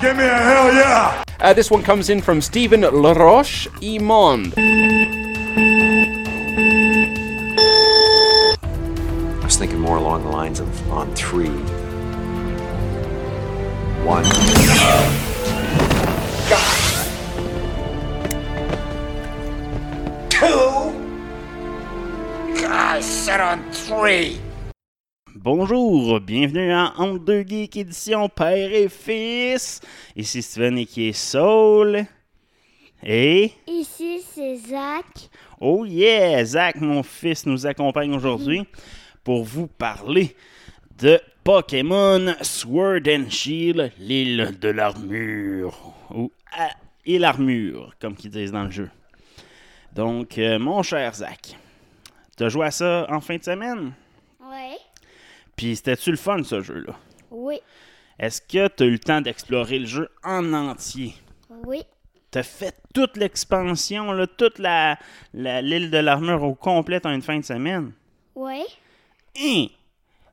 [0.00, 1.24] Give me a hell yeah!
[1.40, 4.54] Uh, this one comes in from Stephen Laroche Imond.
[9.40, 11.48] I was thinking more along the lines of on three.
[14.04, 14.24] One.
[25.44, 29.82] Bonjour, bienvenue à Entre deux geeks édition Père et Fils.
[30.16, 32.06] Ici Steven et qui est Saul.
[33.02, 33.52] Et?
[33.66, 35.28] Ici, c'est Zach.
[35.60, 38.66] oh yeah, Zach, mon fils, nous accompagne aujourd'hui
[39.22, 40.34] pour vous parler
[40.98, 45.92] de Pokémon Sword and Shield, l'île de l'armure.
[46.14, 46.70] Ou ah,
[47.04, 48.90] et l'armure, comme qu'ils disent dans le jeu.
[49.94, 51.54] Donc, euh, mon cher Zach,
[52.34, 53.92] t'as joué à ça en fin de semaine?
[54.40, 54.78] Ouais.
[55.56, 56.94] Puis c'était-tu le fun, ce jeu-là?
[57.30, 57.60] Oui.
[58.18, 61.14] Est-ce que tu as eu le temps d'explorer le jeu en entier?
[61.66, 61.82] Oui.
[62.30, 64.98] Tu as fait toute l'expansion, là, toute la,
[65.32, 67.92] la- l'île de l'armure au complet en une fin de semaine?
[68.34, 68.62] Oui.
[69.40, 69.66] Hein?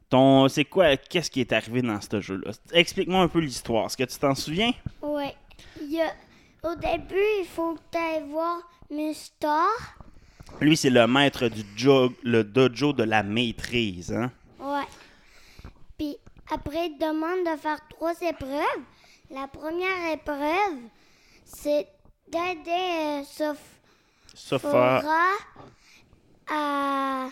[0.10, 2.52] Ton, c'est quoi, qu'est-ce qui est arrivé dans ce jeu-là?
[2.74, 3.86] Explique-moi un peu l'histoire.
[3.86, 4.74] Est-ce que tu t'en souviens?
[5.02, 5.26] Oui.
[5.82, 6.12] Il y a...
[6.64, 8.58] Au début, il faut que tu ailles voir
[8.92, 9.66] Mustar.
[10.60, 14.32] Lui, c'est le maître du jo- le dojo de la maîtrise, hein?
[14.60, 14.84] Ouais.
[16.52, 18.84] Après, il demande de faire trois épreuves.
[19.30, 20.80] La première épreuve,
[21.46, 21.88] c'est
[22.28, 23.54] d'aider euh.
[24.60, 25.32] Fora
[26.50, 27.30] à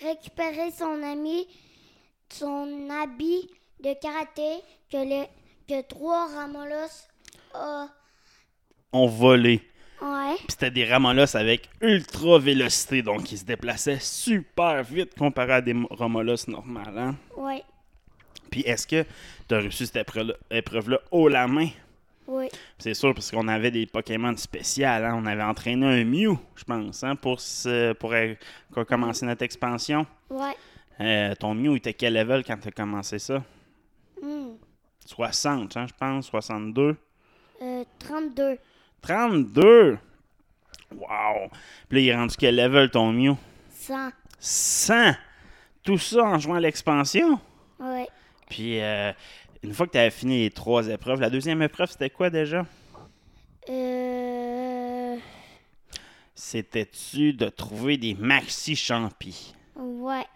[0.00, 1.46] récupérer son ami,
[2.28, 3.48] son habit
[3.80, 5.26] de karaté que, le,
[5.68, 7.08] que trois Ramolos
[7.54, 7.86] a.
[8.92, 9.62] ont volé.
[10.02, 10.34] Ouais.
[10.38, 15.60] Puis c'était des Ramolos avec ultra vélocité, donc ils se déplaçaient super vite comparé à
[15.60, 16.98] des Ramolos normales.
[16.98, 17.16] Hein?
[17.36, 17.62] Ouais.
[18.50, 19.04] Puis est-ce que
[19.48, 20.08] tu as réussi cette
[20.50, 21.68] épreuve-là haut la main?
[22.26, 22.48] Oui.
[22.78, 25.04] C'est sûr, parce qu'on avait des Pokémon spéciales.
[25.04, 25.14] Hein?
[25.16, 27.38] On avait entraîné un Mew, je pense, hein, pour,
[28.86, 30.06] commencer notre expansion.
[30.28, 30.56] Ouais.
[31.00, 33.42] Euh, ton Mew était quel level quand tu as commencé ça?
[34.20, 34.54] Hmm.
[35.04, 36.96] 60, hein, je pense, 62.
[37.62, 38.58] Euh, 32.
[39.02, 39.98] 32!
[40.96, 41.50] Wow!
[41.88, 43.36] Puis là, il est rendu quel level ton Mew?
[43.72, 44.10] 100.
[44.38, 45.12] 100!
[45.82, 47.38] Tout ça en jouant à l'expansion?
[48.48, 49.12] Puis, euh,
[49.62, 52.64] une fois que tu avais fini les trois épreuves, la deuxième épreuve, c'était quoi déjà?
[53.68, 55.16] Euh.
[56.34, 59.54] C'était-tu de trouver des maxi champis?
[59.74, 60.26] Ouais.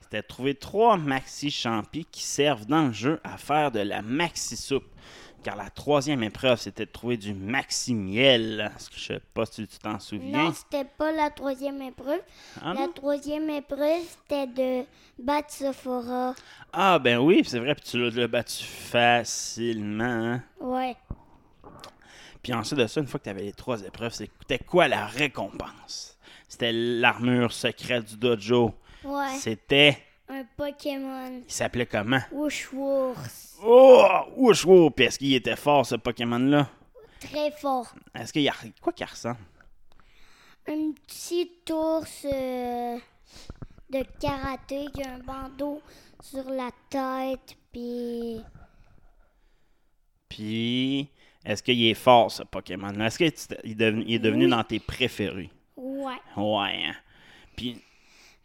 [0.00, 4.02] C'était de trouver trois maxi champis qui servent dans le jeu à faire de la
[4.02, 4.88] maxi soupe.
[5.42, 8.70] Car la troisième épreuve, c'était de trouver du maxi miel.
[8.76, 10.44] Est-ce que Je sais pas si tu t'en souviens?
[10.44, 12.20] Non, c'était pas la troisième épreuve.
[12.62, 14.84] Ah la troisième épreuve, c'était de
[15.18, 16.34] battre Sephora.
[16.74, 20.04] Ah, ben oui, c'est vrai, puis tu l'as- l'as battu facilement.
[20.04, 20.42] hein?
[20.60, 20.94] Ouais.
[22.42, 25.06] Puis ensuite de ça, une fois que tu avais les trois épreuves, c'était quoi la
[25.06, 26.18] récompense?
[26.48, 28.74] C'était l'armure secrète du dojo.
[29.04, 29.34] Ouais.
[29.38, 29.96] C'était.
[30.28, 31.42] Un Pokémon.
[31.46, 32.20] Il s'appelait comment?
[32.30, 33.49] Wooshwurst.
[33.62, 34.06] Oh!
[34.36, 34.90] Ouch, wow!
[34.90, 36.68] Puis est-ce qu'il était fort, ce Pokémon-là?
[37.20, 37.94] Très fort.
[38.14, 38.54] Est-ce qu'il y a.
[38.80, 39.38] Quoi qu'il ressemble?
[40.68, 42.96] Un petit ours euh,
[43.90, 45.82] de karaté qui a un bandeau
[46.22, 47.56] sur la tête.
[47.72, 48.40] Puis.
[50.28, 51.08] Puis.
[51.44, 53.06] Est-ce qu'il est fort, ce Pokémon-là?
[53.06, 53.26] Est-ce qu'il
[53.70, 54.50] est devenu, il est devenu Oui.
[54.50, 55.50] dans tes préférés?
[55.76, 56.14] Ouais.
[56.36, 56.82] Ouais.
[56.86, 56.94] hein?
[57.56, 57.82] Puis.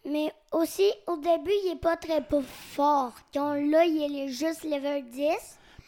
[0.05, 3.13] Mais aussi, au début, il est pas très pas fort.
[3.33, 5.27] Là, il est juste level 10.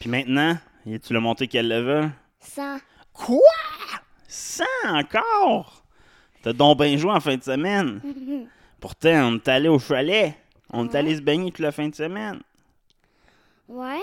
[0.00, 2.10] Puis maintenant, tu l'as monté quel level?
[2.40, 2.78] 100.
[3.12, 3.38] Quoi?
[4.26, 5.84] 100 encore?
[6.42, 8.00] T'as donc bien joué en fin de semaine.
[8.80, 10.34] Pourtant, on est allé au chalet.
[10.72, 12.40] On est allé se baigner toute la fin de semaine.
[13.68, 14.02] Ouais.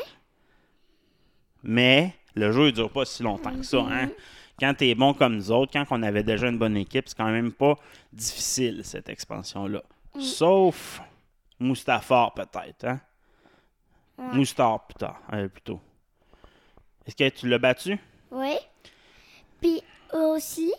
[1.63, 3.79] Mais le jeu, il dure pas si longtemps que ça.
[3.79, 4.09] Hein?
[4.59, 7.31] Quand t'es bon comme nous autres, quand on avait déjà une bonne équipe, c'est quand
[7.31, 7.75] même pas
[8.13, 9.83] difficile, cette expansion-là.
[10.19, 11.01] Sauf
[11.59, 12.85] Mustafar, peut-être.
[12.85, 13.01] Hein?
[14.17, 14.45] Ouais.
[15.33, 15.79] Euh, plutôt.
[17.05, 17.99] Est-ce que tu l'as battu?
[18.31, 18.57] Oui.
[19.61, 19.81] Puis
[20.13, 20.73] aussi,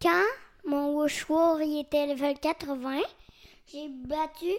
[0.00, 0.24] quand
[0.64, 3.00] mon Wooshwur il était level 80,
[3.72, 4.52] j'ai battu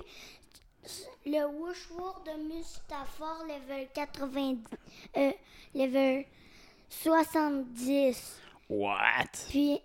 [1.25, 4.63] le Wooshwur de Mustafar level 90,
[5.17, 5.31] euh,
[5.75, 6.25] level
[6.89, 8.39] 70.
[8.69, 9.47] What?
[9.49, 9.81] Puis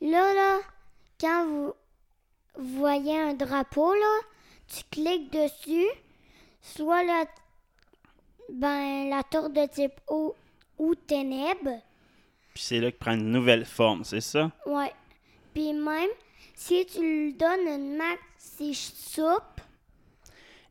[0.00, 0.58] Là, là,
[1.20, 1.72] quand vous
[2.56, 4.20] voyez un drapeau, là,
[4.68, 5.86] tu cliques dessus,
[6.62, 7.24] soit la,
[8.52, 10.34] ben, la tour de type eau
[10.78, 11.80] ou ténèbres.
[12.54, 14.50] Puis c'est là qu'il prend une nouvelle forme, c'est ça?
[14.66, 14.92] Ouais.
[15.52, 16.08] Puis même,
[16.54, 19.60] si tu lui donnes une maxi soupe,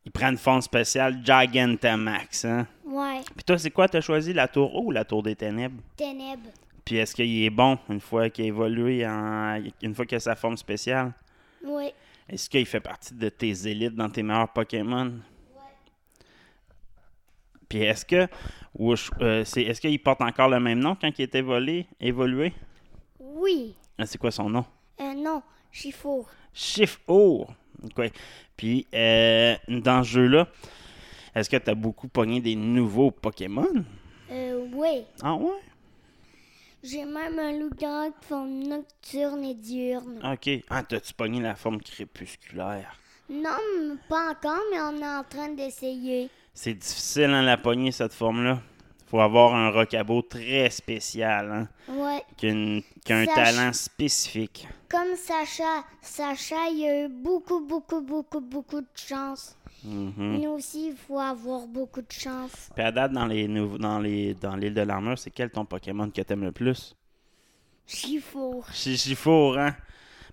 [0.05, 2.67] Il prend une forme spéciale Gigantamax, hein?
[2.85, 3.87] ouais, Puis toi, c'est quoi?
[3.87, 5.81] T'as choisi la tour haut ou la tour des ténèbres?
[5.95, 6.49] ténèbres.
[6.85, 9.61] Puis est-ce qu'il est bon une fois qu'il a évolué, en...
[9.81, 11.13] une fois qu'il a sa forme spéciale?
[11.63, 11.91] Oui,
[12.29, 15.13] Est-ce qu'il fait partie de tes élites dans tes meilleurs Pokémon?
[17.69, 18.27] Puis est-ce que
[19.21, 21.87] euh, c'est est-ce qu'il porte encore le même nom quand il est évolué?
[21.99, 22.53] évolué?
[23.19, 23.75] oui.
[23.97, 24.65] Ah, c'est quoi son nom?
[24.99, 26.27] Euh, non, Chifour.
[26.53, 27.47] Chiffre O.
[27.83, 28.11] Ok.
[28.57, 30.47] Puis euh, dans ce jeu-là,
[31.35, 33.67] est-ce que tu as beaucoup pogné des nouveaux Pokémon?
[34.31, 35.03] Euh, oui.
[35.21, 35.51] Ah ouais?
[36.83, 40.19] J'ai même un loup-garou de forme nocturne et diurne.
[40.21, 40.49] Ok.
[40.69, 42.99] Ah, t'as-tu pogné la forme crépusculaire?
[43.29, 46.29] Non, pas encore, mais on est en train d'essayer.
[46.53, 48.59] C'est difficile à la pogner, cette forme-là.
[49.07, 51.67] Faut avoir un rocabo très spécial, hein?
[51.87, 52.21] Ouais.
[52.35, 54.67] Qui a, un talent spécifique.
[54.89, 59.55] Comme Sacha, Sacha, il a eu beaucoup, beaucoup, beaucoup, beaucoup de chance.
[59.85, 60.41] Mhm.
[60.41, 62.69] Nous aussi, il faut avoir beaucoup de chance.
[62.75, 65.65] Puis à date, dans les nouveaux- dans les dans l'île de l'armure, c'est quel ton
[65.65, 66.95] Pokémon que t'aimes le plus?
[67.85, 68.65] Chifour.
[68.71, 69.75] Chichifour, hein?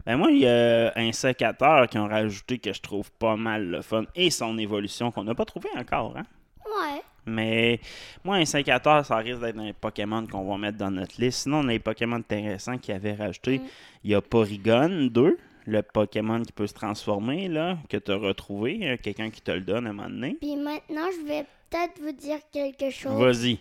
[0.06, 3.66] Ben moi, il y a un sécateur qui ont rajouté que je trouve pas mal
[3.66, 4.04] le fun.
[4.14, 6.24] Et son évolution qu'on n'a pas trouvé encore, hein?
[6.64, 7.02] Ouais.
[7.26, 7.80] Mais
[8.24, 11.42] moi, un sécateur, ça risque d'être un Pokémon qu'on va mettre dans notre liste.
[11.42, 13.60] Sinon, on a les Pokémon intéressants qui avaient rajouté.
[14.04, 15.36] Il y a Porygon 2,
[15.70, 18.78] le Pokémon qui peut se transformer, là, que tu as retrouvé.
[18.82, 20.36] euh, Quelqu'un qui te le donne à un moment donné.
[20.40, 23.18] Puis maintenant, je vais peut-être vous dire quelque chose.
[23.18, 23.58] Vas-y.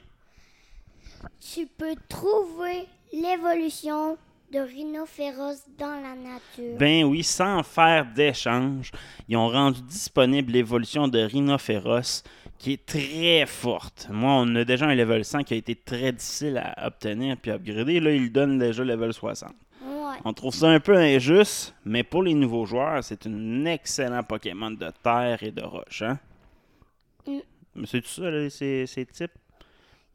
[1.54, 4.18] Tu peux trouver l'évolution
[4.52, 6.78] de rhinophéros dans la nature.
[6.80, 8.92] Ben oui, sans faire d'échange,
[9.28, 12.24] ils ont rendu disponible l'évolution de Rhinophéros
[12.58, 14.08] qui est très forte.
[14.10, 17.52] Moi, on a déjà un level 100 qui a été très difficile à obtenir puis
[17.52, 18.00] upgrader.
[18.00, 19.54] Là, ils donnent déjà level 60.
[20.26, 24.72] On trouve ça un peu injuste, mais pour les nouveaux joueurs, c'est un excellent Pokémon
[24.72, 26.02] de terre et de roche.
[26.02, 26.20] Hein?
[27.26, 27.40] Mm.
[27.76, 29.32] Mais c'est tout ça, là, ces, ces types?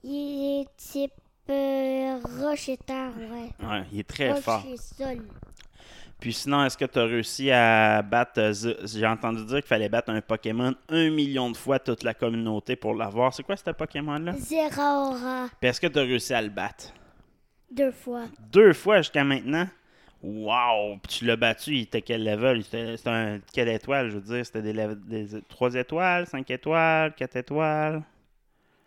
[0.03, 1.13] Il est type
[1.49, 3.67] euh, roche et terre, ouais.
[3.67, 4.63] Ouais, il est très roche fort.
[4.71, 5.23] et sol.
[6.21, 8.41] Puis sinon, est-ce que tu as réussi à battre.
[8.41, 12.15] euh, J'ai entendu dire qu'il fallait battre un Pokémon un million de fois toute la
[12.15, 13.33] communauté pour l'avoir.
[13.35, 14.33] C'est quoi ce Pokémon-là?
[14.39, 16.93] Zeraora, Puis est-ce que tu as réussi à le battre?
[17.71, 18.23] deux fois.
[18.53, 19.67] Deux fois jusqu'à maintenant?
[20.27, 20.97] Wow!
[21.03, 22.65] Puis tu l'as battu, il était quel level?
[22.65, 24.47] C'était un quelle étoile, je veux dire?
[24.47, 28.03] C'était des, level- des 3 étoiles, 5 étoiles, 4 étoiles?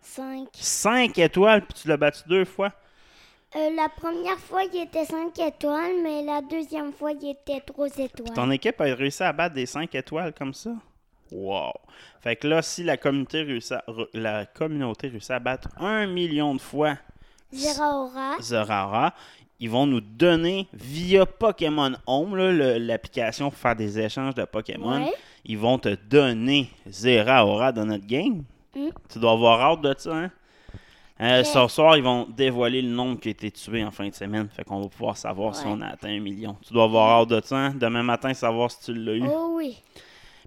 [0.00, 0.48] Cinq.
[0.52, 2.72] 5 étoiles, puis tu l'as battu deux fois?
[3.56, 7.86] Euh, la première fois, il était 5 étoiles, mais la deuxième fois, il était 3
[7.98, 8.34] étoiles.
[8.34, 10.70] Ton équipe a réussi à battre des 5 étoiles comme ça?
[11.30, 11.72] Wow!
[12.20, 16.06] Fait que là, si la communauté réussit à, re- la communauté réussit à battre un
[16.06, 16.96] million de fois
[17.52, 19.14] Zeraora, Zeraora,
[19.60, 25.04] ils vont nous donner via Pokémon Home, l'application pour faire des échanges de Pokémon.
[25.04, 25.12] Ouais.
[25.44, 28.44] Ils vont te donner Zeraora dans notre game.
[28.76, 28.88] Mm.
[29.10, 30.30] Tu dois avoir hâte de ça, hein?
[31.20, 31.42] Euh.
[31.42, 34.48] Ce soir, ils vont dévoiler le nombre qui a été tué en fin de semaine.
[34.50, 36.56] Fait qu'on va pouvoir savoir si on a atteint un million.
[36.64, 37.74] Tu dois avoir hâte de ça, hein?
[37.74, 39.24] Demain matin, savoir si tu l'as eu.
[39.26, 39.82] oh oui.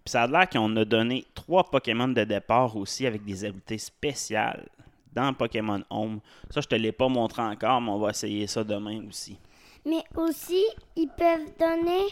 [0.03, 3.77] Puis ça a l'air qu'on a donné trois Pokémon de départ aussi avec des habiletés
[3.77, 4.67] spéciales
[5.13, 6.19] dans Pokémon Home.
[6.49, 9.37] Ça, je te l'ai pas montré encore, mais on va essayer ça demain aussi.
[9.85, 10.63] Mais aussi,
[10.95, 12.05] ils peuvent donner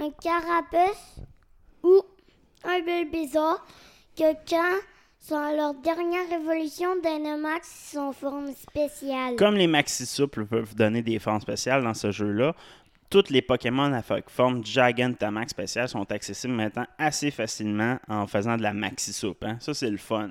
[0.00, 1.20] un carapace
[1.82, 2.00] ou
[2.64, 3.64] un Bulbasaur
[4.16, 4.78] que quand
[5.18, 9.36] sont à leur dernière évolution Dynamax, sont en forme spéciale.
[9.36, 12.54] Comme les Maxi Souples peuvent donner des formes spéciales dans ce jeu-là,
[13.08, 18.56] tous les Pokémon à fo- forme Gigantamax spéciale sont accessibles maintenant assez facilement en faisant
[18.56, 19.44] de la Maxi Soupe.
[19.44, 19.58] hein.
[19.60, 20.30] Ça, c'est le fun.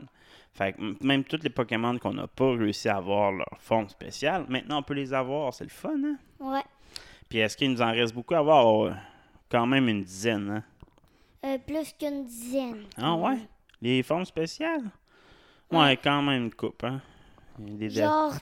[0.54, 4.46] Fait que même tous les Pokémon qu'on n'a pas réussi à avoir leur forme spéciale,
[4.50, 5.54] maintenant on peut les avoir.
[5.54, 6.18] C'est le fun, hein?
[6.40, 6.64] Ouais.
[7.30, 8.86] Puis est-ce qu'il nous en reste beaucoup à avoir?
[8.86, 8.92] Euh,
[9.50, 10.64] Quand même une dizaine, hein?
[11.46, 12.84] Euh, plus qu'une dizaine.
[12.98, 13.38] Ah ouais?
[13.82, 14.84] Les formes spéciales?
[15.72, 17.02] Ouais, quand même une coupe, hein?
[17.58, 18.34] Des Genre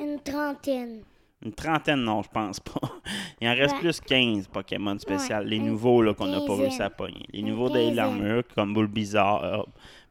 [0.00, 1.02] une trentaine.
[1.44, 2.80] Une trentaine, non, je pense pas.
[3.40, 3.80] Il en reste Ouais.
[3.80, 5.44] plus 15 Pokémon spéciales.
[5.44, 7.26] Ouais, les nouveaux là, qu'on n'a pas réussi à pogner.
[7.32, 7.94] Les nouveaux de quinzaine.
[7.94, 9.62] l'armure, comme Bulbizarre, euh,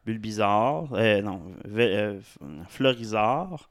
[0.06, 1.40] Bulbizarre, euh, non,
[1.76, 3.68] euh, F- Florizarre,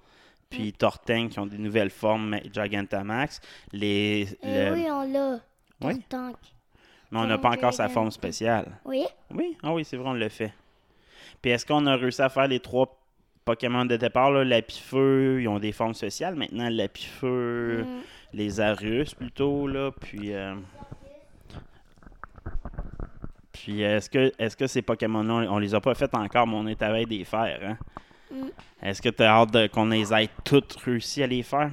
[0.50, 3.40] puis Tortank qui ont des nouvelles formes Gigantamax.
[3.72, 5.40] Les, Euh, le- oui, on l'a.
[5.82, 6.02] Oui.
[6.10, 6.36] Tank.
[7.12, 8.80] Mais on n'a pas encore sa forme spéciale.
[8.86, 9.04] Oui.
[9.34, 10.54] Oui, ah oui, c'est vrai, on l'a fait.
[11.42, 13.00] Puis est-ce qu'on a réussi à faire les trois
[13.46, 18.02] Pokémon de départ, là, Lapifeu, ils ont des formes spéciales maintenant, Lapifeu, Mm.
[18.34, 19.92] les Arius plutôt, là.
[19.92, 20.34] Puis.
[20.34, 20.56] euh,
[23.54, 26.68] Puis est-ce que, est-ce que ces Pokémon-là, on les a pas fait encore, mais on
[26.68, 27.78] est à veille des faire, hein?
[28.32, 28.48] Mm.
[28.82, 31.72] Est-ce que tu as hâte qu'on les ait toutes réussi à les faire?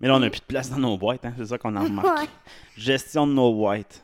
[0.00, 1.32] Mais là, on n'a plus de place dans nos boîtes, hein?
[1.38, 2.22] C'est ça qu'on a remarqué.
[2.22, 2.28] Ouais.
[2.76, 4.02] Gestion de nos boîtes.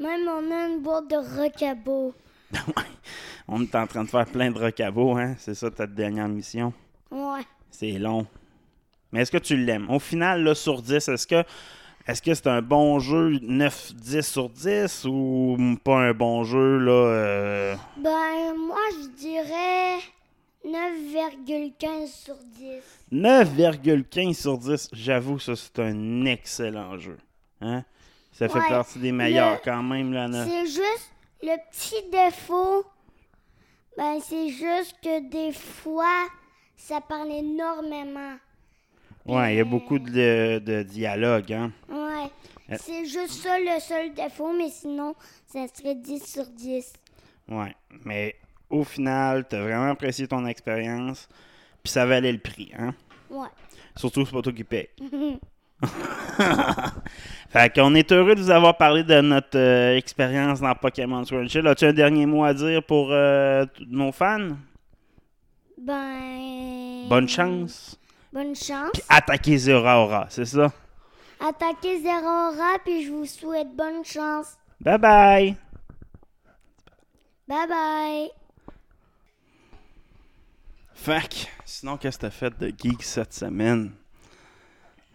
[0.00, 2.14] Même on a une boîte de recabo.
[3.48, 5.34] On est en train de faire plein de recabots, hein?
[5.38, 6.72] C'est ça ta dernière mission?
[7.10, 7.42] Ouais.
[7.70, 8.26] C'est long.
[9.10, 9.90] Mais est-ce que tu l'aimes?
[9.90, 11.44] Au final, là, sur 10, est-ce que
[12.06, 16.92] est-ce que c'est un bon jeu 9-10 sur 10 ou pas un bon jeu, là?
[16.92, 19.98] euh, Ben, moi, je dirais
[20.64, 22.82] 9,15 sur 10.
[23.12, 24.88] 9,15 sur 10.
[24.92, 27.18] J'avoue, ça, c'est un excellent jeu.
[27.60, 27.84] Hein?
[28.32, 28.68] Ça fait Ouais.
[28.68, 30.28] partie des meilleurs Le- quand même, là.
[30.46, 31.10] C'est juste
[31.42, 32.84] le petit défaut.
[33.96, 36.26] Ben, c'est juste que des fois,
[36.76, 38.36] ça parle énormément.
[39.26, 41.72] Ouais, il y a beaucoup de, de dialogue, hein?
[41.88, 42.30] Ouais.
[42.70, 42.76] Euh.
[42.80, 45.14] C'est juste ça le seul défaut, mais sinon,
[45.46, 46.92] ça serait 10 sur 10.
[47.48, 47.74] Ouais,
[48.04, 48.34] mais
[48.68, 51.28] au final, t'as vraiment apprécié ton expérience,
[51.82, 52.94] puis ça valait le prix, hein?
[53.30, 53.48] Ouais.
[53.96, 54.88] Surtout, c'est pas toi qui paye.
[57.50, 61.48] fait qu'on est heureux de vous avoir parlé de notre euh, expérience dans Pokémon Sword
[61.48, 61.66] Shield.
[61.66, 64.50] As-tu un dernier mot à dire pour euh, nos fans?
[65.78, 67.08] Ben.
[67.08, 67.98] Bonne chance.
[68.32, 68.90] Bonne chance.
[68.94, 70.72] Puis attaquez Zora Aura, c'est ça?
[71.40, 74.56] Attaquez Zerora, puis je vous souhaite bonne chance.
[74.80, 75.56] Bye bye!
[77.48, 78.30] Bye bye.
[80.94, 83.92] Que, sinon, qu'est-ce que t'as fait de geek cette semaine?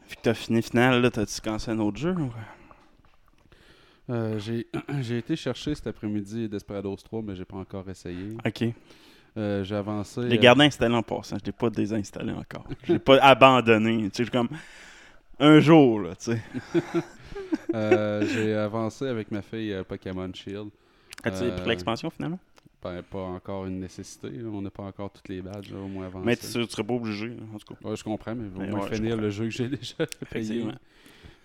[0.09, 2.13] Vu que t'as fini final, là, t'as-tu commencé un autre jeu?
[2.13, 2.31] ou-
[4.09, 4.67] Euh, j'ai
[5.01, 8.37] j'ai été chercher cet après-midi Desperados 3, mais j'ai pas encore essayé.
[8.45, 8.63] Ok.
[9.37, 10.21] Euh, j'ai avancé.
[10.21, 12.65] L'ai euh, gardé installé en passant, je l'ai pas désinstallé encore.
[12.83, 14.09] Je l'ai pas abandonné.
[14.09, 14.49] Tu sais, comme
[15.39, 16.41] un jour, là, tu sais.
[17.75, 20.69] euh, j'ai avancé avec ma fille euh, Pokémon Shield.
[21.23, 22.39] As-tu pris l'expansion finalement?
[22.83, 24.29] Ben, pas encore une nécessité.
[24.29, 24.49] là.
[24.51, 26.25] On n'a pas encore toutes les badges, là, au moins avancé.
[26.25, 27.89] Mais tu, tu serais pas obligé, là, en tout cas.
[27.89, 30.65] Ouais, je comprends, mais au Mais moins ouais, finir le jeu que j'ai déjà payé.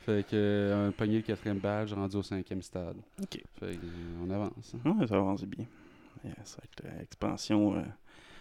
[0.05, 2.97] Fait que un pogné le quatrième badge, rendu au cinquième stade.
[3.21, 3.41] Ok.
[3.61, 3.87] Fait que,
[4.27, 4.75] on avance.
[4.85, 4.91] hein.
[4.99, 5.65] Ouais, ça avance bien.
[6.25, 6.33] Vrai
[6.77, 7.77] que l'expansion.
[7.77, 7.83] euh,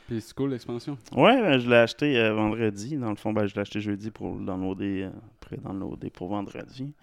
[0.08, 0.98] Puis c'est cool l'expansion.
[1.14, 2.98] Ouais, ben, je l'ai acheté euh, vendredi.
[2.98, 5.10] Dans le fond, ben, je l'ai acheté jeudi pour le downloader, euh,
[5.40, 6.94] pré-downloader pour vendredi.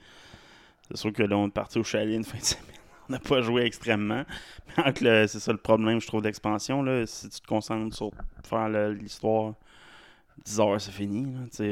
[0.90, 2.64] C'est sûr que là, on est parti au chalet une fin de semaine.
[3.08, 4.24] On n'a pas joué extrêmement.
[4.94, 6.82] C'est ça le problème, je trouve, d'expansion.
[6.82, 7.06] Là.
[7.06, 8.10] Si tu te concentres sur
[8.44, 9.54] faire l'histoire,
[10.44, 11.24] 10 heures, c'est fini.
[11.24, 11.62] Là, que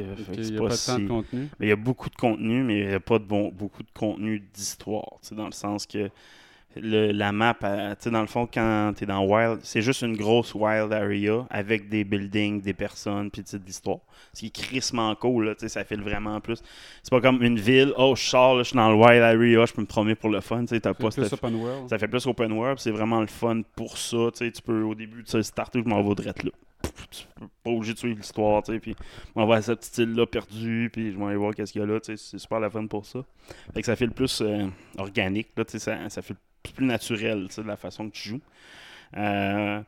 [0.40, 1.48] il n'y a pas, si- de contenu.
[1.60, 3.82] mais il y a beaucoup de contenu, mais il n'y a pas de bon, beaucoup
[3.82, 5.18] de contenu d'histoire.
[5.32, 6.10] Dans le sens que
[6.80, 9.82] le- la map, elle, tu sais, dans le fond, quand tu es dans Wild, c'est
[9.82, 13.98] juste une grosse Wild Area avec des buildings, des personnes, puis tu sais, de l'histoire.
[14.32, 16.62] Ce qui est crissement cool, là, tu sais, ça fait vraiment plus.
[17.02, 19.66] C'est pas comme une ville, oh, je sors, là, je suis dans le Wild Area,
[19.66, 20.60] je peux me promener pour le fun.
[20.62, 21.88] tu sais, t'as Fait pas plus open world.
[21.90, 24.30] ça fait plus open world, c'est vraiment le fun pour ça.
[24.32, 26.50] Tu sais, tu peux au début, tu sais, starter, je m'en vais là.
[27.62, 28.96] Pas obligé de suivre l'histoire, tu sais, puis
[29.34, 31.84] m'en vais à cette petite île-là perdue, puis je vais aller voir qu'est-ce qu'il y
[31.84, 33.20] a là, tu sais, c'est super la fun pour ça.
[33.74, 34.66] Fait que ça fait le plus euh,
[34.98, 38.14] organique, là, tu sais, ça, fait le plus naturel, tu sais, de la façon que
[38.14, 38.40] tu joues.
[39.16, 39.82] Euh,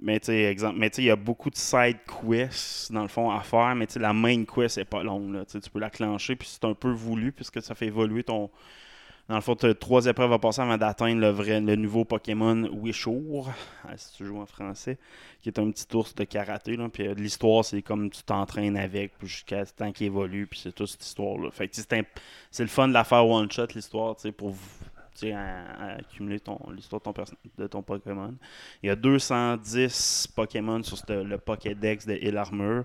[0.00, 3.30] mais tu sais, exemple, mais il y a beaucoup de side quests dans le fond
[3.30, 5.70] à faire, mais tu sais, la main quest est pas longue, là, tu sais, tu
[5.70, 8.50] peux la clencher, puis c'est un peu voulu, puisque ça fait évoluer ton,
[9.28, 12.68] dans le fond, tu as trois épreuves à passer avant d'atteindre le le nouveau Pokémon
[12.72, 13.50] Wishour,
[13.86, 14.98] ah, si tu joues en français,
[15.42, 16.76] qui est un petit ours de karaté.
[16.76, 20.60] Là, puis euh, l'histoire, c'est comme tu t'entraînes avec jusqu'à ce temps qu'il évolue, puis
[20.62, 21.50] c'est toute cette histoire-là.
[21.50, 24.54] Fait que c'est le fun de la faire one-shot, l'histoire, pour
[25.26, 25.36] à-
[25.78, 26.40] à accumuler
[26.74, 27.24] l'histoire de ton,
[27.58, 28.34] de ton Pokémon.
[28.82, 32.84] Il y a 210 Pokémon sur le Pokédex de Hill Armor.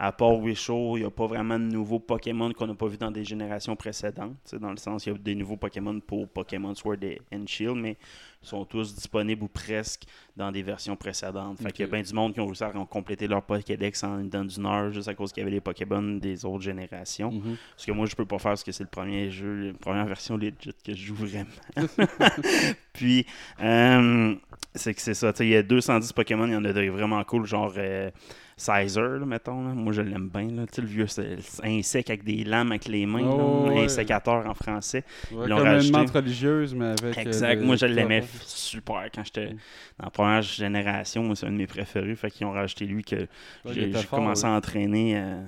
[0.00, 2.96] À part Wishour, il n'y a pas vraiment de nouveaux Pokémon qu'on n'a pas vu
[2.98, 4.54] dans des générations précédentes.
[4.60, 7.76] Dans le sens, il y a des nouveaux Pokémon pour Pokémon Sword et- and Shield,
[7.76, 7.96] mais
[8.40, 10.04] ils sont tous disponibles ou presque
[10.36, 11.58] dans des versions précédentes.
[11.60, 14.18] Fait qu'il y a bien du monde qui ont réussi à compléter leur Pokédex en
[14.22, 17.32] dans d'une heure juste à cause qu'il y avait les Pokémon des autres générations.
[17.32, 17.56] Mhm.
[17.76, 20.06] Ce que moi, je peux pas faire parce que c'est le premier jeu, la première
[20.06, 20.52] version legit
[20.84, 21.50] que je joue vraiment.
[22.92, 23.26] Puis,
[23.60, 24.34] euh,
[24.74, 25.32] c'est que c'est ça.
[25.40, 28.10] Il y a 210 Pokémon, il y en a des vraiment cool, genre euh,
[28.58, 29.62] Sizer, là, mettons.
[29.66, 29.72] là.
[29.72, 30.48] Moi, je l'aime bien.
[30.50, 30.66] Là.
[30.66, 33.22] Tu sais, Le vieux sec avec des lames avec les mains.
[33.24, 33.84] Oh, là, ouais.
[33.84, 35.04] Un sécateur en français.
[35.32, 36.18] Ouais, Ils l'ont comme une rajouté.
[36.18, 37.16] religieuse, mais avec.
[37.18, 37.62] euh, Exact.
[37.62, 39.46] Moi, je l'aimais super quand j'étais
[39.98, 41.22] dans la première génération.
[41.22, 42.14] Moi, c'est un de mes préférés.
[42.16, 43.16] Fait qu'ils ont rajouté lui que
[43.64, 45.40] Ouais, j'ai commencé à entraîner euh,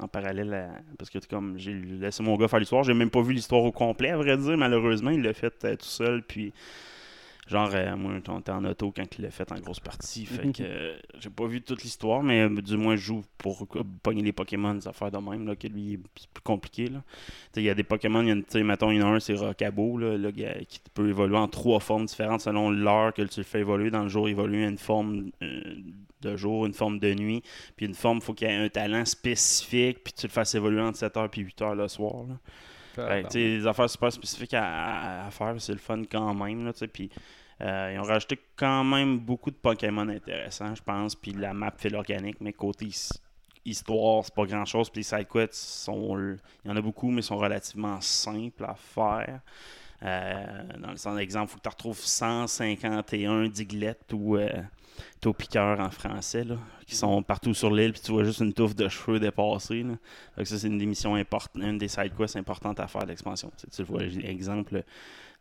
[0.00, 2.84] en parallèle à- parce que comme j'ai laissé mon gars faire l'histoire.
[2.84, 4.56] J'ai même pas vu l'histoire au complet, à vrai dire.
[4.56, 6.22] Malheureusement, il l'a fait euh, tout seul.
[6.22, 6.52] Puis
[7.52, 10.26] Genre, euh, moi, on était en auto quand il l'a fait en grosse partie.
[10.26, 10.52] Fait Mhm.
[10.52, 13.66] que euh, j'ai pas vu toute l'histoire, mais euh, du moins, je joue pour
[14.02, 16.88] pogner les Pokémon, des affaires de même, là, que lui, c'est plus compliqué.
[16.88, 17.02] là.
[17.56, 19.98] Il y a des Pokémon, tu sais, mettons, il y en a un, c'est Rockabo,
[19.98, 23.60] là, gars, qui peut évoluer en trois formes différentes selon l'heure que tu le fais
[23.60, 23.90] évoluer.
[23.90, 25.30] Dans le jour, il évolue une forme
[26.22, 27.42] de jour, une forme de nuit,
[27.76, 30.54] puis une forme, il faut qu'il y ait un talent spécifique, puis tu le fasses
[30.54, 32.24] évoluer entre 7h puis 8h le soir.
[32.28, 32.34] là.
[33.32, 34.64] Des affaires super spécifiques à,
[35.22, 36.64] à- à faire, c'est le fun quand même.
[36.66, 37.10] Là, puis,
[37.62, 41.14] euh, ils ont rajouté quand même beaucoup de Pokémon intéressants, je pense.
[41.14, 43.10] Puis la map fait l'organique, mais côté his-
[43.64, 44.90] histoire, c'est pas grand chose.
[44.90, 46.18] Puis les sidequests, sont,
[46.64, 49.40] il y en a beaucoup, mais sont relativement simples à faire.
[50.02, 54.48] Euh, dans le sens d'exemple, il faut que tu retrouves 151 diglettes ou euh,
[55.80, 56.44] en français,
[56.86, 59.20] qui sont partout sur l'île, puis tu vois juste une touffe de cheveux.
[59.20, 59.30] Fait
[60.42, 63.08] que ça, c'est une des missions importantes, une des side quests importantes à faire de
[63.08, 63.50] l'expansion.
[63.56, 64.82] Tu, tu vois, exemple,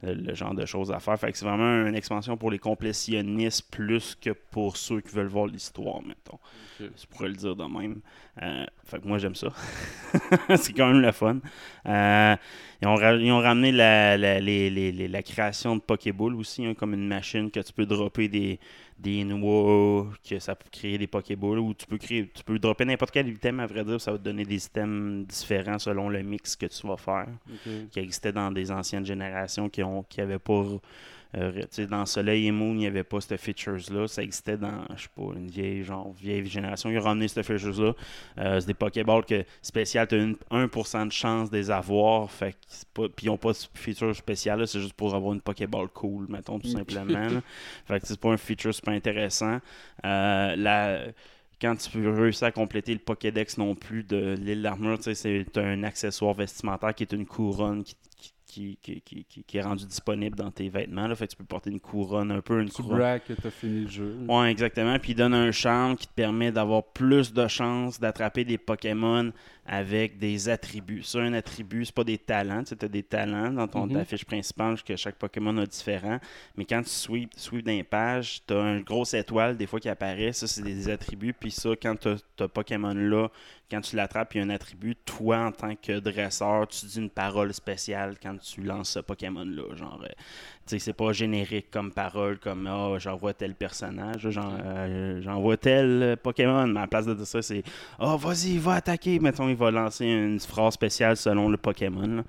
[0.03, 1.19] le, genre de choses à faire.
[1.19, 5.27] Fait que c'est vraiment une expansion pour les complétionnistes plus que pour ceux qui veulent
[5.27, 6.39] voir l'histoire, mettons.
[6.79, 8.01] Je pourrais le dire de même.
[8.41, 9.49] Euh, fait que moi, j'aime ça.
[10.55, 11.37] c'est quand même le fun.
[11.85, 12.35] Euh,
[12.81, 16.35] ils, ont ra- ils ont ramené la, la, les- les- les- la création de Pokéball
[16.35, 18.59] aussi, hein, comme une machine que tu peux dropper des,
[18.97, 22.85] des noix, que ça peut créer des Pokéballs, ou tu peux créer, tu peux dropper
[22.85, 26.21] n'importe quel item, à vrai dire, ça va te donner des items différents selon le
[26.21, 27.27] mix que tu vas faire
[27.91, 30.63] qui existait dans des anciennes générations qui ont qui avaient pas
[31.35, 31.51] euh,
[31.89, 34.07] dans Soleil et Moon, il n'y avait pas cette features-là.
[34.07, 36.89] Ça existait dans, je sais pas, une vieille, genre, vieille génération.
[36.89, 37.93] Ils ont ramené cette features-là.
[38.37, 42.29] Euh, c'est des Pokéballs que spécial, tu as une 1% de chance de les avoir.
[42.31, 45.13] Fait que c'est pas, puis ils n'ont pas de feature spéciale, là, c'est juste pour
[45.15, 47.27] avoir une Pokéball cool, mettons, tout simplement.
[47.27, 47.41] là.
[47.85, 49.59] Fait que c'est pas un feature super intéressant.
[50.05, 51.05] Euh, la
[51.61, 55.83] quand tu peux réussir à compléter le Pokédex non plus de l'île d'armure, c'est un
[55.83, 60.35] accessoire vestimentaire qui est une couronne qui, qui, qui, qui, qui- qui est rendue disponible
[60.35, 61.07] dans tes vêtements.
[61.07, 61.15] Là.
[61.15, 62.97] Fait que tu peux porter une couronne, un peu une Tu couronne.
[62.97, 64.17] braques que t'as fini le jeu.
[64.27, 64.97] Ouais, exactement.
[64.99, 69.31] Puis il donne un charme qui te permet d'avoir plus de chances d'attraper des Pokémon
[69.65, 71.03] avec des attributs.
[71.03, 72.63] Ça, un attribut, c'est pas des talents.
[72.63, 73.93] Tu as des talents dans ton Mhm.
[73.93, 76.19] ta fiche principale que chaque Pokémon a différent.
[76.57, 79.79] Mais quand tu sweeps sweep dans les pages, tu as une grosse étoile des fois
[79.79, 80.33] qui apparaît.
[80.33, 81.33] Ça, c'est des attributs.
[81.33, 83.29] Puis ça, quand tu as Pokémon-là,
[83.69, 84.95] quand tu l'attrapes, il y a un attribut.
[85.05, 89.75] Toi, en tant que dresseur, tu dis une parole spéciale quand tu lances ce Pokémon-là.
[89.75, 90.13] Genre, euh, tu
[90.65, 96.67] sais, c'est pas générique comme parole, comme Ah, j'envoie tel personnage, euh, j'envoie tel Pokémon.
[96.67, 97.63] Mais à la place de dire ça, c'est
[97.99, 99.19] Ah, vas-y, va attaquer.
[99.19, 102.07] Mettons, il va lancer une phrase spéciale selon le Pokémon.
[102.07, 102.23] là.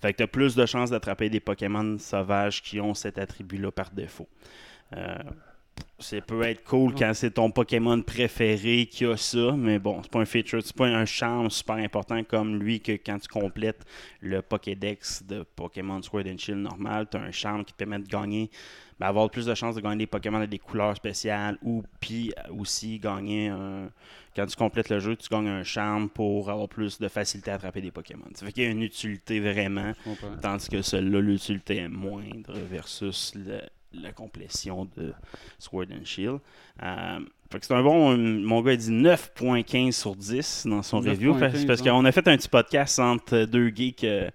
[0.00, 3.72] Fait que tu as plus de chances d'attraper des Pokémon sauvages qui ont cet attribut-là
[3.72, 4.28] par défaut.
[4.96, 5.14] Euh,
[5.98, 10.10] ça peut être cool quand c'est ton Pokémon préféré qui a ça, mais bon, c'est
[10.10, 13.84] pas un feature, c'est pas un charme super important comme lui que quand tu complètes
[14.20, 18.00] le Pokédex de Pokémon Sword and Shield normal, tu as un charme qui te permet
[18.00, 18.50] de gagner,
[18.98, 22.32] ben, avoir plus de chances de gagner des Pokémon avec des couleurs spéciales ou puis
[22.50, 23.90] aussi gagner un.
[24.36, 27.54] Quand tu complètes le jeu, tu gagnes un charme pour avoir plus de facilité à
[27.54, 28.24] attraper des Pokémon.
[28.34, 29.92] Ça fait qu'il y a une utilité vraiment,
[30.42, 33.60] tandis que celle-là, l'utilité est moindre versus le-
[33.92, 35.12] la complétion de
[35.60, 36.40] Sword and Shield.
[36.82, 37.20] Euh,
[37.52, 38.16] fait que c'est un bon.
[38.16, 41.32] Mon gars a dit 9.15 sur 10 dans son review.
[41.38, 44.28] Fait- 9.15, parce qu'on a fait un petit podcast entre deux geeks, euh,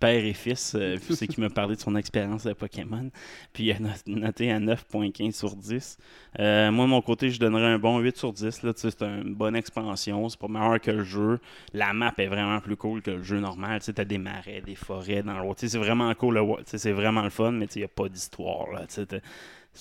[0.00, 0.74] père et fils.
[0.74, 3.10] euh, c'est qui m'a parlé de son expérience de Pokémon.
[3.52, 5.98] Puis il a not- noté à 9.15 sur 10.
[6.38, 8.62] Euh, moi, de mon côté, je donnerais un bon 8 sur 10.
[8.62, 10.28] Là, Tu sais, c'est une bonne expansion.
[10.28, 11.38] C'est pas meilleur que le jeu.
[11.72, 13.80] La map est vraiment plus cool que le jeu normal.
[13.82, 15.56] Tu as des marais, des forêts dans le world.
[15.58, 16.40] Tu sais, C'est vraiment cool.
[16.66, 18.68] C'est vraiment le fun, mais il n'y a pas d'histoire.
[18.88, 19.06] c'est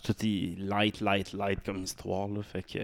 [0.04, 2.28] tout light, light, light comme histoire.
[2.44, 2.80] Fait que,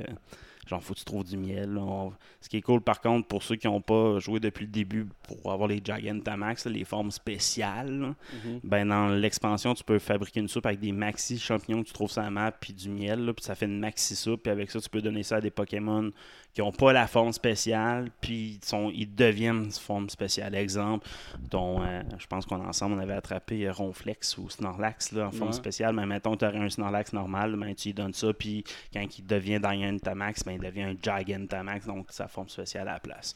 [0.67, 1.78] genre, faut que tu trouves du miel.
[1.78, 4.71] On- Ce qui est cool, par contre, pour ceux qui n'ont pas joué depuis le
[4.71, 8.13] début pour avoir les Gigantamax, les formes spéciales,
[8.45, 8.60] Mhm.
[8.63, 12.12] ben, dans l'expansion, tu peux fabriquer une soupe avec des maxi champignons que tu trouves
[12.12, 14.43] sur la map, puis du miel, là, puis ça fait une maxi soupe.
[14.43, 16.12] Puis avec ça, tu peux donner ça à des Pokémon
[16.54, 20.54] qui n'ont pas la forme spéciale, puis ils, sont, ils deviennent forme spéciale.
[20.54, 21.08] Exemple,
[21.54, 25.50] euh, je pense qu'on ensemble, on avait attrapé euh, Ronflex ou Snorlax là, en forme
[25.50, 25.56] Ouais.
[25.56, 28.63] spéciale, mais mettons tu aurais un Snorlax normal, ben, tu lui donnes ça, puis
[28.94, 33.00] quand il devient Gigantamax, ben, il devient un Gigantamax, donc sa forme spéciale à la
[33.00, 33.34] place.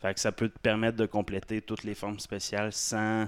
[0.00, 3.26] Fait que ça peut te permettre de compléter toutes les formes spéciales sans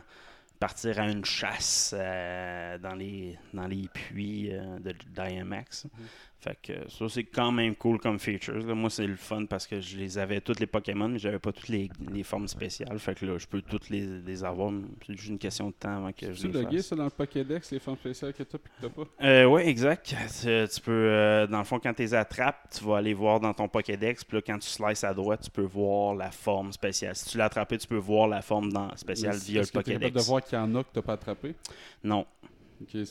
[0.61, 5.89] partir à une chasse euh, dans, les, dans les puits euh, de Dynamax.
[6.43, 8.67] Fait que ça, c'est quand même cool comme features.
[8.67, 8.75] là.
[8.75, 11.53] Moi, c'est le fun parce que je les avais toutes les Pokémon, mais j'avais pas
[11.53, 12.99] toutes les, les formes spéciales.
[12.99, 14.73] Fait que là, je peux toutes les, les avoir.
[15.07, 16.87] C'est juste une question de temps avant que je Tu les fasse.
[16.87, 19.09] ça dans le Pokédex, les formes spéciales que t'as puis que t'as pas?
[19.23, 20.17] Euh, oui, exact.
[20.41, 23.39] Tu, tu peux, euh, dans le fond, quand tu les attrapes, tu vas aller voir
[23.39, 24.25] dans ton Pokédex.
[24.25, 27.15] Puis là, quand tu slices à droite, tu peux voir la forme spéciale.
[27.15, 30.13] Si tu l'as attrapé, tu peux voir la forme dans, spéciale via le Pokédex.
[30.13, 31.55] de voir qu'il y en a que t'as pas attrapé?
[32.03, 32.27] Non.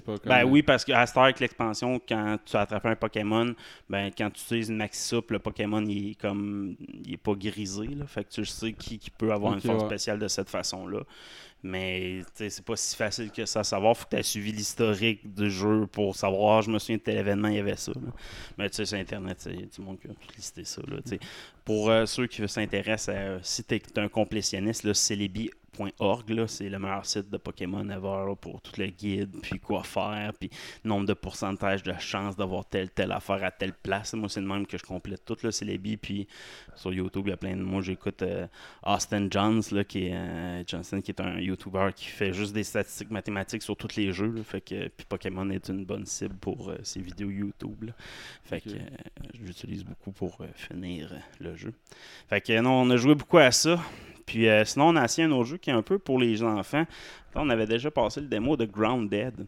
[0.05, 0.15] Pas.
[0.25, 3.53] Ben oui, parce qu'à Star avec l'expansion, quand tu attrapes un Pokémon,
[3.89, 7.33] ben quand tu utilises une Maxi Soup, le Pokémon il est comme il est pas
[7.33, 7.87] grisé.
[7.87, 9.89] Là, fait que tu sais qui, qui peut avoir une force ouais.
[9.89, 11.01] spéciale de cette façon-là.
[11.63, 13.95] Mais c'est pas si facile que ça à savoir.
[13.95, 17.17] Faut que tu aies suivi l'historique du jeu pour savoir, je me souviens de tel
[17.17, 17.91] événement, il y avait ça.
[17.91, 18.11] là.
[18.57, 20.81] Mais tu sais, sur Internet, il y a du monde qui a tout listé ça.
[20.87, 20.97] Là,
[21.63, 26.69] pour euh, ceux qui s'intéressent, à, si tu es un complétionniste, là, celebi.org, là, c'est
[26.69, 30.49] le meilleur site de Pokémon ever là, pour tout le guide, puis quoi faire, puis
[30.83, 34.13] nombre de pourcentage de chance d'avoir telle telle affaire à telle place.
[34.13, 36.27] Moi, c'est le même que je complète tout, là, Celebi, puis
[36.75, 37.61] sur YouTube, il y a plein de...
[37.61, 38.47] Moi, j'écoute euh,
[38.85, 42.63] Austin Jones, là, qui est, euh, Johnson, qui est un YouTuber qui fait juste des
[42.63, 46.35] statistiques mathématiques sur tous les jeux, là, fait que, puis Pokémon est une bonne cible
[46.35, 47.93] pour euh, ses vidéos YouTube, là.
[48.43, 48.69] Fait que
[49.39, 51.73] l'utilise beaucoup pour finir le jeu.
[52.27, 53.79] Fait que non, on a joué beaucoup à ça.
[54.31, 56.41] Puis euh, sinon, on a essayé un autre jeu qui est un peu pour les
[56.41, 56.85] enfants.
[57.35, 59.45] Là, on avait déjà passé le démo de Grounded.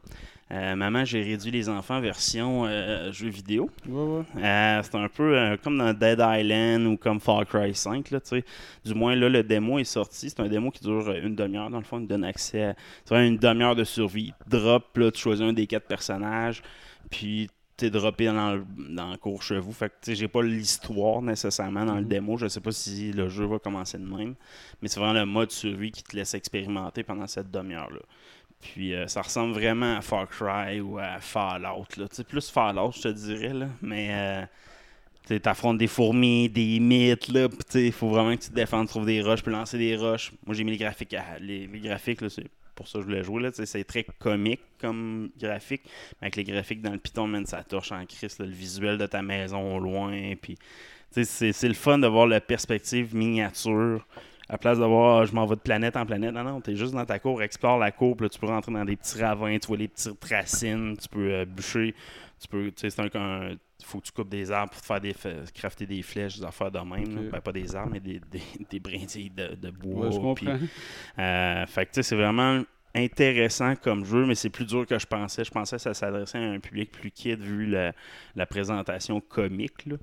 [0.52, 3.70] Euh, maman, j'ai réduit les enfants version euh, jeu vidéo.
[3.88, 4.44] Ouais, ouais.
[4.44, 8.12] Euh, c'est un peu comme dans Dead Island ou comme Far Cry 5.
[8.12, 8.20] Là,
[8.84, 10.30] du moins, là, le démo est sorti.
[10.30, 11.70] C'est un démo qui dure une demi-heure.
[11.70, 12.76] Dans le fond, il donne accès
[13.10, 14.34] à une demi-heure de survie.
[14.50, 16.62] Drop, là, tu choisis un des quatre personnages.
[17.10, 19.72] Puis t'es droppé dans le, dans le cours chez vous.
[19.72, 22.38] Fait que j'ai pas l'histoire nécessairement dans le démo.
[22.38, 24.36] Je sais pas si le jeu va commencer de même.
[24.82, 28.00] Mais c'est vraiment le mode survie qui te laisse expérimenter pendant cette demi-heure-là.
[28.62, 31.86] Puis euh, ça ressemble vraiment à Far Cry ou à Fallout.
[31.98, 32.06] Là.
[32.28, 33.54] Plus Fallout, je te dirais.
[33.54, 33.68] Là.
[33.82, 34.46] Mais euh,
[35.28, 37.28] tu affrontes des fourmis, des mythes.
[37.30, 39.98] là, Il faut vraiment que tu te défendes, tu trouves des roches, puis lancer des
[39.98, 40.32] roches.
[40.46, 41.14] Moi, j'ai mis les graphiques.
[41.14, 43.50] à- les, les graphiques, là, c'est pour ça que je voulais jouer.
[43.54, 45.84] C'est très comique comme graphique.
[46.22, 48.38] Mais avec les graphiques dans le Python, man, ça torche en crise.
[48.40, 50.34] le visuel de ta maison au loin.
[51.12, 54.06] C'est le fun de voir la perspective miniature.
[54.50, 56.94] À place d'avoir ah, je m'en vais de planète en planète, non, non, t'es juste
[56.94, 59.68] dans ta cour, explore la cour, là, tu peux rentrer dans des petits ravins, tu
[59.68, 61.96] vois les petites racines, tu peux euh, bûcher,
[62.44, 64.86] tu peux, tu sais, c'est un, un- faut que tu coupes des arbres pour te
[64.86, 65.14] faire des,
[65.54, 67.30] crafter des flèches, des affaires de même.
[67.32, 70.08] Ben, pas des arbres, mais des, des, des brindilles de, de bois.
[70.08, 70.14] Ouais,
[71.20, 72.64] euh, fait que tu sais, c'est vraiment
[72.96, 75.44] intéressant comme jeu, mais c'est plus dur que je pensais.
[75.44, 77.92] Je pensais que ça s'adressait à un public plus kid vu la,
[78.36, 79.86] la présentation comique.
[79.88, 79.96] là.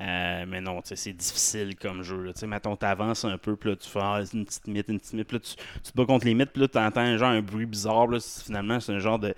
[0.00, 2.22] Euh, mais non, tu sais, c'est difficile comme jeu.
[2.22, 2.32] là.
[2.32, 5.00] Tu sais, mettons, t'avances un peu, puis là, tu fais ah, une petite mythe, une
[5.00, 7.30] petite mythe, puis là, tu, tu te bats contre les mythes, puis là, t'entends genre
[7.30, 8.06] un bruit bizarre.
[8.06, 9.34] Là, finalement, c'est un genre de.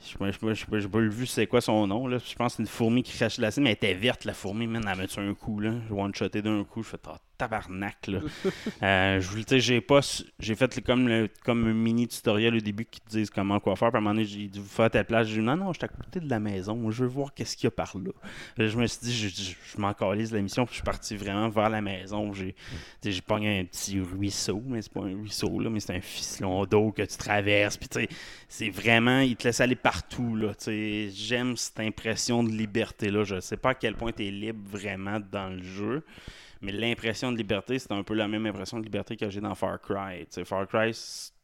[0.00, 2.06] Je sais pas, vu c'est quoi son nom.
[2.06, 2.18] Là.
[2.18, 4.34] Je pense que c'est une fourmi qui crache de l'acide, mais elle était verte, la
[4.34, 5.60] fourmi, man, elle m'a tué un coup.
[5.60, 5.72] Là?
[5.88, 6.82] Je one-shoté d'un coup.
[6.82, 8.06] Je fais oh, tabarnak.
[8.08, 8.20] Là.
[8.82, 10.00] Euh, j'ai pas
[10.38, 13.76] j'ai fait comme, le, comme un mini tutoriel au début qui te disent comment quoi
[13.76, 13.90] faire.
[13.90, 15.28] Puis à un moment donné, j'ai dit, vous à telle place.
[15.28, 16.90] J'ai dit, non, non, je suis à côté de la maison.
[16.90, 18.12] Je veux voir qu'est-ce qu'il y a par là.
[18.58, 20.64] Je me suis dit, je, je, la mission.
[20.66, 22.32] Puis je suis parti vraiment vers la maison.
[22.32, 22.54] J'ai
[23.02, 26.64] j'ai pogné un petit ruisseau, mais c'est pas un ruisseau, là, mais c'est un ficelon
[26.64, 27.76] d'eau que tu traverses.
[27.76, 28.08] Puis tu sais,
[28.48, 30.36] c'est vraiment, il te laisse aller partout.
[30.36, 30.52] Là.
[30.66, 33.24] J'aime cette impression de liberté-là.
[33.24, 36.04] Je sais pas à quel point tu es libre vraiment dans le jeu.
[36.62, 39.54] Mais l'impression de liberté, c'est un peu la même impression de liberté que j'ai dans
[39.54, 40.26] Far Cry.
[40.44, 40.90] Far Cry,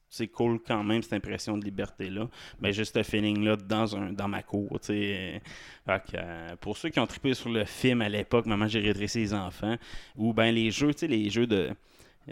[0.09, 2.29] c'est cool quand même, cette impression de liberté-là.
[2.61, 4.79] Mais juste ce feeling-là dans, un, dans ma cour.
[4.81, 5.43] tu sais.
[5.89, 9.35] Euh, pour ceux qui ont trippé sur le film à l'époque, Maman, j'ai redressé les
[9.35, 9.77] enfants,
[10.17, 11.71] ou ben les jeux, tu sais, les jeux de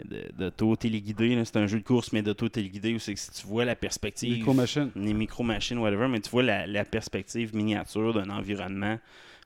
[0.05, 3.45] de- d'auto-téléguidé, là, c'est un jeu de course, mais d'auto-téléguidé où c'est que si tu
[3.45, 4.31] vois la perspective.
[4.37, 4.89] Micro-machine.
[4.95, 8.97] Les micro-machines, whatever, mais tu vois la, la perspective miniature d'un environnement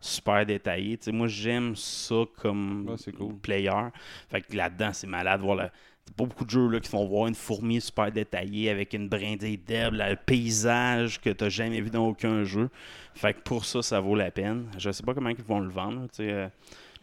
[0.06, 0.98] super détaillé.
[0.98, 3.36] Tu sais, moi, j'aime ça comme Ouais, c'est cool.
[3.36, 3.89] player.
[4.30, 5.70] Fait que là-dedans, c'est malade de voir le.
[6.15, 9.58] Pas beaucoup de jeux là, qui font voir une fourmi super détaillée avec une brindille
[9.58, 12.70] d'herbe, le paysage que t'as jamais vu dans aucun jeu.
[13.15, 14.68] Fait que pour ça, ça vaut la peine.
[14.78, 16.08] Je sais pas comment ils vont le vendre.
[16.15, 16.48] tu euh,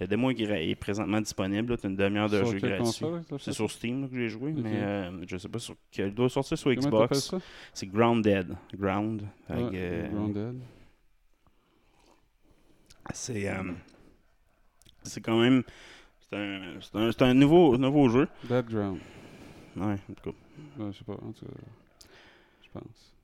[0.03, 1.77] le démo est, présentement disponible.
[1.79, 3.07] Tu une demi-heure de jeu gratuit.
[3.39, 4.59] C'est sur Steam là, que j'ai joué, Ok.
[4.63, 6.13] mais euh, je sais pas sur quel.
[6.13, 7.35] Doit sortir sur Comment Xbox.
[7.73, 8.55] C'est Grounded.
[8.75, 9.23] Ground.
[9.49, 10.61] Ouais, euh, Grounded.
[13.13, 13.73] C'est euh,
[15.03, 15.63] c'est quand même
[16.31, 18.29] c'est un, un, un nouveau, nouveau jeu.
[18.45, 18.99] Dead Ground.
[19.77, 20.37] Ouais, en tout cas.
[20.79, 21.53] Ouais, je sais pas, en tout cas,
[22.63, 23.15] je pense.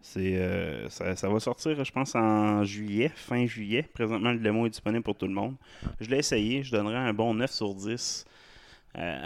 [0.00, 3.82] C'est, euh, ça, ça va sortir, je pense, en juillet, fin juillet.
[3.94, 5.56] Présentement, le démo est disponible pour tout le monde.
[6.00, 8.26] Je l'ai essayé, je donnerais un bon 9 sur 10.
[8.96, 9.24] Euh,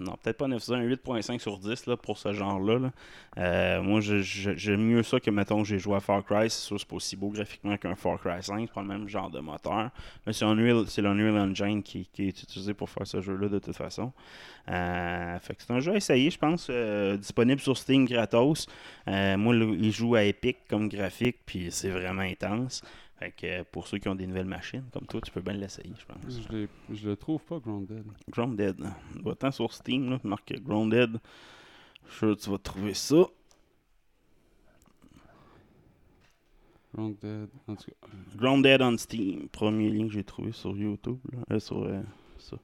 [0.00, 2.78] non, peut-être pas 9 sur 10, un 8.5 sur 10 là, pour ce genre-là.
[2.78, 2.90] là.
[3.38, 6.50] Euh, moi, j'aime mieux ça que, mettons, j'ai joué à Far Cry.
[6.50, 8.66] C'est sûr, c'est pas aussi beau graphiquement qu'un Far Cry 5.
[8.66, 9.90] C'est pas le même genre de moteur.
[10.26, 13.58] Mais c'est Unreal- c'est l'Unreal Engine qui, qui est utilisé pour faire ce jeu-là, de
[13.58, 14.12] toute façon.
[14.70, 18.66] Euh, fait que c'est un jeu à essayer, je pense, euh, disponible sur Steam gratos.
[19.06, 22.82] Moi, il joue à Epic comme graphique, puis c'est vraiment intense.
[23.18, 25.52] Fait que euh, pour ceux qui ont des nouvelles machines, comme toi, tu peux bien
[25.54, 26.40] l'essayer, je pense.
[26.50, 28.04] Je, je le trouve pas, Grounded.
[28.28, 28.76] Grounded.
[29.24, 31.18] Va-t'en sur Steam, là, marque Grounded.
[32.06, 33.24] Je suis sûr que tu vas trouver ça.
[36.94, 38.08] Grounded, en tout cas.
[38.36, 39.48] Grounded on Steam.
[39.48, 41.18] Premier lien que j'ai trouvé sur YouTube.
[41.32, 41.38] là.
[41.52, 42.00] Euh, sur euh,
[42.38, 42.56] ça.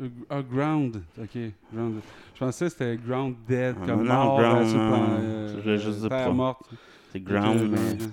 [0.00, 1.02] Euh, Ah, Ground.
[1.18, 1.38] Ok,
[1.72, 2.02] Grounded.
[2.34, 4.38] Je pensais que c'était Ground Dead, Ah, comme non, mort.
[4.40, 6.32] Ground, euh, euh, Je dire terre pas.
[6.32, 6.70] morte.
[7.12, 7.60] C'est Ground.
[7.62, 8.12] Ok, mais- ben,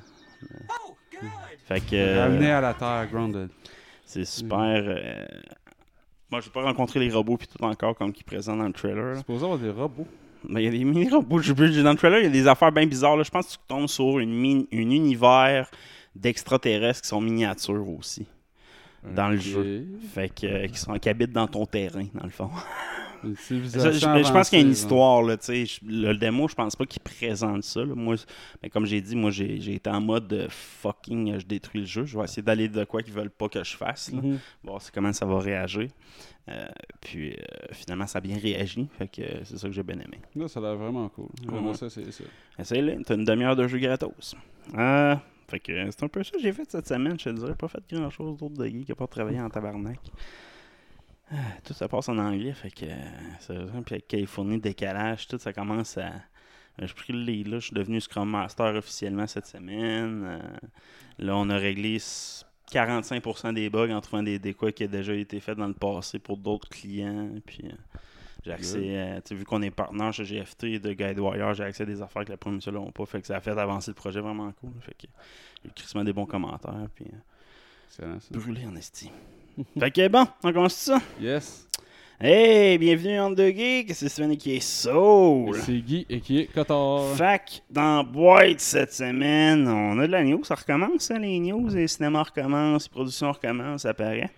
[1.68, 1.96] Fait que.
[1.96, 3.50] euh, Ramené à la terre, Grounded.
[4.06, 4.58] C'est super.
[4.60, 5.26] euh,
[6.32, 9.14] Moi, j'ai pas rencontré les robots puis tout encore comme qui présentent dans le trailer.
[9.14, 10.08] C'est supposé avoir des robots.
[10.48, 11.40] Mais il y a des mini-robots.
[11.42, 13.16] Dans le trailer, il y a des affaires bien bizarres.
[13.18, 13.24] là.
[13.24, 15.70] Je pense que tu tombes sur une un univers
[16.16, 18.28] d'extraterrestres qui sont miniatures aussi.
[19.16, 19.86] Dans le jeu.
[20.14, 22.50] Fait que, euh, qui, sont, qui habitent dans ton terrain, dans le fond.
[23.36, 25.36] Ça, je, je pense qu'il y a une histoire, là,
[25.86, 27.84] Le démo, je pense pas qu'il présente ça.
[27.84, 27.94] là.
[27.96, 28.16] Moi,
[28.62, 32.06] mais comme j'ai dit, moi, j'ai été en mode de fucking, je détruis le jeu.
[32.06, 34.12] Je vais essayer d'aller de quoi qu'ils veulent pas que je fasse.
[34.12, 34.22] Là.
[34.22, 34.40] Mhm.
[34.64, 35.88] Voir comment ça va réagir.
[36.50, 36.66] Euh,
[37.00, 37.36] puis euh,
[37.72, 38.88] finalement, ça a bien réagi.
[38.98, 40.20] Fait que euh, c'est ça que j'ai bien aimé.
[40.36, 41.30] Là, ça a l'air vraiment cool.
[41.46, 41.76] Vraiment, Ouais.
[41.78, 42.26] ça, c'est ça.
[42.60, 44.36] Essaye-le, t'as une demi-heure de jeu gratos.
[44.78, 45.16] Euh,
[45.48, 47.18] fait que c'est un peu ça que j'ai fait cette semaine.
[47.18, 50.00] Je te dirais, pas fait grand chose d'autre de geek, pas travaillé en tabarnak.
[51.64, 53.82] Tout ça passe en anglais, fait que euh.
[53.86, 56.08] Puis avec Californie, décalage, tout ça commence à.
[56.08, 57.60] euh, J'ai pris le lead, là.
[57.60, 60.24] Je suis devenu Scrum Master officiellement cette semaine.
[60.26, 60.40] Euh,
[61.20, 65.14] là, on a réglé s- 45% des bugs en trouvant des décois qui ont déjà
[65.14, 67.30] été faits dans le passé pour d'autres clients.
[67.46, 67.64] Puis
[68.46, 72.02] j'ai accès, tu vu qu'on est partenaire chez GFT de Guidewire, j'ai accès à des
[72.02, 73.06] affaires que la première n'ont pas.
[73.06, 74.72] Fait que ça a fait avancer le projet vraiment cool.
[74.82, 75.08] Fait que
[75.64, 76.88] j'ai crissement des bons commentaires.
[76.96, 77.06] Puis
[77.88, 78.28] Excellent, ça.
[78.34, 79.12] brûlé en esti.
[79.80, 81.00] fait que bon, on commence ça.
[81.22, 81.68] Yes.
[82.20, 85.58] Hey, bienvenue en deux geeks, c'est Sven qui est Soul.
[85.60, 87.16] C'est Guy et qui est Cotard.
[87.16, 91.68] Fac, dans Boîte cette semaine, on a de la news, ça recommence, hein, les news,
[91.70, 94.32] les cinémas recommencent, les productions recommencent, ça paraît.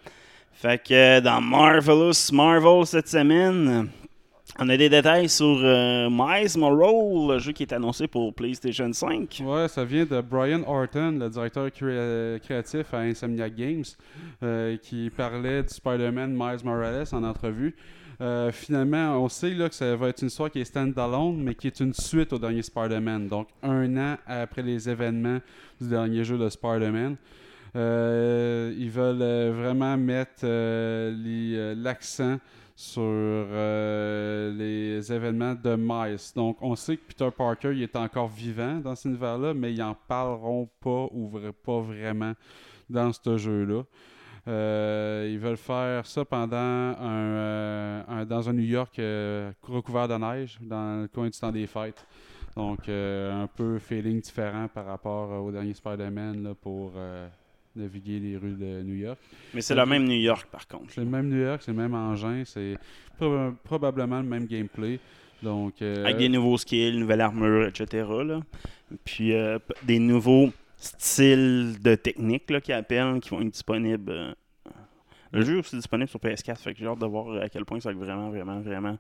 [0.53, 3.89] Fait que dans Marvelous Marvel cette semaine,
[4.59, 8.91] on a des détails sur euh, Miles Morale, le jeu qui est annoncé pour PlayStation
[8.91, 9.41] 5.
[9.43, 13.83] Ouais, ça vient de Brian Horton, le directeur cré- créatif à Insomniac Games,
[14.43, 17.75] euh, qui parlait du Spider-Man Miles Morales en entrevue.
[18.21, 21.53] Euh, finalement, on sait là, que ça va être une histoire qui est standalone, mais
[21.53, 23.27] qui est une suite au dernier Spider-Man.
[23.27, 25.39] Donc, un an après les événements
[25.81, 27.17] du dernier jeu de Spider-Man.
[27.75, 30.45] Ils veulent vraiment mettre
[31.75, 32.37] l'accent
[32.75, 36.17] sur euh, les événements de Miles.
[36.35, 39.79] Donc, on sait que Peter Parker il est encore vivant dans cet univers-là, mais ils
[39.79, 41.31] n'en parleront pas ou
[41.65, 42.33] pas vraiment
[42.89, 43.83] dans ce jeu-là.
[44.47, 48.95] Euh, ils veulent faire ça pendant un, euh, un- dans un New York
[49.63, 52.05] recouvert de neige, dans le coin du temps des fêtes.
[52.55, 56.91] Donc, un peu feeling différent par rapport au dernier Spider-Man pour
[57.75, 59.19] naviguer les rues de New York.
[59.53, 60.91] Mais c'est le même New York par contre.
[60.93, 62.77] C'est le même New York, c'est le même engin, c'est
[63.19, 64.99] proba- probablement le même gameplay.
[65.43, 68.05] Donc, euh, Avec des nouveaux skills, nouvelle armure, etc.
[68.25, 68.39] là.
[69.03, 74.11] Puis euh, des nouveaux styles de techniques là, qui appellent, qui vont être disponibles.
[74.11, 74.33] euh.
[75.31, 77.65] Le jeu est aussi disponible sur PS4, fait que j'ai hâte de voir à quel
[77.65, 78.97] point ça va être vraiment, vraiment, vraiment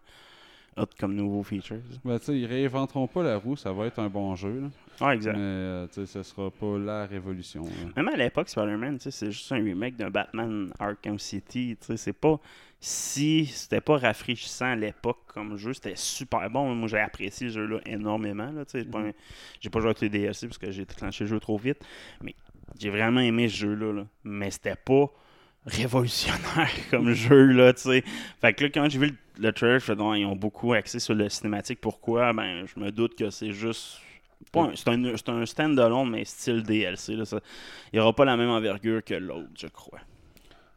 [0.77, 1.81] hot comme nouveaux features.
[2.03, 4.59] ben, tu sais, ils réinventeront pas la roue, ça va être un bon jeu.
[4.61, 4.67] là.
[5.01, 5.33] Ah, exact.
[5.33, 7.63] Mais euh, tu sais, ce sera pas la révolution.
[7.63, 7.69] là.
[7.95, 11.77] Même à l'époque, Spider-Man, tu sais, c'est juste un remake d'un Batman Arkham City.
[11.79, 12.39] tu sais, C'est pas.
[12.79, 16.75] Si c'était pas rafraîchissant à l'époque comme jeu, c'était super bon.
[16.75, 18.51] Moi, j'ai apprécié ce jeu-là énormément.
[18.51, 19.11] Là, tu sais, un-
[19.59, 21.79] J'ai pas joué avec les DLC parce que j'ai déclenché le jeu trop vite.
[22.21, 22.35] Mais
[22.79, 23.91] j'ai vraiment aimé ce jeu-là.
[23.93, 24.05] là.
[24.23, 25.07] Mais c'était pas
[25.65, 27.47] révolutionnaire comme jeu.
[27.51, 28.03] Là, tu sais.
[28.41, 30.73] Fait que là, quand j'ai vu le, le trailer, je fais non, ils ont beaucoup
[30.73, 31.79] axé sur le cinématique.
[31.81, 32.33] Pourquoi?
[32.33, 33.99] Ben, je me doute que c'est juste.
[34.75, 37.15] C'est un, un stand-alone, mais style DLC.
[37.15, 37.39] Là, ça,
[37.91, 39.99] il n'y aura pas la même envergure que l'autre, je crois.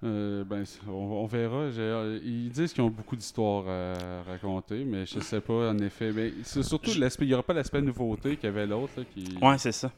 [0.04, 1.56] Euh, ben, on, on verra.
[1.56, 6.12] Euh, ils disent qu'ils ont beaucoup d'histoires à raconter, mais je sais pas en effet.
[6.12, 7.24] Mais c'est surtout Je- l'aspect.
[7.24, 9.02] Il n'y aura pas l'aspect nouveauté qu'il y avait l'autre.
[9.14, 9.36] Qui...
[9.42, 9.92] Ouais, c'est ça.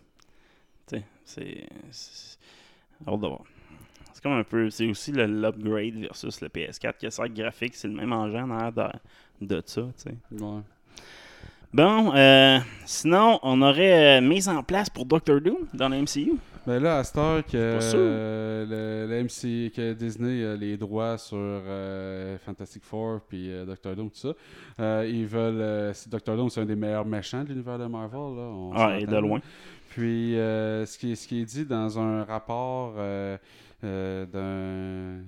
[1.24, 1.68] C'est-
[3.06, 3.42] Hâte de voir.
[4.20, 4.68] C'est comme un peu.
[4.68, 7.00] C'est aussi l'upgrade versus le PS4.
[7.00, 8.72] Que ça graphique, c'est le même engin en arrière
[9.40, 10.14] de, de ça, tu sais.
[10.44, 10.60] Ouais.
[11.72, 16.32] Bon, euh, sinon, on aurait euh, mis en place pour Doctor Doom dans la MCU.
[16.66, 21.16] Ben là, à cette heure que, euh, le, le MC, que Disney a les droits
[21.16, 21.62] sur
[22.44, 24.34] Fantastic Four puis Doctor Doom, tout
[24.78, 25.94] ça, ils veulent.
[26.08, 28.36] Doctor Doom, c'est un des meilleurs méchants de l'univers de Marvel.
[28.36, 29.40] Là, on Ah, et de loin.
[29.88, 32.96] Puis, ce, qui est, ce qui est dit dans un rapport
[33.82, 35.22] d'un.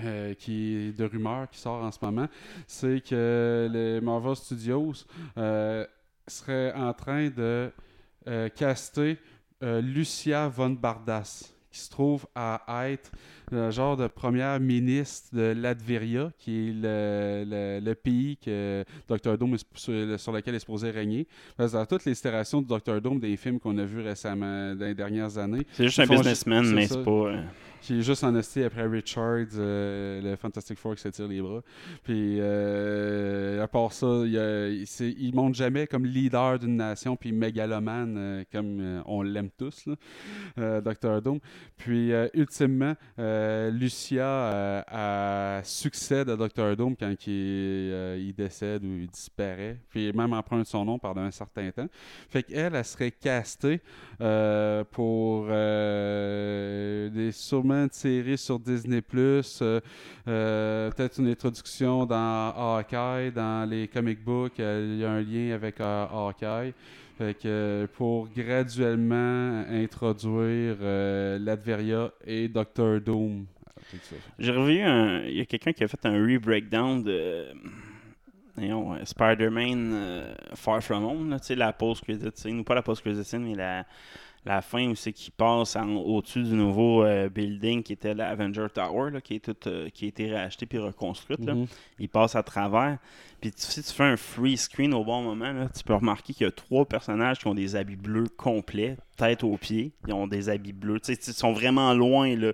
[0.00, 2.28] euh, qui de rumeurs qui sort en ce moment,
[2.66, 4.92] c'est que les Marvel Studios
[5.36, 5.86] euh,
[6.26, 7.70] seraient en train de
[8.26, 9.18] euh, caster
[9.62, 13.10] euh, Lucia von Bardas, qui se trouve à être
[13.50, 19.36] le genre de première ministre de Latveria, qui est le, le- le pays que Dr.
[19.36, 21.26] Doom est sur, sur lequel est supposé régner.
[21.56, 23.00] Parce que dans toutes les itérations de Dr.
[23.00, 26.64] Doom, des films qu'on a vus récemment, dans les dernières années, C'est juste un businessman,
[26.74, 27.32] mais c'est pas.
[27.84, 31.60] Qui est juste en esti après Richards, euh, le Fantastic Four qui s'étire les bras.
[32.02, 38.16] Puis, euh, à part ça, il, il monte jamais comme leader d'une nation, puis mégalomane,
[38.16, 39.86] euh, comme euh, on l'aime tous,
[40.56, 41.20] Dr.
[41.20, 41.40] Doom.
[41.76, 44.82] Puis, ultimement, Lucia
[45.62, 46.76] succède à Dr.
[46.76, 49.78] Doom quand il, décède ou il disparaît.
[49.90, 51.88] Puis, même emprunte son nom pendant un certain temps.
[52.30, 53.80] Fait qu'elle, elle serait castée
[54.90, 55.46] pour
[57.10, 59.80] des, sûrement une série sur Disney+, euh,
[60.28, 65.22] euh, peut-être une introduction dans Hawkeye, dans les comic books, euh, il y a un
[65.22, 66.72] lien avec Hawkeye.
[67.96, 73.46] Pour graduellement introduire euh, Latveria et Doctor Doom.
[74.38, 75.22] J'ai revu un.
[75.24, 77.46] Il y a quelqu'un qui a fait un re-breakdown de.
[79.04, 83.84] Spider-Man Far From Home, là, la post-credit scene, ou pas la post-credit scene, mais la,
[84.46, 88.66] la fin où c'est qu'il passe en- au-dessus du nouveau euh, building qui était l'Avenger
[88.74, 91.44] Tower, là, qui, est tout, euh, qui a été racheté puis reconstruite.
[91.44, 91.54] là.
[91.54, 91.66] Mhm.
[91.98, 92.98] Il passe à travers.
[93.40, 96.34] Puis tu- si tu fais un free screen au bon moment, là, tu peux remarquer
[96.34, 99.92] qu'il y a trois personnages qui ont des habits bleus complets, tête aux pieds.
[100.06, 101.00] Ils ont des habits bleus.
[101.08, 102.36] Ils sont vraiment loin.
[102.36, 102.52] Là.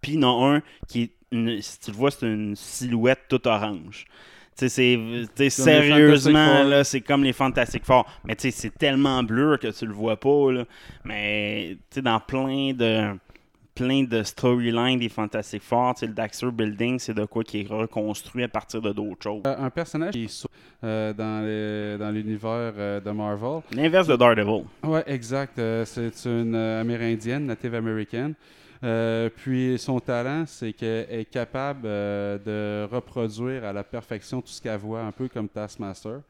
[0.00, 2.54] Puis il y en a un qui est, une- si tu le vois, c'est une
[2.56, 4.04] silhouette toute orange.
[4.54, 8.06] C'est, sérieusement, là, c'est comme les Fantastic Four.
[8.24, 10.52] Mais tu sais, c'est tellement bleu que tu le vois pas.
[10.52, 10.64] Là.
[11.04, 13.16] Mais tu sais, dans plein de
[13.74, 18.44] plein de storylines des Fantastic Four, le Daxter Building, c'est de quoi qui est reconstruit
[18.44, 19.42] à partir de d'autres choses.
[19.46, 20.46] Euh, un personnage qui est
[20.84, 21.12] euh,
[21.98, 23.62] dans l'univers euh, de Marvel.
[23.72, 24.64] L'inverse de Daredevil.
[24.84, 25.58] Ouais, exact.
[25.58, 28.34] Euh, c'est une Amérindienne, native américaine.
[28.84, 32.38] Euh, puis son talent, c'est qu'elle est capable euh,
[32.88, 36.20] de reproduire à la perfection tout ce qu'elle voit, un peu comme Taskmaster.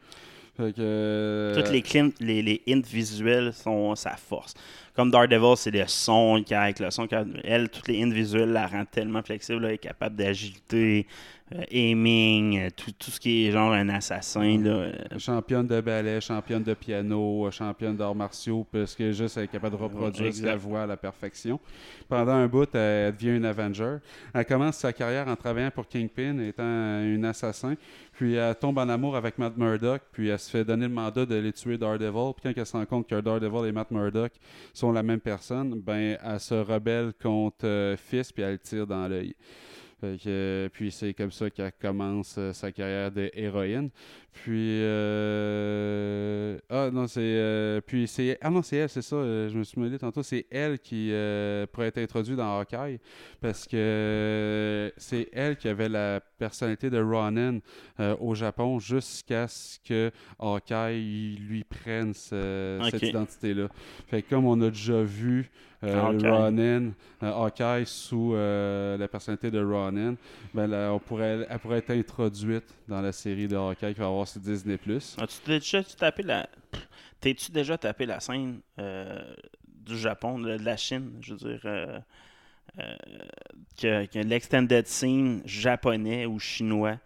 [0.57, 4.53] Toutes les, clims- les, les hints visuels sont sa force.
[4.95, 7.09] Comme Daredevil, c'est le son qui avec le son.
[7.45, 9.63] Elle, toutes les hints visuels la rend tellement flexible.
[9.63, 11.07] là, elle est capable d'agilité,
[11.55, 14.59] euh, aiming, euh, tout, tout ce qui est genre un assassin.
[14.59, 19.45] Là, euh, championne de ballet, championne de piano, championne d'arts martiaux, parce que juste elle
[19.45, 21.59] est capable de reproduire qu'elle voit à la perfection.
[22.09, 23.97] Pendant un bout, elle, elle devient une Avenger.
[24.33, 27.75] Elle commence sa carrière en travaillant pour Kingpin, étant une assassin.
[28.13, 31.27] Puis elle tombe en amour avec Matt Murdock, puis elle se fait donner le mandat
[31.27, 32.33] de les tuer Daredevil.
[32.35, 34.33] Puis quand elle se rend compte que Daredevil et Matt Murdock
[34.83, 38.85] sont la même personne, ben elle se rebelle contre euh, Fist, puis elle le tire
[38.85, 39.37] dans l'œil.
[40.03, 43.91] Euh, puis c'est comme ça qu'elle commence euh, sa carrière d'héroïne.
[44.33, 44.81] Puis
[45.63, 49.59] euh, ah non c'est euh, puis c'est ah non c'est elle c'est ça euh, je
[49.59, 51.13] me suis mêlé tantôt c'est elle qui
[51.73, 52.99] pourrait être introduite dans Hawkeye
[53.41, 57.59] parce que c'est elle qui avait la personnalité de Ronin
[58.21, 63.69] au Japon jusqu'à ce que Hawkeye lui prenne ce- cette identité là.
[64.09, 65.51] Fait que comme on a déjà vu
[65.85, 66.29] euh, Hawkeye.
[66.31, 66.93] Ronin,
[67.25, 70.15] euh, Hawkeye sous euh, la personnalité de Ronin,
[70.55, 74.07] ben là, on pourrait, elle pourrait être introduite dans la série de Hawkeye qui va
[74.07, 74.79] avoir sur Disney+.
[75.19, 76.49] As-tu déjà tapé la.
[77.21, 81.99] T'es-tu déjà tapé la scène euh, du Japon, de, la Chine, je veux dire, euh,
[82.79, 82.97] euh,
[83.81, 86.99] que l'extended scene japonais ou chinois,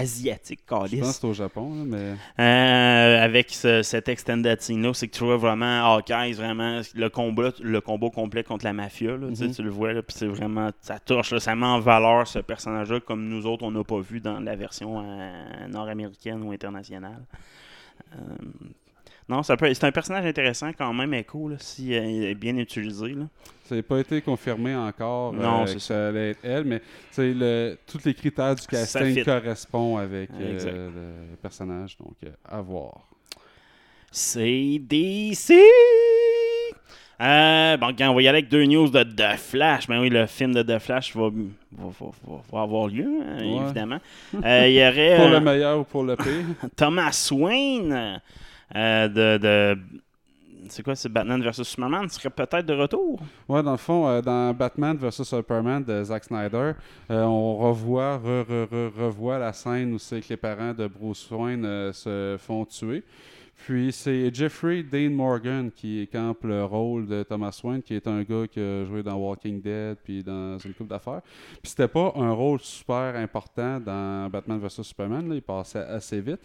[0.00, 4.60] asiatique, Je pense que calice, c'est au Japon, là, mais euh, avec ce- cet extended
[4.60, 8.72] scene-là, c'est que tu vois vraiment Hawkeye, vraiment le combat, le combat complet contre la
[8.72, 9.54] mafia, là, tu Mhm.
[9.54, 13.00] tu le vois, puis c'est vraiment, ça touche, là, ça met en valeur ce personnage-là
[13.00, 17.22] comme nous autres, on n'a pas vu dans la version euh, nord-américaine ou internationale.
[18.14, 18.16] Euh,
[19.28, 22.56] non, ça peut- c'est un personnage intéressant quand même, Echo, là, si euh, est bien
[22.56, 23.08] utilisé.
[23.10, 23.24] Là.
[23.64, 26.08] ça n'a pas été confirmé encore Non, euh, c'est que ça.
[26.08, 26.82] allait être elle, mais
[27.18, 30.88] le, tous les critères du casting correspondent avec euh,
[31.30, 33.00] le personnage, donc à voir.
[34.10, 35.52] C'est DC!
[37.22, 39.86] Euh, bon, on va y aller avec deux news de The Flash.
[39.86, 43.38] Ben oui, le film de The Flash va, va, va- va- va avoir lieu, hein,
[43.40, 43.62] Ouais.
[43.66, 43.98] évidemment.
[44.42, 46.46] Euh, y aurait Pour le meilleur ou pour le pire.
[46.76, 48.20] Thomas Wayne
[48.74, 49.78] de, de-
[50.68, 52.08] C'est quoi, c'est Batman vs Superman?
[52.08, 53.20] Serait peut-être de retour.
[53.48, 56.72] Ouais, dans le fond, euh, dans Batman vs Superman de Zack Snyder,
[57.10, 60.86] euh, on revoit, re, re, re- revoit la scène où c'est que les parents de
[60.86, 63.02] Bruce Wayne euh, se font tuer.
[63.66, 68.22] Puis c'est Jeffrey Dean Morgan qui campe le rôle de Thomas Wayne, qui est un
[68.22, 71.20] gars qui a joué dans Walking Dead puis dans une couple d'affaires.
[71.60, 76.22] Puis c'était pas un rôle super important dans Batman vs Superman, là, il passait assez
[76.22, 76.40] vite.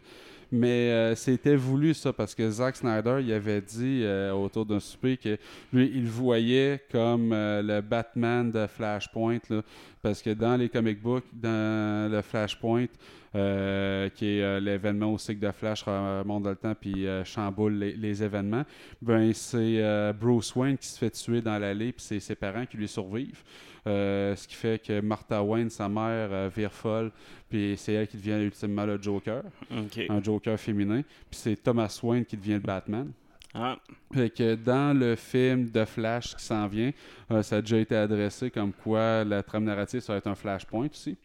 [0.51, 4.79] Mais euh, c'était voulu ça parce que Zack Snyder il avait dit euh, autour d'un
[4.79, 5.37] souper que
[5.73, 9.61] lui il voyait comme euh, le Batman de Flashpoint là,
[10.01, 12.87] parce que dans les comic books dans le Flashpoint
[13.35, 17.23] euh, qui est euh, l'événement c'est que de Flash remonte dans le temps puis euh,
[17.25, 18.63] chamboule les, les événements,
[19.01, 22.65] ben c'est euh, Bruce Wayne qui se fait tuer dans l'allée puis c'est ses parents
[22.65, 23.43] qui lui survivent.
[23.87, 27.11] Euh, ce qui fait que Martha Wayne, sa mère, euh, vire folle,
[27.47, 30.01] puis c'est elle qui devient ultimement le Joker, Ok.
[30.09, 33.11] un Joker féminin, puis c'est Thomas Wayne qui devient le Batman.
[33.57, 33.77] Ah,
[34.13, 36.91] Fait que dans le film de Flash qui s'en vient,
[37.31, 40.35] euh, ça a déjà été adressé comme quoi la trame narrative ça va être un
[40.35, 41.17] Flashpoint aussi.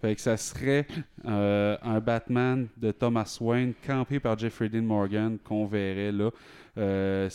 [0.00, 0.86] Fait que ça serait
[1.26, 6.30] euh, un Batman de Thomas Wayne campé par Jeffrey Dean Morgan qu'on verrait là.
[6.78, 7.28] Euh,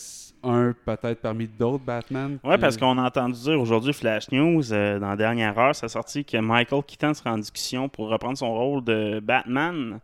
[0.44, 2.40] un peut-être parmi d'autres Batman.
[2.44, 5.86] Ouais, que- parce qu'on a entendu dire aujourd'hui Flash News, dans la dernière heure, ça
[5.86, 10.00] a sorti que Michael Keaton sera en discussion pour reprendre son rôle de Batman.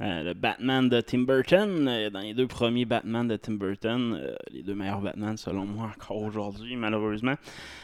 [0.00, 4.14] Euh, le Batman de Tim Burton, euh, dans les deux premiers Batman de Tim Burton,
[4.14, 7.34] euh, les deux meilleurs Batman selon moi encore aujourd'hui, malheureusement.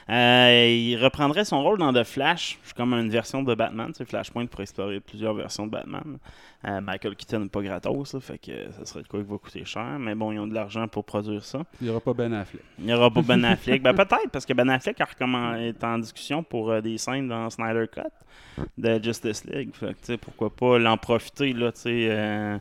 [0.09, 4.47] Il reprendrait son rôle dans The Flash, c'est comme une version de Batman, sais, Flashpoint
[4.47, 6.19] pour explorer plusieurs versions de Batman.
[6.67, 9.37] Euh, Michael Keaton n'est pas gratos, là, fait que ça serait de quoi qui va
[9.37, 11.63] coûter cher, mais bon, ils ont de l'argent pour produire ça.
[11.81, 12.63] Il n'y aura pas Ben Affleck.
[12.79, 13.83] Il n'y aura pas Ben Affleck.
[13.83, 17.51] ben peut-être, parce que Ben Affleck a est en discussion pour euh, des scènes dans
[17.51, 19.71] Snyder Cut de Justice League.
[19.75, 22.09] Fait que, tu sais, pourquoi pas l'en profiter, là, tu sais.
[22.11, 22.59] euh,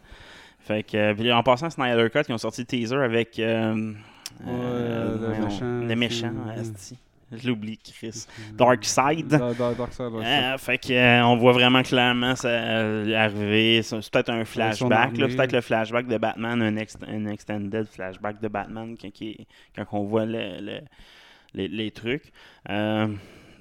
[0.60, 3.94] fait que, euh, en passant à Snyder Cut, ils ont sorti le teaser avec euh,
[4.48, 6.34] euh, le méchant, le méchant.
[7.42, 8.26] Je l'oublie, Chris.
[8.54, 9.28] Darkseid.
[9.28, 13.82] Darkseid, ouais, Euh, fait que, euh, on voit vraiment clairement ça euh, arriver.
[13.84, 18.48] C'est peut-être un flashback, là, peut-être le flashback de Batman, un, un extended flashback de
[18.48, 20.82] Batman quand, on voit le- le-
[21.56, 22.32] les, les trucs
[22.70, 23.08] euh,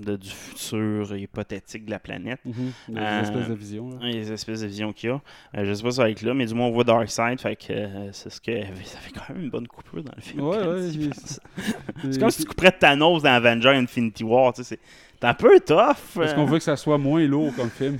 [0.04, 2.40] de, du futur hypothétique de la planète.
[2.44, 2.72] Mhm.
[2.90, 3.90] Les Euh, espèces de visions.
[3.90, 4.06] là.
[4.06, 5.20] Les espèces de visions qu'il y a.
[5.56, 7.40] Euh, je sais pas si ça va être là, mais du moins on voit Darkseid,
[7.40, 8.52] fait que euh, c'est ce que
[8.84, 10.40] ça fait quand même une bonne coupure dans le film.
[10.46, 10.90] Ouais, ouais,
[12.10, 14.78] c'est comme si tu couperais Thanos dans Avenger Infinity War, tu sais,
[15.20, 15.96] c'est un peu tough.
[16.14, 16.34] Parce euh.
[16.34, 17.96] qu'on veut que ça soit moins lourd comme film.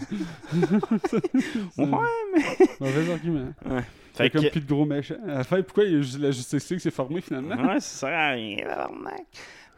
[1.78, 1.86] Ouais,
[2.34, 2.66] mais.
[2.80, 3.53] Mauvais argument.
[3.66, 3.82] Ouais.
[4.14, 5.14] Fait comme que- plus de gros méchants.
[5.26, 7.55] À la fin, pourquoi il y a juste la Justice League s'est formée finalement?
[7.57, 8.59] Ouais, ça sert à rien.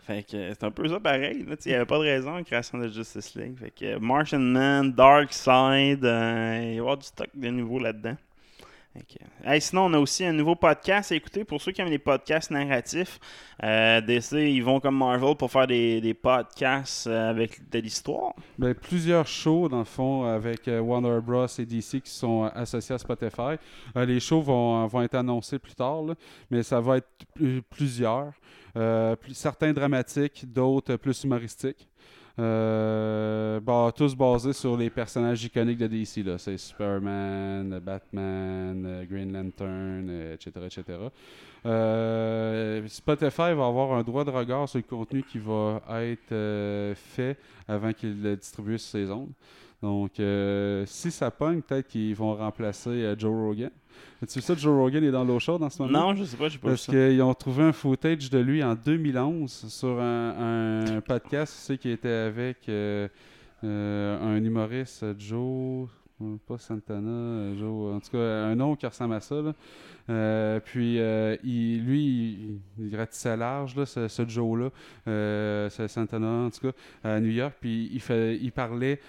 [0.06, 1.38] Fait que c'est un peu ça pareil.
[1.38, 3.56] Il n'y avait pas de raison à la création de Justice League.
[3.58, 8.16] Fait que Martian Man, Darkseid, euh, il va y avoir du stock de nouveau là-dedans.
[9.60, 12.50] Sinon, on a aussi un nouveau podcast à écouter pour ceux qui aiment les podcasts
[12.50, 13.18] narratifs.
[13.62, 18.32] Euh, DC, ils vont comme Marvel pour faire des, des podcasts euh, avec de l'histoire.
[18.58, 21.46] Ben, plusieurs shows, dans le fond, avec euh, Warner Bros.
[21.58, 23.56] et DC qui sont associés à Spotify.
[23.96, 26.02] Les shows vont, vont être annoncés plus tard,
[26.50, 28.32] mais ça va être pl- plusieurs.
[28.74, 31.88] Plus- certains dramatiques, d'autres plus humoristiques.
[32.36, 36.24] Euh, bah, tous basés sur les personnages iconiques de DC.
[36.24, 36.36] là.
[36.36, 41.10] C'est Superman, Batman, euh, Green Lantern, euh, etc.
[42.88, 47.92] Spotify va avoir un droit de regard sur le contenu qui va être fait avant
[47.92, 49.32] qu'il le distribue sur ses ondes.
[49.84, 53.70] Donc, euh, si ça pogne, peut-être qu'ils vont remplacer euh, Joe Rogan.
[54.22, 56.06] Tu sais ça, Joe Rogan est dans l'eau chaude en ce moment?
[56.06, 58.64] Non, je sais pas, j'ai pas vu Parce qu'ils ont trouvé un footage de lui
[58.64, 63.08] en 2011 sur un, un podcast, tu sais, qui était avec euh,
[63.62, 65.86] euh, un humoriste, Joe,
[66.48, 69.34] pas Santana, Joe, en tout cas, un nom qui ressemble à ça.
[69.34, 69.52] là.
[70.10, 74.68] Euh, puis euh, il, lui, il, il gratissait large, là, ce, ce Joe-là,
[75.08, 77.54] euh, ce Santana, en tout cas, à New York.
[77.60, 79.00] Puis il, fait, il parlait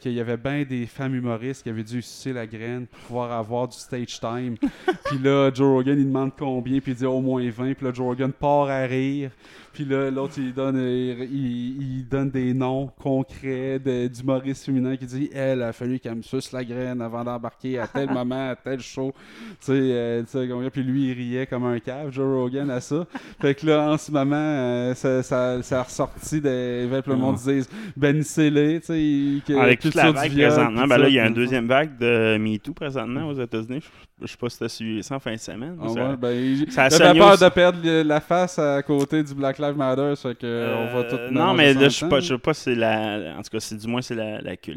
[0.00, 3.32] qu'il y avait bien des femmes humoristes qui avaient dû sucer la graine pour pouvoir
[3.32, 4.56] avoir du stage time.
[5.04, 7.74] puis là, Joe Rogan, il demande combien, puis il dit au moins 20.
[7.74, 9.30] Puis là, Joe Rogan part à rire.
[9.72, 15.04] Puis là, l'autre, il donne, il, il donne des noms concrets de- d'humoristes féminins qui
[15.04, 18.54] dit Elle a fallu qu'elle me suce la graine avant d'embarquer à tel moment, à
[18.56, 19.12] tel show.
[19.60, 23.06] Tu sais, euh, puis lui, il riait comme un cave, Joe Rogan, à ça.
[23.40, 26.86] Fait que là, en ce moment, euh, ça, ça, ça a ressorti des.
[27.02, 27.60] Puis le monde disait
[27.96, 29.40] Bannissez-les, tu sais.
[29.46, 31.98] que- Avec toute la vague viol, présentement, ben là, il y a une deuxième vague
[31.98, 33.80] de MeToo présentement aux États-Unis.
[34.20, 35.76] Je, je sais pas si t'as suivi ça en fin de semaine.
[35.82, 37.44] Ah Ça- ouais, ben, ça a peur aussi.
[37.44, 41.16] de perdre la face à côté du Black Lives Matter, fait que on va tout
[41.16, 43.34] Euh, non, mais là, je sais pas, je sais pas si c'est la.
[43.38, 44.72] En tout cas, c'est du moins c'est la, la- que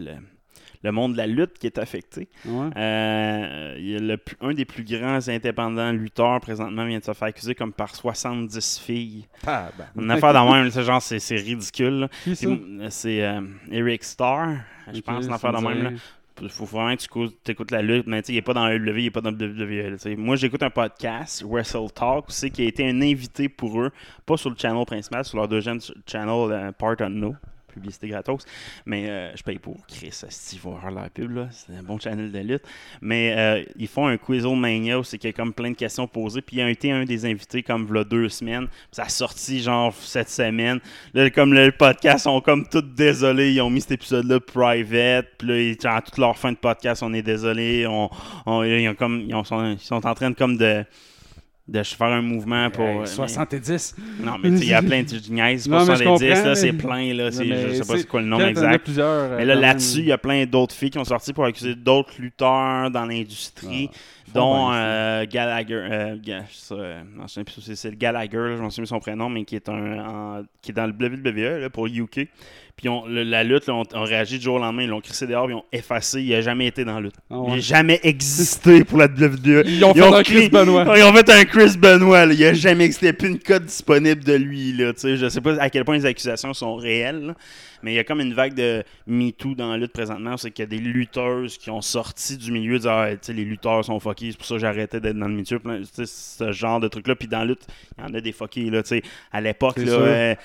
[0.84, 2.28] le, monde de la lutte qui est affecté.
[2.46, 2.70] Ouais.
[2.76, 7.74] Euh, le un des plus grands indépendants lutteurs présentement vient de se faire accuser comme
[7.74, 9.26] par 70 filles.
[9.46, 9.86] Ah, ben.
[10.02, 12.08] Une affaire dans même, c'est genre c'est c'est ridicule.
[12.90, 14.58] C'est euh, Eric Starr,
[14.94, 15.84] je pense, une affaire dans même.
[16.42, 16.50] là.
[16.50, 19.10] faut vraiment que tu écoutes la lutte, mais il n'est pas dans WWE, il n'est
[19.12, 20.18] pas dans WWE.
[20.18, 23.92] Moi, j'écoute un podcast, Wrestle Talk, qui a été un invité pour eux,
[24.26, 27.38] pas sur le channel principal, sur leur deuxième ch- channel, euh, Part Unknown.
[27.78, 28.46] Publicité gratos.
[28.86, 31.48] Mais euh, je paye pour Chris, Steve voir la pub, là.
[31.52, 32.64] C'est un bon channel de lutte.
[33.02, 36.08] Mais euh, ils font un Quizomania où c'est qu'il y a comme plein de questions
[36.08, 36.42] posées.
[36.42, 38.68] Puis il a été un des invités comme v'là deux semaines.
[38.92, 40.80] Ça a sorti genre cette semaine.
[41.14, 43.54] Là, comme le podcast, sont comme tous désolés.
[43.54, 45.28] Ils ont mis cet épisode-là private.
[45.38, 47.86] Puis là, ils, à toute leur fin de podcast, on est désolé.
[47.88, 48.10] On,
[48.64, 48.94] ils,
[49.46, 50.84] sont, ils sont en train de comme de
[51.68, 52.86] de faire un mouvement pour.
[52.86, 53.96] Hey, euh, 70.
[53.98, 55.92] mais- non, mais tu sais, il y a plein de niaises, c'est Non, pas mais
[55.98, 57.32] je 70, comprends, là, c'est plein, là.
[57.32, 58.84] c'est- je sais pas c'est- quoi le nom exact.
[58.86, 61.34] plusieurs, euh, mais là, quand là-dessus, il y a plein d'autres filles qui ont sorti
[61.34, 63.90] pour accuser d'autres lutteurs dans l'industrie,
[64.34, 65.74] dont bien, euh, Gallagher.
[65.92, 68.84] Euh, Ga- ça, euh, non, je sais plus si c'est- Gallagher, là, je m'en souviens
[68.84, 71.88] de son prénom, mais qui est, un, en- qui est dans le WWE là, pour
[71.88, 72.30] UK.
[72.78, 75.02] Puis on- le- la lutte, là, on, on réagi du jour au lendemain, ils l'ont
[75.02, 76.22] crissé dehors, puis ils ont effacé.
[76.22, 77.16] Il n'a jamais été dans la lutte.
[77.32, 77.46] Ah ouais.
[77.50, 79.64] Il n'a jamais existé pour la WWE.
[79.66, 80.98] Ils ont fait un Chris Benoit.
[80.98, 82.26] Ils ont fait un Chris Benoit.
[82.28, 82.34] là.
[82.34, 83.08] Il n'a jamais existé.
[83.08, 84.74] Il n'y a plus une code disponible de lui.
[84.74, 85.18] Là, tu sais.
[85.18, 87.28] je sais pas à quel point les accusations sont réelles.
[87.28, 87.34] là.
[87.84, 90.38] Mais il y a comme une vague de MeToo dans la lutte présentement.
[90.38, 93.34] C'est qu'il y a des lutteuses qui ont sorti du milieu dire ah, tu sais,
[93.34, 95.60] les lutteurs sont fuckés, c'est pour ça que j'arrêtais d'être dans le milieu.
[96.06, 97.16] Ce genre de truc-là.
[97.16, 97.68] Puis dans la lutte,
[97.98, 98.70] il y en a des fuckés.
[98.70, 99.02] Là, tu sais.
[99.32, 100.36] à l'époque, euh,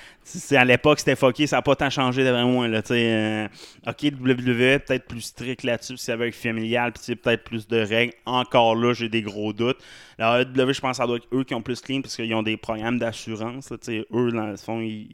[0.51, 1.47] à l'époque, c'était fucké.
[1.47, 2.67] Ça n'a pas tant changé d'après moi.
[2.67, 3.13] Là, tu sais.
[3.13, 3.47] euh,
[3.87, 5.93] ok, WWE, peut-être plus strict là-dessus.
[5.93, 6.91] Puis c'est avec familial.
[6.93, 8.13] Puis peut-être plus de règles.
[8.25, 9.77] Encore là, j'ai des gros doutes.
[10.19, 12.33] La AEW, je pense que ça doit être eux qui ont plus clean parce qu'ils
[12.35, 13.69] ont des programmes d'assurance.
[13.71, 15.09] là, tu sais, Eux, dans le fond, ils-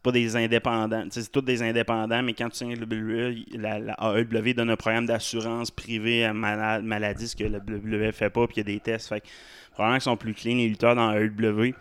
[0.00, 1.04] c'est pas des indépendants.
[1.10, 4.76] C'est tous des indépendants, mais quand tu signes le WWE, la, la AEW donne un
[4.76, 8.60] programme d'assurance privée à mala- maladie, ce que le WWE fait pas, puis il y
[8.60, 9.08] a des tests.
[9.10, 9.26] Fait que
[9.72, 11.74] probablement qu'ils sont plus clean, les lutteurs dans AEW.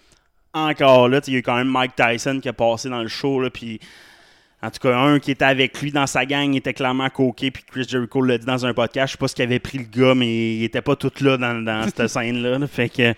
[0.54, 3.08] Encore là, il y a eu quand même Mike Tyson qui a passé dans le
[3.08, 3.80] show, là, puis
[4.62, 7.64] en tout cas, un qui était avec lui dans sa gang était clairement coqué, puis
[7.72, 9.08] Chris Jericho l'a dit dans un podcast.
[9.08, 11.38] Je sais pas ce qu'il avait pris le gars, mais il était pas tout là
[11.38, 12.60] dans, dans cette scène-là.
[12.60, 12.68] là.
[12.68, 13.14] Fait que,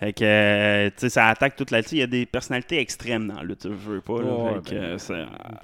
[0.00, 1.80] fait que euh, tu sais, ça attaque toute la.
[1.92, 4.14] Il y a des personnalités extrêmes dans le tu veux pas.
[4.22, 4.80] Là, Ouais, fait que,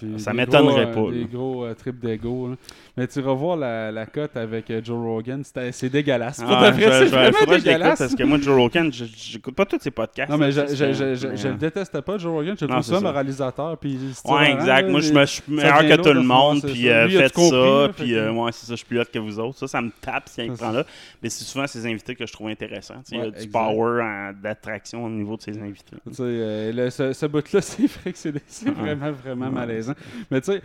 [0.07, 1.01] ben, ça, m'étonnerait pas.
[1.01, 1.16] euh, là.
[1.16, 2.51] Des gros euh, trips d'ego.
[2.97, 6.41] Mais tu revois la, la cote avec euh, Joe Rogan, c'est dégueulasse.
[6.43, 7.99] Pour Ah, je- vrai, c'est je- vraiment je dégueulasse.
[7.99, 10.30] parce que moi, Joe Rogan, je- j'écoute pas tous ses podcasts.
[10.30, 12.57] Non, mais je, je, je, je, je le détestais pas, Joe Rogan.
[12.61, 13.01] Je trouve ça ça.
[13.01, 13.78] moralisateur.
[13.78, 14.89] Puis Ouais, exact.
[14.91, 16.84] Moi, je me suis meilleur que tout le ce monde, puis
[17.16, 19.59] faites ça, puis moi, c'est ça, je suis plus hot que vous autres.
[19.59, 20.84] Ça, ça me tape, C'est prend là.
[21.22, 23.03] Mais c'est souvent ces invités que je trouve intéressants.
[23.11, 25.97] Il y a du power en- d'attraction au niveau de ces invités.
[26.07, 29.95] Tu sais, euh, le- ce, ce bout-là, c'est vrai que c'est c'est vraiment, vraiment malaisant.
[30.31, 30.62] Mais tu sais,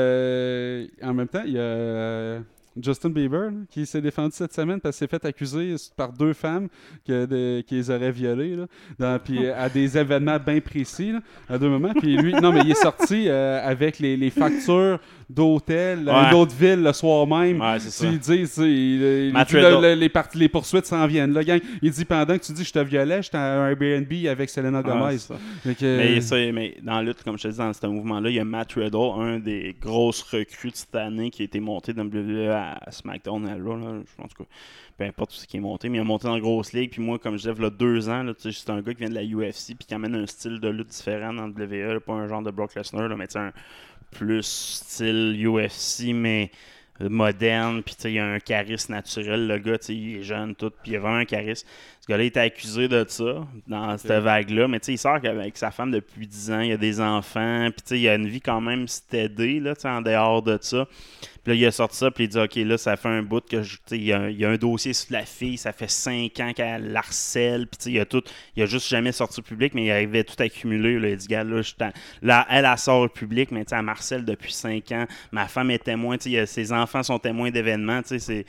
[0.00, 2.40] a- en même temps, il y a euh,
[2.80, 6.34] Justin Bieber là, qui s'est défendu cette semaine parce qu'il s'est fait accuser par deux
[6.34, 6.68] femmes
[7.06, 8.66] que de- qui les auraient violées là,
[8.98, 11.94] dans- puis, euh, à des événements bien précis, là, à deux moments.
[11.94, 16.30] Puis lui, non, mais il est sorti euh, avec les, les factures d'hôtel Ouais.
[16.30, 17.60] d'autres villes le soir même.
[17.60, 18.04] Ouais, c'est ça.
[18.06, 21.32] Tu lui dis, tu il- il le- les, parties- les poursuites s'en viennent.
[21.32, 21.60] Là, gang.
[21.82, 24.78] Il dit pendant que tu dis je te violais, j'étais à un Airbnb avec Selena
[24.78, 25.18] Ouais, Gomez.
[25.18, 25.34] ça.
[25.64, 28.40] Mais, ça, mais dans la lutte, comme je te dis, dans ce mouvement-là, il y
[28.40, 32.04] a Matt Riddle, un des grosses recrues de cette année qui a été monté dans
[32.04, 34.44] le WWE à SmackDown, à Raw, là, je pense que
[34.98, 36.90] peu importe ce qui est monté, mais il a monté dans la grosse ligue.
[36.90, 39.10] Puis moi, comme je disais, il y a deux ans, c'est un gars qui vient
[39.10, 42.00] de la UFC puis qui amène un style de lutte différent dans le WWE, là,
[42.00, 43.52] pas un genre de Brock Lesnar, là, mais tu sais, un
[44.10, 46.50] plus style UFC, mais
[47.00, 50.96] moderne, puis il a un charisme naturel, le gars, il est jeune, tout, puis il
[50.96, 51.66] a vraiment un charisme.
[52.06, 55.56] Ce gars-là était accusé de ça, dans cette vague-là, mais tu sais, il sort avec
[55.56, 58.28] sa femme depuis 10 ans, il a des enfants, puis tu sais, il a une
[58.28, 60.86] vie quand même stédée, là, tu sais, en dehors de ça.
[61.42, 63.40] Puis là, il a sorti ça, puis il dit, OK, là, ça fait un bout
[63.44, 65.24] que, je- tu sais, il y, a un- il y a un dossier sur la
[65.24, 68.22] fille, ça fait 5 ans qu'elle l'harcèle, puis tu sais, il a tout,
[68.54, 71.26] il a juste jamais sorti au public, mais il avait tout accumulé, là, il dit,
[71.26, 71.72] gars, là, je
[72.22, 75.48] là, elle, elle sort au public, mais tu sais, elle m'harcèle depuis 5 ans, ma
[75.48, 78.46] femme est témoin, tu sais, ses enfants sont témoins d'événements, tu sais, c'est...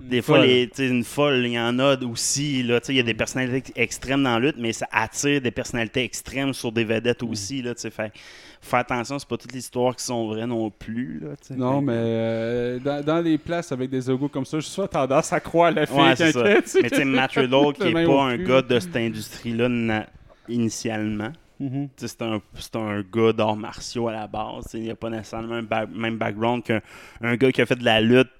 [0.00, 2.62] Des fois, les, une folle, il y en a aussi.
[2.62, 6.04] Là, il y a des personnalités extrêmes dans la lutte, mais ça attire des personnalités
[6.04, 7.62] extrêmes sur des vedettes aussi.
[7.62, 11.20] Là, fait, faut faire attention, c'est pas toutes les histoires qui sont vraies non plus.
[11.20, 11.56] Là.
[11.56, 15.32] Non, mais euh, dans, dans les places avec des égos comme ça, je suis tendance
[15.32, 16.44] à croire la fille Ouais, c'est ça.
[16.44, 20.06] Mais tu sais, Matt Riddle, qui Le est même pas un gars de cette industrie-là
[20.48, 21.32] initialement.
[21.58, 24.66] Tu sais, C'est un, c'est un gars d'arts martiaux à la base.
[24.74, 26.80] Il n'y a pas nécessairement le ba- même background qu'un
[27.20, 28.30] un gars qui a fait de la lutte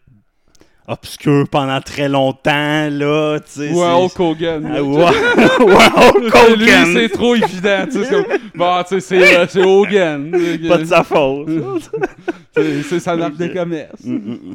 [0.89, 2.89] obscure pendant très longtemps.
[2.91, 4.72] Là, tu sais, Ou c'est- Hulk Hogan.
[4.74, 4.80] Ah,
[6.41, 7.84] Hulk Lui, c'est trop évident.
[7.91, 10.30] tu sais, bon, tu sais, c'est euh, Hogan.
[10.68, 11.49] Pas de sa faute.
[12.89, 14.03] C'est sa marque de commerce.
[14.05, 14.55] Mm, mm, mm.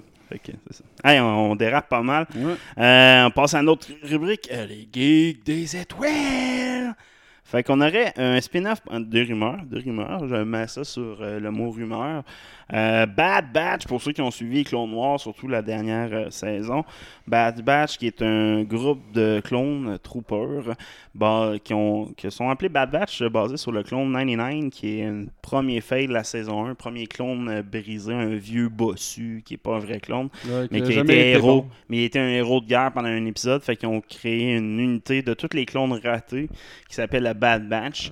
[0.67, 0.83] C'est ça.
[1.05, 2.25] Hey, on, on dérape pas mal.
[2.35, 2.53] Ouais.
[2.77, 4.49] Euh, on passe à une autre rubrique.
[4.51, 6.93] euh, les geeks des étoiles.
[7.45, 11.51] Fait qu'on aurait un spin-off de rumeurs, de rumeurs, je mets ça sur euh, le
[11.51, 12.23] mot rumeur.
[12.73, 16.83] Euh, Bad Batch, pour ceux qui ont suivi Clone Noir, surtout la dernière euh, saison.
[17.27, 20.75] Bad Batch, qui est un groupe de clones euh, troopers
[21.13, 25.05] bah, qui, ont, qui sont appelés Bad Batch, basé sur le clone 99, qui est
[25.05, 29.57] un premier fail de la saison 1, premier clone brisé, un vieux bossu qui est
[29.57, 31.61] pas un vrai clone, Ouais, mais qui a été été héros.
[31.61, 31.69] bon.
[31.89, 34.79] Mais il était un héros de guerre pendant un épisode, fait qu'ils ont créé une
[34.79, 36.49] unité de tous les clones ratés
[36.89, 38.11] qui s'appelle la Bad Batch.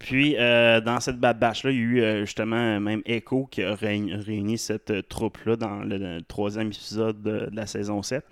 [0.00, 3.62] Puis, euh, dans cette Bad Batch-là, il y a eu euh, justement même Echo qui
[3.62, 8.24] a réuni, cette euh, troupe-là dans le, troisième épisode de, la saison 7,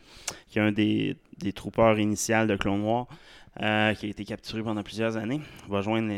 [0.49, 3.07] qui est un des, des troopers initiales de Clone Noir.
[3.59, 6.11] qui a été capturé pendant plusieurs années, va joindre,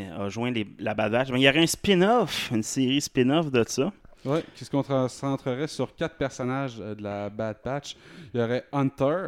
[0.79, 1.27] la Bad Batch.
[1.31, 3.91] Il y aurait un spin-off, une série spin-off de ça.
[4.23, 7.97] Ouais, qui se concentrerait sur quatre personnages de la Bad Batch.
[8.33, 9.27] Il y aurait Hunter,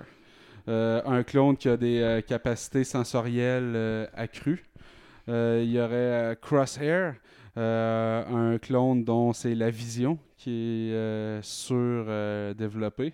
[0.68, 4.64] un clone qui a des capacités sensorielles accrues.
[5.30, 7.16] Euh, il y aurait euh, Crosshair,
[7.58, 13.14] euh, un clone dont c'est la vision qui est surdéveloppée.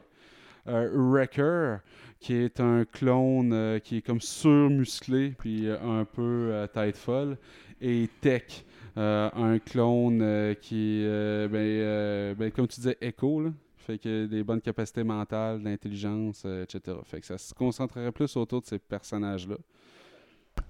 [0.66, 1.80] Wrecker,
[2.20, 7.38] qui est un clone qui est comme surmusclé, puis un peu euh, tête folle.
[7.82, 13.52] Et Tech, un clone qui ben, ben, comme tu disais, Echo, là.
[13.78, 16.98] Fait que des bonnes capacités mentales, d'intelligence, etc.
[17.06, 19.56] Fait que ça se concentrerait plus autour de ces personnages-là.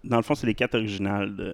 [0.03, 1.53] Dans le fond, c'est les quatre originales de,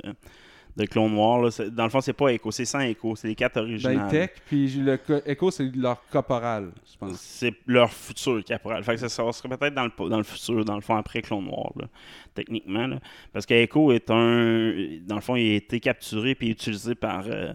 [0.77, 1.41] de Clone Noir.
[1.41, 1.49] là.
[1.71, 3.97] Dans le fond, c'est pas Echo, c'est sans Echo, c'est les quatre originales.
[3.97, 7.19] Ben, Tech, puis le Echo, c'est leur corporal, je pense.
[7.19, 8.83] c'est leur futur caporal.
[8.83, 11.21] Fait que ça, ça serait peut-être dans le, dans le futur, dans le fond, après
[11.21, 11.87] Clone Noir, là,
[12.33, 12.87] techniquement.
[12.87, 12.99] là.
[13.31, 14.73] Parce que Echo est un.
[15.05, 17.53] Dans le fond, il a été capturé puis utilisé par, euh,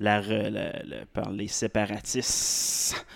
[0.00, 3.06] la, re- la- la- par les séparatistes.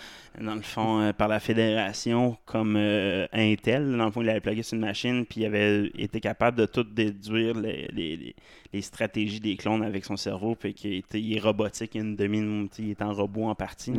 [0.41, 3.97] Dans le fond, euh, par la fédération comme euh, Intel.
[3.97, 6.67] Dans le fond, il avait plugué sur une machine puis il avait été capable de
[6.67, 8.35] tout déduire les, les- les-
[8.73, 10.55] les stratégies des clones avec son cerveau.
[10.55, 13.55] Puis qu'il était, il est robotique, il, a une demi, il est en robot en
[13.57, 13.93] partie.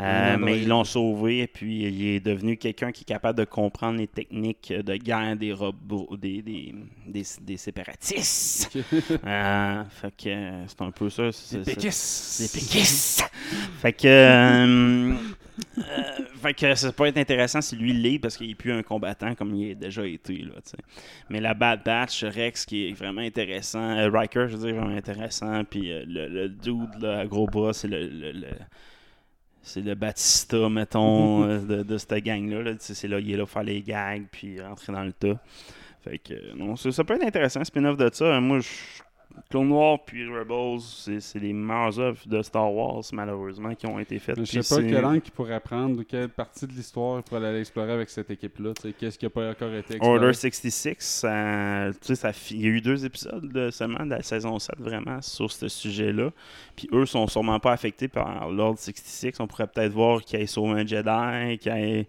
[0.00, 3.98] Euh, mais ils l'ont sauvé puis il est devenu quelqu'un qui est capable de comprendre
[3.98, 6.74] les techniques de guerre des robots, des, des,
[7.06, 8.70] des, des séparatistes.
[9.22, 11.30] Fait que c'est un peu ça.
[11.32, 12.40] c'est- Des c'est- péquistes.
[12.54, 13.30] Des péquistes.
[13.82, 15.14] fait que.
[15.78, 15.82] Euh,
[16.40, 19.34] fait que ça peut être intéressant si lui l'est parce qu'il n'est plus un combattant
[19.34, 20.38] comme il a déjà été.
[20.38, 20.52] Là.
[21.30, 23.96] Mais la Bad Batch, Rex qui est vraiment intéressant.
[23.96, 25.64] euh, Riker, je veux dire, vraiment intéressant.
[25.64, 28.46] Puis euh, le, le dude là, à gros bras, c'est le- le- le
[29.62, 32.62] c'est le Batista, mettons, de, de cette gang-là.
[32.62, 32.72] là.
[32.78, 35.38] C'est là, il est là pour faire les gags, puis rentrer dans le tas.
[36.02, 38.40] Fait que, non, ça, ça peut être intéressant, spin-off de ça.
[38.40, 38.68] Moi, je.
[39.50, 43.98] Clone Noir puis Rebels, c'est c'est les meilleures œuvres de Star Wars, malheureusement, qui ont
[43.98, 44.38] été faites.
[44.44, 47.60] Je sais pas quel angle qu'il pourrait prendre quelle partie de l'histoire il pourrait aller
[47.60, 48.72] explorer avec cette équipe-là.
[48.98, 50.18] Qu'est-ce qui n'a pas encore été exploré.
[50.18, 51.88] Order 66, ça,
[52.50, 56.30] il y a eu deux épisodes seulement de la saison 7 vraiment sur ce sujet-là.
[56.76, 59.40] Puis eux sont sûrement pas affectés par l'Ordre 66.
[59.40, 62.06] On pourrait peut-être voir qu'il y ait sauvé un Jedi, qu'il y ait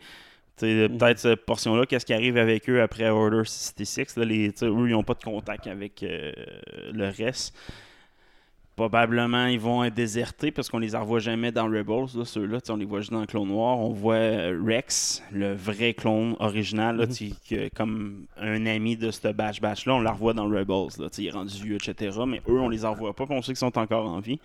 [0.60, 4.18] peut-être cette portion-là, qu'est-ce qui arrive avec eux après Order 66.
[4.18, 6.32] Là, les, eux, ils n'ont pas de contact avec euh,
[6.94, 7.56] le reste.
[8.76, 12.18] Probablement, ils vont être désertés parce qu'on les revoit jamais dans Rebels.
[12.18, 13.78] Là, ceux-là, on les voit juste dans Clone Noir.
[13.78, 19.28] On voit euh, Rex, le vrai clone original, là, que- comme un ami de ce
[19.34, 19.96] batch batch-là.
[19.96, 20.98] On la revoit dans Rebels.
[20.98, 22.18] Là, il est rendu vieux, etc.
[22.26, 23.26] Mais eux, on les revoit pas.
[23.30, 24.40] on sait qu'ils sont encore en vie.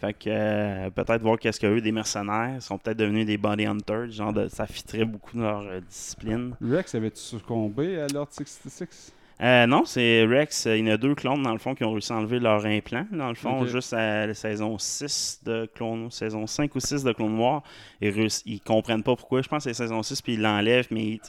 [0.00, 4.10] Fait que euh, peut-être voir qu'est-ce qu'eux, des mercenaires, sont peut-être devenus des body hunters.
[4.10, 6.54] Genre, de, ça fitterait beaucoup dans leur euh, discipline.
[6.62, 10.64] Rex avait-tu succombé à l'Ordre 66 Euh, non, c'est Rex.
[10.64, 12.64] Il y en a deux clones, dans le fond, qui ont réussi à enlever leur
[12.64, 13.04] implant.
[13.12, 17.12] Dans le fond, juste à la saison 6 de Clone saison 5 ou 6 de
[17.12, 17.62] Clone Noir.
[18.00, 19.42] Ils, ils comprennent pas pourquoi.
[19.42, 21.20] Je pense que c'est saison 6, puis ils l'enlèvent, mais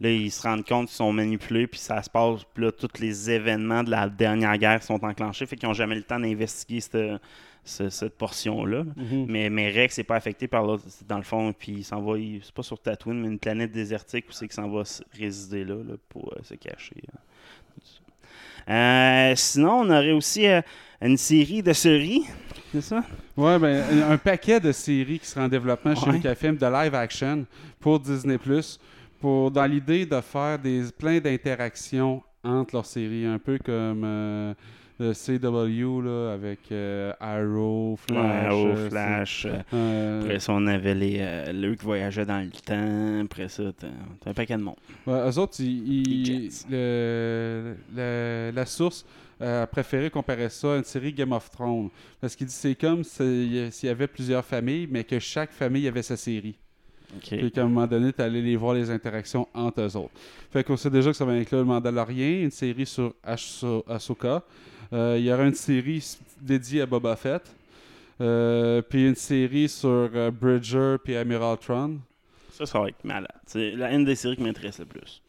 [0.00, 3.00] là, ils se rendent compte qu'ils sont manipulés, puis ça se passe, puis là, tous
[3.00, 6.80] les événements de la dernière guerre sont enclenchés, fait qu'ils n'ont jamais le temps d'investiguer
[6.80, 6.96] cette,
[7.64, 8.84] ce- cette portion-là.
[8.96, 9.26] Mhm.
[9.28, 12.14] mais, mais Rex n'est pas affecté par l'autre, dans le fond, puis il s'en va,
[12.42, 14.82] c'est pas sur Tatooine, mais une planète désertique où c'est qu'il s'en va
[15.18, 16.96] résider là, là, pour euh, se cacher.
[17.12, 17.18] hein.
[18.68, 20.60] Euh, sinon, on aurait aussi euh,
[21.00, 22.24] une série de séries,
[22.72, 23.02] c'est ça?
[23.36, 26.12] Ouais, ben, un paquet de séries qui seraient en développement chez Ouais.
[26.12, 27.44] Lucasfilm de live action
[27.80, 28.38] pour Disney+,
[29.20, 34.54] pour dans l'idée de faire des plein d'interactions entre leurs séries, un peu comme
[35.00, 38.18] le CW là, avec euh, Arrow, Flash.
[38.18, 39.46] Ouais, Arrow, euh, Flash.
[39.72, 43.24] euh, Après ça, on avait les, euh, qui voyageait dans le temps.
[43.24, 43.88] Après ça, t'as
[44.20, 44.76] t'as un paquet de monde.
[45.06, 46.66] Ouais, eux autres, ils, ils- Les Jets.
[46.70, 49.04] le- le- la source
[49.40, 51.88] a préféré comparer ça à une série Game of Thrones.
[52.20, 55.88] Parce qu'il dit c'est comme si- s'il y avait plusieurs familles, mais que chaque famille
[55.88, 56.54] avait sa série.
[57.20, 60.12] Puis qu'à un moment donné, tu allais les voir les interactions entre eux autres.
[60.50, 64.42] Fait qu'on sait déjà que ça va inclure le Mandalorien, une série sur Ahso- Ahsoka,
[64.92, 66.04] il y aura une série
[66.40, 67.42] dédiée à Boba Fett.
[68.20, 71.96] Euh, puis une série sur euh, Bridger puis Admiral Tron.
[72.52, 73.26] Ça, ça va être malade.
[73.46, 75.22] C'est la une des séries qui m'intéresse le plus.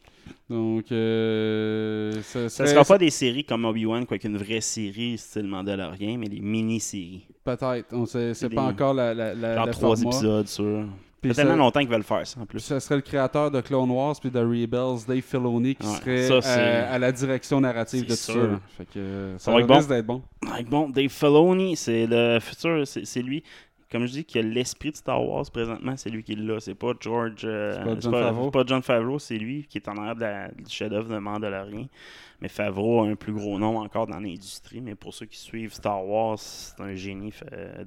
[0.48, 5.46] Donc, euh, ça, Ça sera pas des séries comme Obi-Wan, quoi qu'une vraie série style
[5.46, 7.26] Mandalorian, mais des mini-séries.
[7.42, 7.86] Peut-être.
[7.92, 10.10] On sait, c'est Des- pas encore la, la, la, Genre trois format.
[10.16, 10.84] épisodes sur.
[11.28, 12.60] Ça fait tellement longtemps qu'ils veulent faire ça en plus.
[12.60, 16.40] Ça serait le créateur de Clone Wars puis de Rebels, Dave Filoni, qui Ouais, serait
[16.42, 18.32] ça, à, la direction narrative de tout ça.
[18.76, 20.22] Fait que Ça ça va être bon.
[20.52, 20.88] d'être bon.
[20.90, 23.42] Dave Filoni, c'est le futur, c'est lui.
[23.92, 26.58] Comme je dis, qui a l'esprit de Star Wars présentement, c'est lui qui l'a.
[26.58, 27.42] C'est pas George.
[27.44, 28.50] euh, C'est pas John pas, Favreau.
[28.50, 31.86] pas John Favreau, c'est lui qui est en arrière de la- du chef-d'œuvre de Mandalorian.
[32.40, 34.80] Mais Favreau a un plus gros nom encore dans l'industrie.
[34.80, 37.32] Mais pour ceux qui suivent Star Wars, c'est un génie,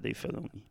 [0.02, 0.64] Dave Filoni.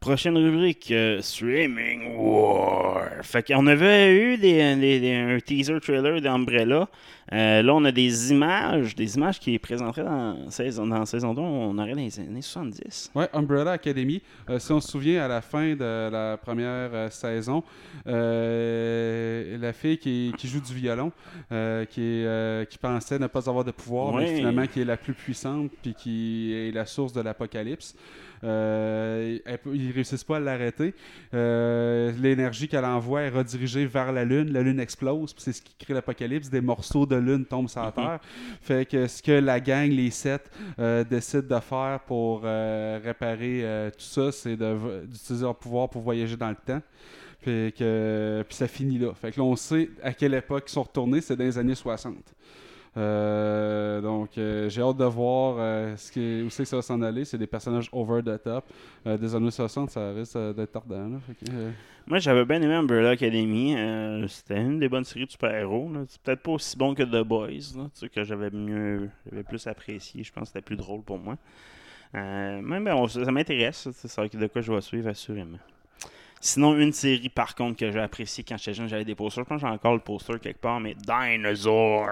[0.00, 3.08] Prochaine rubrique, euh, Streaming War.
[3.22, 6.88] Fait qu'on avait eu des, des- des- un teaser trailer d'Umbrella.
[7.32, 11.40] Euh, là, on a des images, des images qui présenteraient dans saison, dans saison 2.
[11.42, 13.10] On aurait les années 70.
[13.16, 14.22] Ouais, Umbrella Academy.
[14.48, 17.64] Euh, si on se souvient, à la fin de la première euh, saison,
[18.06, 21.10] la fille qui, qui joue du violon,
[21.90, 22.24] qui,
[22.70, 25.92] qui pensait ne pas avoir de pouvoir, mais finalement qui est la plus puissante, puis
[25.94, 27.96] qui est la source de l'apocalypse.
[28.44, 30.94] Euh, elle ils réussissent pas à l'arrêter.
[31.34, 34.52] Euh, L'énergie qu'elle envoie est redirigée vers la Lune.
[34.52, 36.50] La Lune explose, puis c'est ce qui crée l'apocalypse.
[36.50, 38.20] Des morceaux de Lune tombent sur la Terre.
[38.60, 43.90] Fait que ce que la gang, les sept, euh, décident de faire pour euh, réparer
[43.92, 46.80] tout ça, c'est d'utiliser leur pouvoir pour voyager dans le temps.
[47.40, 49.14] Puis, que, puis ça finit là.
[49.14, 51.74] Fait que là, on sait à quelle époque ils sont retournés, c'est dans les années
[51.74, 52.14] 60.
[52.96, 57.00] Euh, donc, euh, j'ai hâte de voir euh, ce où c'est que ça va s'en
[57.02, 57.24] aller.
[57.24, 58.64] C'est des personnages over the top.
[59.04, 61.20] Des années 60, ça risque d'être tardant.
[62.06, 63.74] Moi, j'avais bien aimé Umbrella Academy.
[64.28, 65.90] C'était une des bonnes séries de super-héros.
[66.08, 70.22] C'est peut-être pas aussi bon que The Boys, que j'avais mieux, j'avais plus apprécié.
[70.22, 71.36] Je pense que c'était plus drôle pour moi.
[72.14, 73.88] Mais bon, ça, ça m'intéresse.
[73.92, 75.58] C'est ça de quoi je vais suivre, assurément.
[76.40, 79.44] Sinon, une série par contre que j'ai apprécié quand j'étais jeune, j'avais des posters.
[79.44, 82.06] Je pense que j'ai encore le poster quelque part, mais Dinosaur.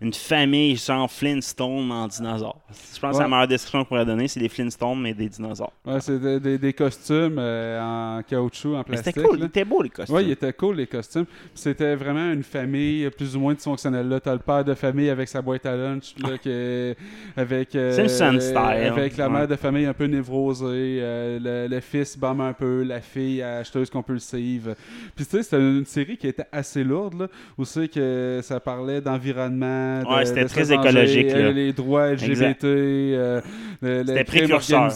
[0.00, 2.60] Une famille genre Flintstone en dinosaure.
[2.94, 3.22] Je pense que Ouais.
[3.22, 5.72] la meilleure description qu'on pourrait donner, c'est des Flintstones, mais des dinosaures.
[5.86, 7.80] ouais, c'est des, des- des costumes euh,
[8.18, 9.14] en caoutchouc, en plastique.
[9.14, 9.44] C'était cool, là.
[9.44, 10.14] ils étaient beaux les costumes.
[10.16, 11.26] Oui, il était cool, les costumes.
[11.54, 14.08] C'était vraiment une famille euh, plus ou moins dysfonctionnelle.
[14.08, 16.94] Là, t'as le père de famille avec sa boîte à lunch, là, que-
[17.36, 18.56] avec, euh, Simpson style.
[18.56, 19.32] avec la Ouais.
[19.32, 23.42] mère de famille un peu névrosée, euh, le, le fils bombe un peu, la fille
[23.60, 24.74] acheteuse compulsive.
[25.14, 28.58] Puis tu sais, c'était une série qui était assez lourde, là, où c'est que ça
[28.60, 31.50] parlait d'environnement, de- Ouais, c'était de très se écologique, euh, là.
[31.52, 33.40] les droits LGBT, euh,
[33.82, 34.90] le, C'était précurseur.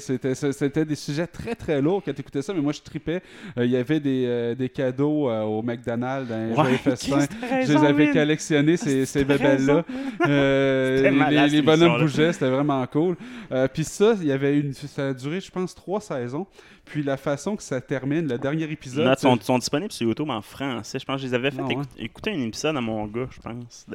[0.00, 3.22] C'était, c'était des sujets très très lourds quand tu écoutais ça, mais moi je tripais.
[3.56, 7.26] Euh, Il y avait des, euh, des cadeaux euh, au McDonald's, dans les Ouais, festins.
[7.66, 9.84] Je les avais collectionnés, ces, ces T'as bébelles-là.
[10.28, 13.16] Euh, les, les- bonhommes bougeaient, c'était vraiment cool.
[13.52, 16.46] Euh, Puis ça, il y avait une, ça a duré, je pense, trois saisons.
[16.88, 19.00] Puis la façon que ça termine, le dernier épisode.
[19.04, 20.98] Les notes c'est- sont, sont disponibles sur YouTube en français.
[20.98, 21.72] Je pense que je les avais fait Ah ouais.
[21.74, 23.86] écouter, écouter un épisode à mon gars, je pense.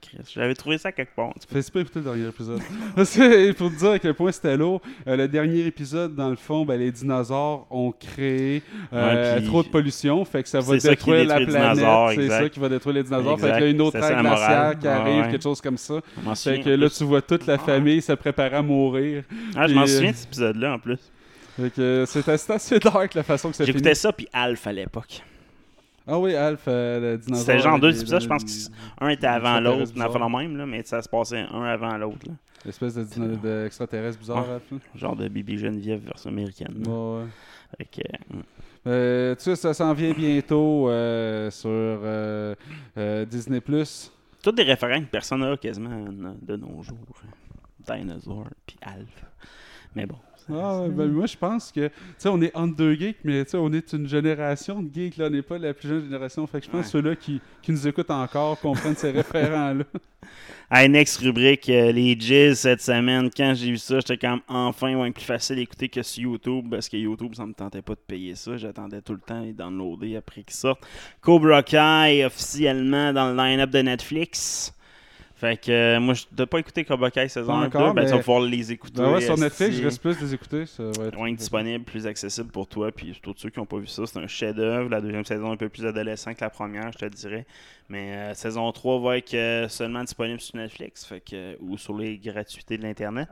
[0.00, 1.32] Chris, J'avais trouvé ça quelque part.
[1.48, 2.60] Fais pas écouter le dernier épisode.
[3.04, 4.80] C'est pour te dire à quel point c'était lourd.
[5.06, 8.62] euh, le dernier épisode, dans le fond, ben, les dinosaures ont créé
[8.92, 10.24] euh, Ouais, puis- trop de pollution.
[10.24, 11.84] Fait que ça va ça détruire la planète.
[12.14, 13.38] C'est ça qui va détruire les dinosaures.
[13.38, 13.58] Fait Exact.
[13.58, 15.30] qu'il y a une autre ère la glaciaire qui Ah arrive, ouais.
[15.30, 15.94] quelque chose comme ça.
[16.34, 19.24] Fait que là, tu vois toute la famille se préparer à mourir.
[19.56, 20.98] Ah, je m'en euh, souviens de cet épisode-là en plus.
[21.60, 23.64] Euh, c'était c'était assez dark la façon que ça.
[23.64, 25.22] J'écoutais ça, puis Alf à l'époque.
[26.06, 27.46] Ah oui, Alf, euh, le dinosaure.
[27.46, 30.28] C'était genre deux épisodes, je pense qu'un était avant l'autre, on a fait bizarres.
[30.28, 32.26] le même, là, mais ça se passait un avant l'autre.
[32.64, 34.54] L'espèce de d'extraterrestre bizarre, Ouais.
[34.54, 34.80] Alf.
[34.96, 36.82] Genre de Bibi Geneviève version américaine.
[36.86, 37.24] Ouais.
[37.78, 38.00] Fait que,
[38.36, 38.40] euh,
[38.88, 42.54] Euh, tu sais, ça s'en vient bientôt euh, sur euh,
[42.98, 43.60] euh, Disney+.
[44.42, 46.96] Toutes des référents que personne n'a quasiment euh, de nos jours.
[47.78, 49.24] Dinosaur, puis Alf.
[49.94, 50.16] Mais bon.
[50.50, 53.50] Ah, ben, moi, je pense que, tu sais, on est entre deux geeks, mais tu
[53.52, 56.46] sais, on est une génération de geeks, là, on n'est pas la plus jeune génération.
[56.46, 56.82] Fait que je pense Ouais.
[56.84, 59.84] que ceux-là qui, qui nous écoutent encore comprennent ces référents-là.
[60.74, 63.28] Hey, next rubrique, euh, les Jizz cette semaine.
[63.36, 66.68] Quand j'ai vu ça, j'étais comme enfin ouais, plus facile à écouter que sur YouTube
[66.70, 68.56] parce que YouTube, ça me tentait pas de payer ça.
[68.56, 70.80] J'attendais tout le temps les downloader après qu'ils sortent.
[71.20, 74.72] Cobra Kai officiellement dans le line-up de Netflix.
[75.42, 77.94] Fait que euh, moi, je n'ai pas écouté Cobra Kai saison Pas 1 encore, 2,
[77.94, 79.02] ben, mais- tu vas pouvoir les écouter.
[79.02, 79.36] Ben ouais, sur.
[79.36, 80.66] Netflix, je reste plus de les écouter.
[80.66, 81.16] Ça va être...
[81.16, 82.92] Moins disponible, plus accessible pour toi.
[82.92, 84.88] Puis pour ceux qui n'ont pas vu ça, c'est un chef-d'œuvre.
[84.88, 87.44] La deuxième saison est un peu plus adolescent que la première, je te dirais.
[87.88, 91.76] Mais euh, saison 3 va être euh, seulement disponible sur Netflix fait que, euh, ou
[91.76, 93.28] sur les gratuités de l'Internet.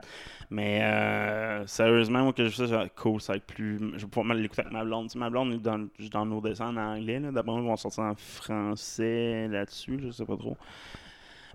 [0.51, 3.79] Mais euh, sérieusement, moi, que je fais ça, cool, ça va être plus.
[3.79, 5.07] Je vais pouvoir mal l'écouter avec ma blonde.
[5.07, 7.21] Tu sais, ma blonde est dans, juste dans nos dessins en anglais.
[7.33, 10.57] D'abord, ils vont sortir en français là-dessus, je sais pas trop.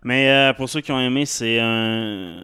[0.08, 2.38] Mais euh, pour ceux qui ont aimé, c'est un.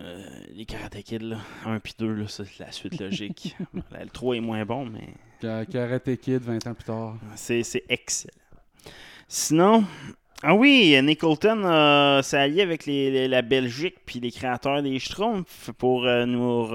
[0.55, 1.37] Les Karate Kid, là.
[1.65, 3.55] 1 puis 2, là, c'est la suite logique.
[3.91, 5.09] Là, le 3 est moins bon, mais
[5.39, 7.15] Ka- Karate Kid 20 ans plus tard.
[7.35, 8.33] c'est c'est excellent.
[9.27, 9.83] Sinon.
[10.43, 14.81] Ah oui, Nick Holton euh, s'est allié avec les- les- la Belgique puis les créateurs
[14.81, 16.67] des Schtroumpfs pour, euh, nous,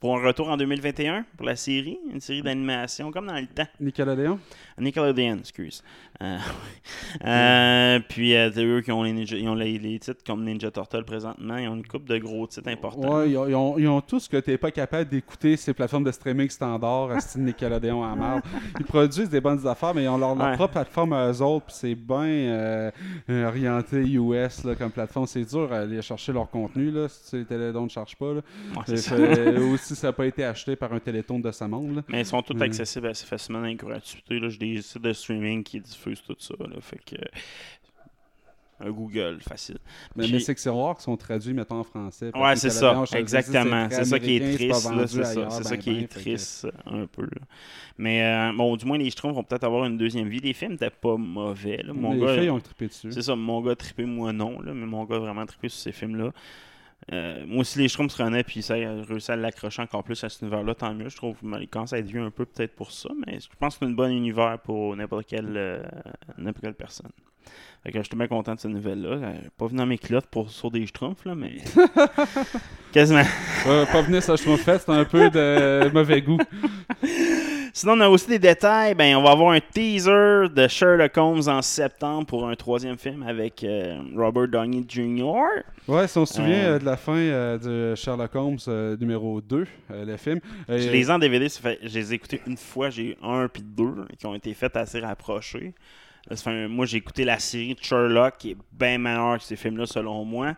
[0.00, 3.68] pour un retour en 2021 pour la série, une série d'animation comme dans le temps.
[3.78, 4.40] Nickelodeon?
[4.78, 5.82] Nickelodeon, excuse.
[6.22, 6.38] Euh,
[7.24, 10.44] euh, puis euh, c'est eux qui ont, les, ninja- ils ont les, les titres comme
[10.44, 11.56] Ninja Turtle présentement.
[11.56, 13.18] Ils ont une coupe de gros titres importants.
[13.18, 15.72] Ouais, ils ont, ils ont- ils ont tout ce que t'es pas capable d'écouter ces
[15.74, 18.42] plateformes de streaming standard, à style Nickelodeon à marde.
[18.78, 20.54] Ils produisent des bonnes affaires, mais ils ont leur, leur Ouais.
[20.56, 22.90] propre plateforme à eux autres, puis c'est bien euh,
[23.30, 25.26] euh, orienté US là, comme plateforme.
[25.26, 28.34] C'est dur à aller chercher leur contenu, là, si les télédons ne chargent pas.
[28.34, 28.40] Là.
[28.88, 29.16] Ouais, ça.
[29.16, 32.02] fait- aussi, ça n'a pas été acheté par un téléthon de sa monde.
[32.08, 32.62] Mais ils sont tous Mm.
[32.62, 34.38] accessibles assez facilement dans les gratuités.
[34.38, 34.48] là.
[34.48, 36.54] J'ai des sites de streaming qui diffusent tout ça.
[36.58, 36.80] Là.
[36.80, 37.16] Fait que.
[38.80, 39.78] Un Google, facile.
[40.16, 42.32] Mais, que c'est rare qu'ils sont traduits, mettons, en français.
[42.34, 43.88] Ouais, c'est ça, exactement.
[43.90, 44.74] C'est ça qui est triste,
[45.06, 45.70] c'est ça.
[45.70, 47.22] ben, qui est ben, que- triste, un peu.
[47.22, 47.46] là.
[47.98, 50.40] Mais euh, bon, du moins, les Schtroumpfs vont peut-être avoir une deuxième vie.
[50.40, 51.82] Les films n'étaient pas mauvais.
[51.84, 51.92] là.
[51.92, 53.12] Mon les gars, filles ont trippé dessus.
[53.12, 55.68] C'est ça, mon gars a trippé, moi non, là, mais mon gars a vraiment trippé
[55.68, 56.32] sur ces films-là.
[57.12, 60.22] Euh, moi aussi, les Schtroumpfs se renaient, puis ça a réussi à l'accrocher encore plus
[60.24, 61.08] à cet univers-là, tant mieux.
[61.08, 63.74] Je trouve qu'il commence à être vieux un peu peut-être pour ça, mais je pense
[63.74, 65.82] que c'est un bon univers pour n'importe quelle, euh,
[66.38, 67.10] n'importe quelle personne.
[67.82, 69.08] Fait que je suis bien content de cette nouvelle-là.
[69.10, 71.56] Euh, Pas venu dans mes culottes pour sur des Schtroumpfs, là, mais.
[72.92, 73.24] Quasiment.
[73.66, 76.38] Ouais, pas venir trouve fait, c'est un peu de mauvais goût.
[77.76, 78.94] Sinon, on a aussi des détails.
[78.94, 83.24] Ben, on va avoir un teaser de Sherlock Holmes en septembre pour un troisième film
[83.24, 85.24] avec euh, Robert Downey Jr.
[85.88, 88.58] Ouais, si on se souvient Euh, euh, de la fin euh, de Sherlock Holmes
[89.00, 90.38] numéro 2, euh, le film.
[90.68, 93.48] Je les ai en DVD, fait, je les ai écoutés une fois, j'ai eu un
[93.48, 95.00] puis deux qui ont été faits assez
[96.44, 99.56] fait un- moi, j'ai écouté la série de Sherlock qui est bien meilleure que ces
[99.56, 100.54] films-là, selon moi.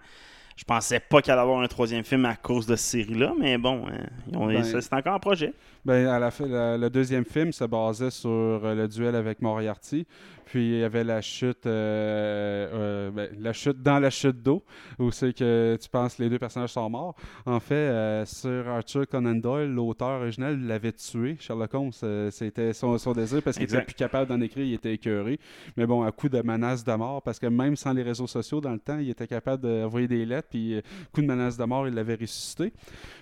[0.55, 3.33] Je pensais pas qu'il allait y avoir un troisième film à cause de cette série-là,
[3.39, 4.07] mais bon, hein,
[4.49, 5.53] Ben, c'est encore un projet.
[5.87, 6.31] Ben, à la
[6.77, 10.05] le deuxième film se basait sur euh, le duel avec Moriarty.
[10.47, 14.65] Puis il y avait la chute, euh, euh, ben, la chute dans la chute d'eau,
[14.99, 17.17] où c'est que tu penses que les deux personnages sont morts.
[17.47, 21.37] En fait, euh, Sir Arthur Conan Doyle, l'auteur original, l'avait tué.
[21.41, 24.95] Sherlock Holmes, c'était son, son désir parce qu'il était plus capable d'en écrire, il était
[24.95, 25.41] écœuré.
[25.77, 28.61] Mais bon, à coup de menaces de mort, parce que même sans les réseaux sociaux
[28.61, 30.81] dans le temps, il était capable d'envoyer des lettres, puis
[31.13, 32.73] coup de menace de mort, il l'avait ressuscité.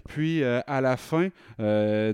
[0.09, 2.13] Puis à la fin euh,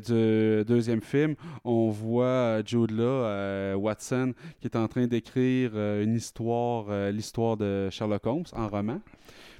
[0.67, 1.35] deuxième film,
[1.65, 6.87] on voit euh, Jude Law, euh, Watson, qui est en train d'écrire euh, une histoire,
[6.91, 9.01] euh, l'histoire de Sherlock Holmes en roman.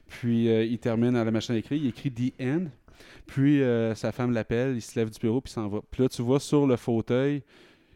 [0.09, 2.65] Puis il termine à la machine à écrire, il écrit The End.
[3.27, 3.63] Puis
[3.95, 5.79] sa femme l'appelle, il se lève du bureau puis s'en va.
[5.89, 7.43] Puis là, tu vois sur le fauteuil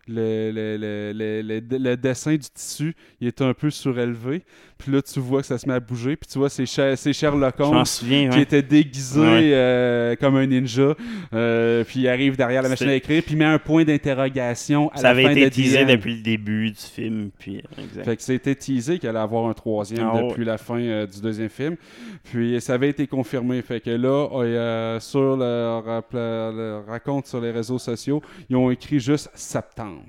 [0.06, 4.44] le- le dessin du tissu, il est un peu surélevé.
[4.84, 6.14] Puis là, tu vois que ça se met à bouger.
[6.14, 8.28] Puis tu vois, c'est Sher- c'est Sherlock Holmes souviens.
[8.28, 8.42] qui ouais.
[8.42, 9.50] était déguisé Ouais.
[9.54, 10.94] euh, comme un ninja.
[11.32, 14.90] Euh, puis il arrive derrière la machine à écrire, puis il met un point d'interrogation
[14.92, 15.92] à Ça la avait fin été de teasé The End.
[15.92, 17.30] depuis le début du film.
[17.38, 18.04] Puis, exact.
[18.04, 20.28] Fait que c'était teasé qu'il allait avoir un troisième Ah ouais.
[20.28, 21.76] depuis la fin euh, du deuxième film.
[22.24, 23.62] Puis ça avait été confirmé.
[23.62, 29.00] Fait que là, sur le, rap- le raconte sur les réseaux sociaux, ils ont écrit
[29.00, 30.02] juste septembre.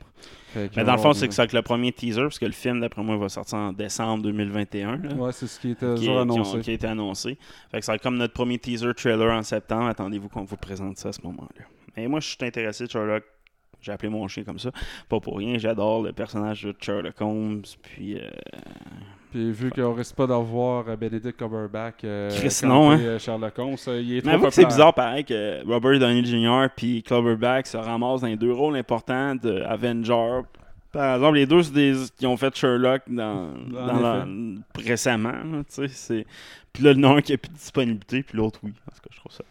[0.75, 2.79] Mais dans le fond, c'est que c'est avec le premier teaser, parce que le film,
[2.81, 4.97] d'après moi, va sortir en décembre 2021.
[4.97, 5.13] là.
[5.15, 6.59] Ouais, c'est ce qui était qui, toujours qui ont- annoncé.
[6.61, 7.37] qui a été annoncé.
[7.71, 9.87] Fait que c'est comme notre premier teaser trailer en septembre.
[9.87, 11.65] Attendez-vous qu'on vous présente ça à ce moment-là.
[11.97, 13.23] Mais moi, je suis intéressé de Sherlock.
[13.81, 14.71] J'ai appelé mon chien comme ça.
[15.09, 15.57] Pas pour rien.
[15.59, 17.61] J'adore le personnage de Sherlock Holmes.
[17.83, 18.29] Puis, euh,
[19.35, 22.99] Puis vu qu'on risque pas d'avoir euh, Benedict Cumberbatch euh, Chris, non, hein.
[23.01, 26.67] euh, Sherlock Holmes, euh, il est Mais trop c'est bizarre, pareil, que Robert Downey Jr.
[26.73, 30.43] puis Cloverback se ramassent dans les deux rôles importants de Avenger.
[30.95, 34.25] Par exemple, les deux, c'est des qui ont fait Sherlock dans, la-
[34.77, 35.33] récemment.
[35.67, 36.25] tu sais, c'est...
[36.71, 38.71] Puis là, il y en a un qui a plus de disponibilité, puis l'autre, oui.
[38.71, 39.43] En tout cas, je trouve ça.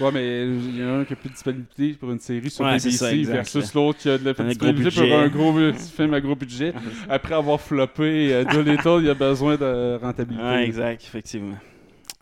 [0.00, 2.50] Ouais, mais il y en a un qui a plus de disponibilité pour une série
[2.50, 6.12] sur Ouais, BBC ça, versus l'autre qui a de la disponibilité pour un gros film
[6.14, 6.74] à gros budget.
[7.08, 10.42] Après avoir floppé euh, Doolittle, il a besoin de rentabilité.
[10.44, 11.56] Ouais, exact, effectivement.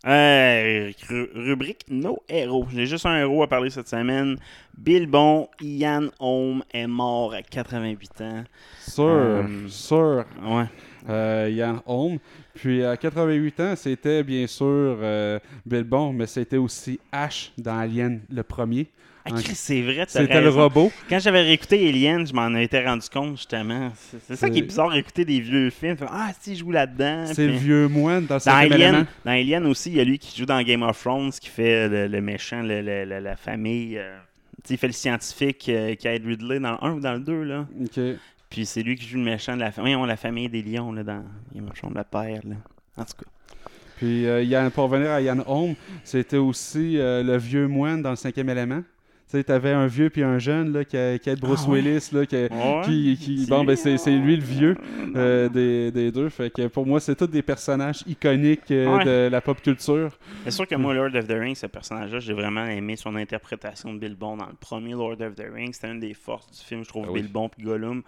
[0.07, 2.67] Euh, ru- rubrique Nos héros.
[2.73, 4.37] J'ai juste un héros à parler cette semaine.
[4.77, 8.45] Bill Bon, Ian Holm est mort à 88 ans.
[8.81, 10.25] Sûr, Euh, sûr.
[10.43, 10.65] Ouais.
[11.09, 12.19] Euh, Ian Holm.
[12.55, 14.67] Puis à 88 ans, c'était bien sûr
[15.01, 18.87] euh, Bill Bond, mais c'était aussi Ash dans Alien, le premier.
[19.27, 20.93] Ah, Chris, c'est vrai, C'était le robot.
[21.09, 23.91] Quand j'avais réécouté Alien, je m'en étais rendu compte, justement.
[24.29, 25.97] C'est ça qui est bizarre, écouter des vieux films.
[26.09, 27.25] Ah, si, je joue là-dedans.
[27.33, 29.07] C'est le vieux moine dans Dans Alien, élément.
[29.25, 31.89] dans Alien aussi, il y a lui qui joue dans Game of Thrones, qui fait
[31.89, 33.97] le, le méchant, le- le- le- la famille.
[33.97, 34.19] euh,
[34.69, 37.43] il fait le scientifique euh, qui aide Ridley dans le 1 ou dans le 2,
[37.45, 37.67] là.
[37.83, 38.01] Ok.
[38.51, 39.97] Puis c'est lui qui joue le méchant de la famille.
[40.07, 42.57] la famille des lions, là, dans Game of Thrones, le père, là.
[42.97, 43.31] En tout cas.
[43.97, 48.17] Puis, euh, pour revenir à Yann Holm, c'était aussi euh, le vieux moine dans le
[48.17, 48.83] cinquième élément.
[49.35, 51.71] Tu sais, t'avais un vieux puis un jeune là, qui, qui aide Bruce Ah?
[51.73, 52.11] Willis.
[52.13, 53.17] Là, qui, Ouais.
[53.17, 56.29] qui, bon, lui, ben, c'est, lui le vieux Ah, euh, des, des deux.
[56.29, 59.05] Fait que pour moi, c'est tous des personnages iconiques euh, Ouais.
[59.05, 60.11] de la pop culture.
[60.45, 63.93] C'est sûr que moi, Lord of the Rings, ce personnage-là, j'ai vraiment aimé son interprétation
[63.93, 65.73] de Bilbon dans le premier Lord of the Rings.
[65.73, 67.23] C'était une des forces du film, je trouve, Ah oui.
[67.23, 68.03] Bilbon puis Gollum.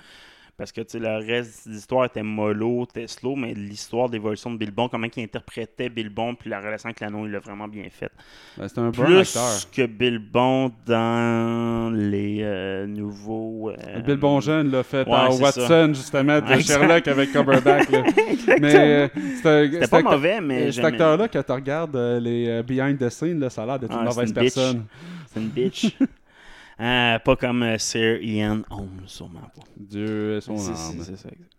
[0.58, 4.88] Parce que le reste de l'histoire était mollo, était slow, mais l'histoire d'évolution de Bilbon,
[4.88, 8.10] comment il interprétait Bilbon, puis la relation avec l'anneau, il l'a vraiment bien fait.
[8.56, 9.70] Ben, c'est un bon Plus acteur.
[9.70, 13.68] que Bilbon dans les euh, nouveaux.
[13.70, 15.92] euh, Bilbon jeune, là, fait ouais, par Watson, ça.
[15.92, 16.60] justement, de.
[16.60, 17.90] Sherlock avec Cumberbatch.
[17.90, 18.02] là.
[18.60, 19.08] mais euh,
[19.74, 23.10] C'était pas mauvais, mais euh, Cet acteur-là, quand tu regardes euh, les euh, behind the
[23.10, 24.84] scenes, là, ça a l'air d'être Ah, une c'est mauvaise une personne.
[25.32, 25.96] C'est une bitch.
[26.78, 29.62] Euh, pas comme euh, Sir Ian Holmes, sûrement pas.
[29.76, 30.58] Dieu est son âme.
[31.00, 31.50] c'est ça, exact.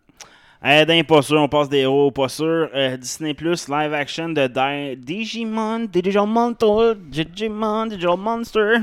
[0.64, 2.68] Euh, d'un pas sûr, on passe des au pas sûr.
[2.74, 8.74] Euh, Disney Plus live action de Di- Digimon, Digital Monster, Digimon, Digital Monster.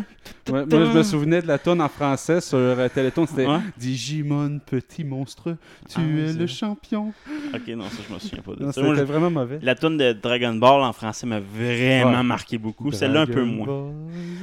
[0.50, 3.26] Ouais, moi, je me souvenais de la tonne en français sur euh, Téléthon.
[3.26, 3.60] C'était Ouais.
[3.78, 5.58] Digimon, petit monstre,
[5.90, 7.12] tu Ah, es le champion.
[7.54, 8.82] Ok, non, ça je me souviens pas de Non, ça.
[8.82, 9.60] C'était vraiment mauvais.
[9.62, 12.24] La tune de Dragon Ball en français m'a vraiment Ouais.
[12.24, 12.92] marqué beaucoup.
[12.94, 13.92] Celle-là un peu moins.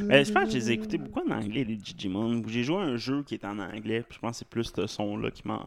[0.04, 2.42] Mais je pense que je les ai écoutés beaucoup en anglais, les Digimon.
[2.46, 4.70] J'ai joué à un jeu qui est en anglais, puis je pense que c'est plus
[4.76, 5.58] ce son-là qui m'a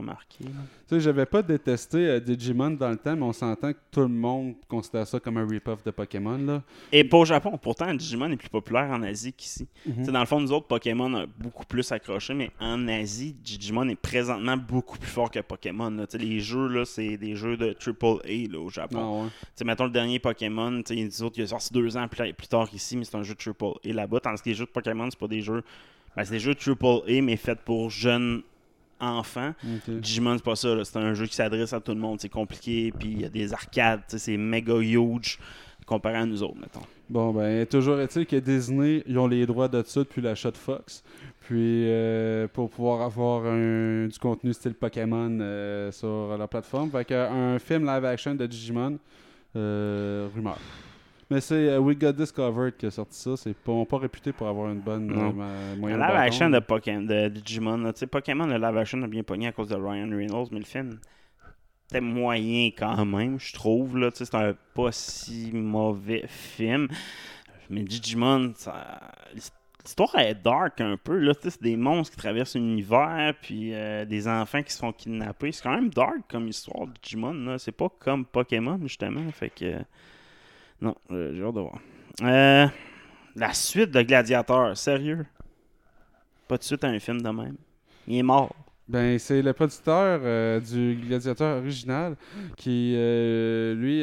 [0.00, 0.44] marqué.
[0.92, 4.00] Tu sais, j'avais pas détesté euh, Digimon dans le temps, mais on s'entend que tout
[4.00, 6.36] le monde considère ça comme un rip-off de Pokémon.
[6.36, 6.62] Là.
[6.92, 7.56] Et pas au Japon.
[7.56, 9.66] Pourtant, Digimon est plus populaire en Asie qu'ici.
[9.86, 10.08] Mhm.
[10.08, 13.96] Dans le fond, nous autres, Pokémon a beaucoup plus accroché, mais en Asie, Digimon est
[13.96, 15.88] présentement beaucoup plus fort que Pokémon.
[15.88, 16.04] là.
[16.12, 18.98] Les jeux, là, c'est des jeux de AAA là, au Japon.
[19.00, 19.64] Ah ouais.
[19.64, 22.98] Mettons le dernier Pokémon, les autres, il est sorti deux ans plus, plus tard ici,
[22.98, 24.20] mais c'est un jeu triple A là-bas.
[24.20, 25.64] Tandis que les jeux de Pokémon, c'est pas des jeux.
[26.14, 28.42] Ben, c'est des jeux triple A, mais faits pour jeunes
[29.02, 29.54] enfants.
[29.64, 29.94] Ok.
[30.00, 30.84] Digimon, c'est pas ça.
[30.84, 32.20] C'est un jeu qui s'adresse à tout le monde.
[32.20, 35.38] C'est compliqué, puis il y a des arcades, c'est méga huge
[35.86, 36.86] comparé à nous autres, mettons.
[37.10, 40.56] Bon, ben, toujours est-il que Disney, ils ont les droits de ça depuis l'achat de
[40.56, 41.02] Fox.
[41.40, 46.88] Puis, euh, pour pouvoir avoir un- du contenu style Pokémon euh, sur leur plateforme.
[46.90, 48.96] Fait qu'un film live-action de Digimon,
[49.56, 50.56] euh, rumeur.
[51.32, 53.36] Mais c'est euh, We Got Discovered qui a sorti ça.
[53.36, 57.02] C'est pas, pas réputé pour avoir une bonne euh, moyenne live bâton, action de, Pokémon,
[57.02, 59.74] de Digimon, là, tu sais, Pokémon, le live action a bien pogné à cause de
[59.74, 60.98] Ryan Reynolds, mais le film
[61.92, 63.98] c'était moyen quand même, je trouve.
[63.98, 66.88] Là, tu sais, c'est un pas si mauvais film.
[67.68, 69.12] Mais Digimon, ça-
[69.84, 71.18] l'histoire est dark un peu.
[71.18, 74.78] Là, tu sais, c'est des monstres qui traversent l'univers, puis euh, des enfants qui se
[74.78, 75.52] font kidnapper.
[75.52, 77.34] C'est quand même dark comme histoire, Digimon.
[77.34, 77.58] Là.
[77.58, 79.30] C'est pas comme Pokémon, justement.
[79.32, 79.78] Fait que.
[80.82, 81.78] Non, euh, j'ai hâte de voir.
[82.22, 82.66] Euh,
[83.36, 85.24] la suite de Gladiator, sérieux?
[86.48, 87.54] Pas de suite à un film de même?
[88.08, 88.52] Il est mort.
[88.88, 92.16] Ben, c'est le producteur euh, du Gladiateur original
[92.56, 94.02] qui, lui,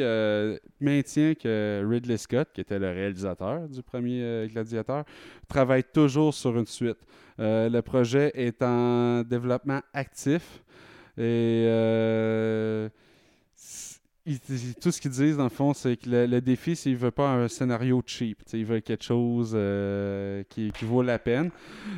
[0.80, 5.04] maintient que Ridley Scott, qui était le réalisateur du premier Gladiateur,
[5.48, 6.98] travaille toujours sur une suite.
[7.36, 10.62] Le projet est en développement actif
[11.18, 11.66] et
[14.30, 16.92] ils- ils- tout ce qu'ils disent, dans le fond, c'est que le, défi, c'est qu'il
[16.92, 18.38] ne veut pas un scénario cheap.
[18.44, 21.50] Tu sais, Il veut quelque chose euh, qui, qui vaut la peine.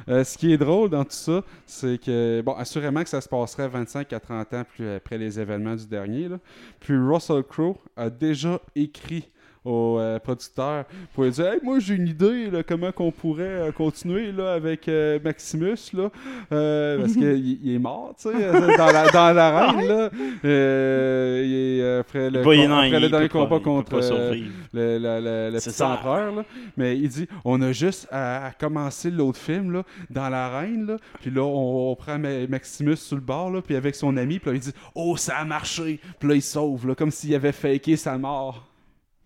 [0.09, 3.29] Euh, ce qui est drôle dans tout ça, c'est que, bon, assurément que ça se
[3.29, 6.29] passerait 25 à 30 ans plus après les événements du dernier.
[6.29, 6.39] là.
[6.81, 9.29] Puis Russell Crowe a déjà écrit
[9.65, 10.85] au euh, producteur
[11.15, 14.55] pour lui dire Hey, moi j'ai une idée là, comment qu'on pourrait euh, continuer là,
[14.55, 16.11] avec euh, Maximus là,
[16.53, 20.11] Euh, parce qu'il il est mort tu sais dans la dans l'arène là.
[20.45, 24.35] Euh, il est, après le, non, après le dernier peut pas- combat contre euh,
[24.73, 25.89] le, le, le- le petit ça.
[25.91, 26.45] empereur là.
[26.77, 30.97] mais il dit on a juste à, à commencer l'autre film là, dans l'arène là,
[31.21, 34.39] puis là on, on prend Ma- Maximus sur le bord là, puis avec son ami
[34.39, 36.01] puis là il dit oh ça a marché.
[36.19, 38.67] Puis là il sauve là, comme s'il avait faké sa mort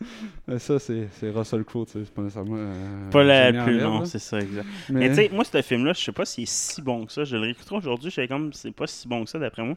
[0.58, 2.56] ça, c'est c'est Russell Crowe, tu sais, c'est pas nécessairement.
[2.58, 3.20] euh, Pas
[3.60, 4.02] en plus là.
[4.04, 4.66] c'est ça, exact.
[4.90, 7.12] Mais- Mais, tu sais, moi, ce film-là, je sais pas s'il est si bon que
[7.12, 7.24] ça.
[7.24, 9.74] Je le réécouterai aujourd'hui, je sais comme, c'est pas si bon que ça, d'après moi.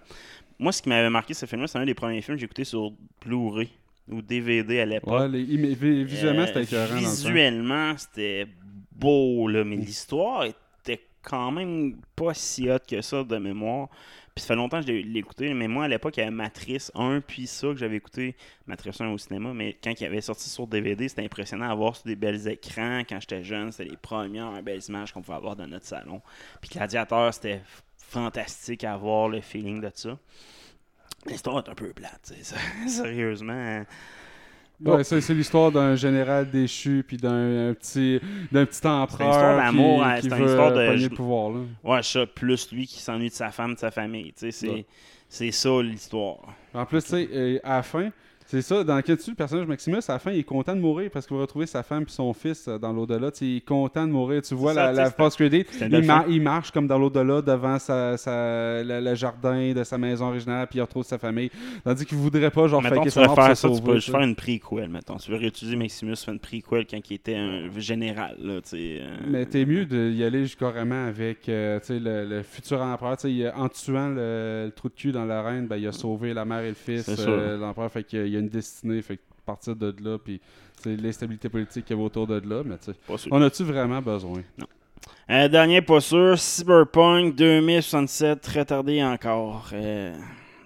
[0.59, 2.65] Moi, ce qui m'avait marqué, ce film-là, c'est un des premiers films que j'ai écouté
[2.65, 2.91] sur
[3.25, 3.69] Blu-ray
[4.11, 5.13] ou DVD à l'époque.
[5.19, 6.95] Ouais, les- mais vi- visuellement, c'était Euh, écœurant.
[6.97, 8.47] Visuellement, c'était
[8.91, 13.87] beau, là, mais l'histoire était quand même pas si hot que ça de mémoire.
[14.39, 16.31] Puis ça fait longtemps que je l'ai écouté, mais moi à l'époque, il y avait
[16.31, 18.37] Matrice 1 puis ça que j'avais écouté,
[18.67, 21.97] Matrice 1 au cinéma, mais quand il avait sorti sur DVD, c'était impressionnant à voir
[21.97, 23.01] sur des belles écrans.
[23.01, 26.21] Quand j'étais jeune, c'était les premières belles images qu'on pouvait avoir dans notre salon.
[26.61, 27.61] Puis Gladiateur, c'était
[27.97, 30.17] fantastique à voir le feeling de ça.
[31.25, 32.55] L'histoire est un peu plate, ça.
[32.87, 33.83] sérieusement.
[34.85, 38.19] Ouais, c'est l'histoire d'un général déchu puis d'un un petit
[38.51, 40.97] d'un petit empereur C'est une histoire d'amour, qui, hein, qui c'est une veut histoire de-
[40.97, 41.59] je- le pouvoir là.
[41.83, 44.31] Ouais, ça, plus lui qui s'ennuie de sa femme, de sa famille.
[44.35, 44.85] C'est, Ouais.
[45.27, 46.39] ça l'histoire.
[46.73, 48.09] En plus, tu sais, euh, à la fin,
[48.51, 50.81] C'est ça, dans lequel tu le personnage Maximus, à la fin, il est content de
[50.81, 53.29] mourir parce qu'il va retrouver sa femme et son fils euh, dans l'au-delà.
[53.41, 54.41] Il est content de mourir.
[54.41, 55.11] Tu vois ça, la, la un
[56.27, 60.29] Il, il marche comme dans l'au-delà devant sa, sa- le, le jardin de sa maison
[60.29, 61.51] originale, puis il retrouve sa famille.
[61.83, 64.89] Tandis qu'il voudrait pas, genre, Mettons, faker tu faire ça, tu peux faire une prequel,
[64.89, 65.17] mettons.
[65.17, 69.45] Tu veux réutiliser Maximus, faire une prequel quand il était un général, là, euh, Mais
[69.45, 73.15] t'es mieux d'y aller carrément avec euh, le, le futur empereur.
[73.55, 76.61] En tuant le, le trou de cul dans l'arène, ben, il a sauvé la mère
[76.61, 77.91] et le fils, euh, l'empereur.
[77.91, 79.01] Fait qu'il a- une destinée.
[79.01, 80.39] Fait que partir de là, puis
[80.85, 82.63] l'instabilité politique qu'il y avait autour de là.
[82.63, 82.75] Mais
[83.31, 84.41] on a-tu vraiment besoin?
[85.29, 89.69] Euh, dernier pas sûr, Cyberpunk 2067, retardé encore.
[89.73, 90.15] Euh,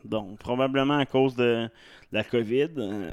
[0.05, 1.69] donc, probablement à cause de, de
[2.11, 2.69] la COVID.
[2.77, 3.11] Euh,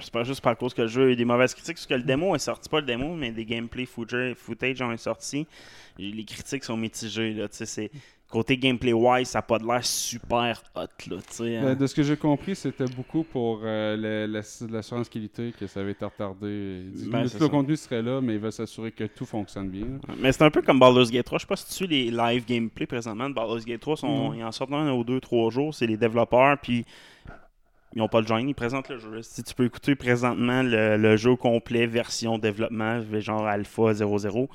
[0.00, 1.94] c'est pas juste par cause que le jeu a eu des mauvaises critiques, parce que
[1.94, 5.46] le démo est sorti, pas le démo, mais des gameplay footage, footage ont sorti.
[5.98, 7.90] Et Les critiques sont mitigées, là, tu sais, c'est...
[8.34, 11.44] Côté gameplay-wise, ça n'a pas de l'air super hot, là, sais.
[11.44, 11.74] Ben, hein.
[11.76, 16.04] de ce que j'ai compris, c'était beaucoup pour euh, l'assurance qualité que ça avait été
[16.04, 16.82] retardé.
[17.12, 19.86] Ben, le contenu serait là, mais ils veulent s'assurer que tout fonctionne bien.
[20.18, 21.38] Mais c'est un peu comme Baldur's Gate 3.
[21.38, 23.98] Je sais pas si tu suis les live gameplay présentement de Baldur's Gate 3.
[23.98, 24.34] Sont.
[24.34, 25.72] Ils en sortent un ou deux, trois jours.
[25.72, 26.84] C'est les développeurs, puis
[27.94, 28.40] ils n'ont pas le join.
[28.40, 29.22] Ils présentent le jeu.
[29.22, 34.48] Si tu peux écouter présentement le, le jeu complet, version développement, genre Alpha 00,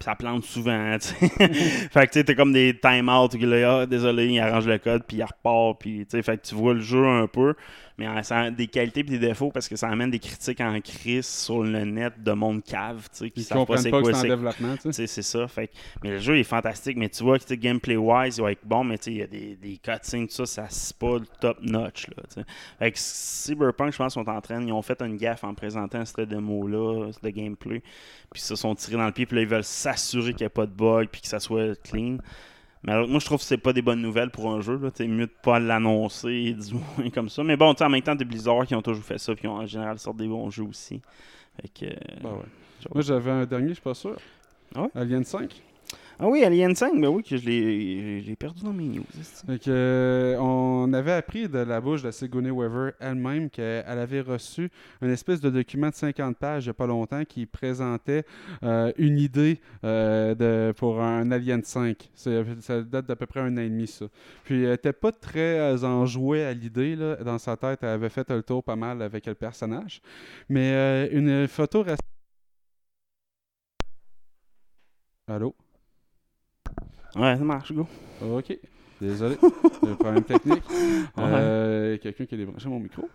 [0.00, 0.96] puis ça plante souvent.
[0.98, 3.36] fait que t'es comme des time-out.
[3.66, 5.78] Ah, désolé, il arrange le code, puis il repart.
[5.78, 7.54] Puis, fait que tu vois le jeu un peu,
[8.00, 10.80] mais ça a des qualités et des défauts parce que ça amène des critiques en
[10.80, 13.08] crise sur le net de monde cave.
[13.12, 14.74] tu sais, qui pas comprennent c'est pas que c'est en c'est développement.
[14.90, 15.46] c'est ça.
[15.48, 15.70] Fait
[16.02, 16.96] mais le jeu est fantastique.
[16.96, 19.26] Mais tu vois que gameplay-wise, il va être bon, mais tu sais, il y a
[19.26, 22.06] des, des cutscenes, tout ça, ça c'est pas le top-notch.
[22.08, 22.46] Là, tu sais.
[22.78, 26.02] fait que Cyberpunk, je pense, sont en train, ils ont fait une gaffe en présentant
[26.06, 27.80] cette démo-là, de gameplay.
[28.30, 30.46] Puis ils se sont tirés dans le pied, puis là, ils veulent s'assurer qu'il n'y
[30.46, 32.16] a pas de bug, puis que ça soit clean.
[32.82, 34.78] Mais alors, moi, je trouve que c'est pas des bonnes nouvelles pour un jeu.
[34.78, 34.90] Là.
[34.90, 37.42] T'sais, mieux de pas l'annoncer, du moins comme ça.
[37.44, 39.42] Mais bon, tu sais, en même temps, des Blizzard qui ont toujours fait ça, puis
[39.42, 41.00] qui ont en général sorti des bons jeux aussi.
[41.60, 42.90] Fait que, euh, Ben ouais.
[42.94, 44.16] Moi, j'avais un dernier, je suis pas sûr.
[44.74, 44.88] Ah ouais?
[44.94, 45.62] Alien 5.
[46.22, 49.04] Ah oui, Alien 5, ben oui, que je l'ai perdu dans mes news.
[49.46, 54.68] que, euh, on avait appris de la bouche de Sigourney Weaver elle-même qu'elle avait reçu
[55.00, 58.24] une espèce de document de 50 pages il n'y a pas longtemps qui présentait
[58.62, 62.10] euh, une idée euh, de, pour un Alien 5.
[62.14, 64.04] C'est- Ça date d'à peu près un an et demi, ça.
[64.44, 66.96] Puis elle n'était pas très enjouée à l'idée.
[66.96, 67.16] là.
[67.16, 70.02] Dans sa tête, elle avait fait le tour pas mal avec le personnage.
[70.50, 72.02] Mais une photo reste...
[75.28, 75.54] Allô?
[77.16, 77.86] Ouais, ça marche, go.
[78.22, 78.56] Ok.
[79.00, 79.36] Désolé.
[79.82, 80.62] Un problème technique.
[81.18, 83.08] Euh, Quelqu'un qui a débranché mon micro.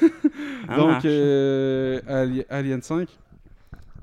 [0.76, 3.08] Donc, euh, Ali- Alien 5,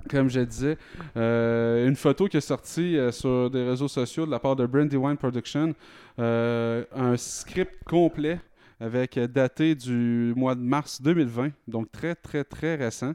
[0.09, 0.78] comme je disais,
[1.15, 5.15] euh, une photo qui est sortie sur des réseaux sociaux de la part de Brandywine
[5.17, 5.73] Production,
[6.17, 8.39] un script complet
[8.82, 13.13] avec daté du mois de mars 2020, donc très très très récent.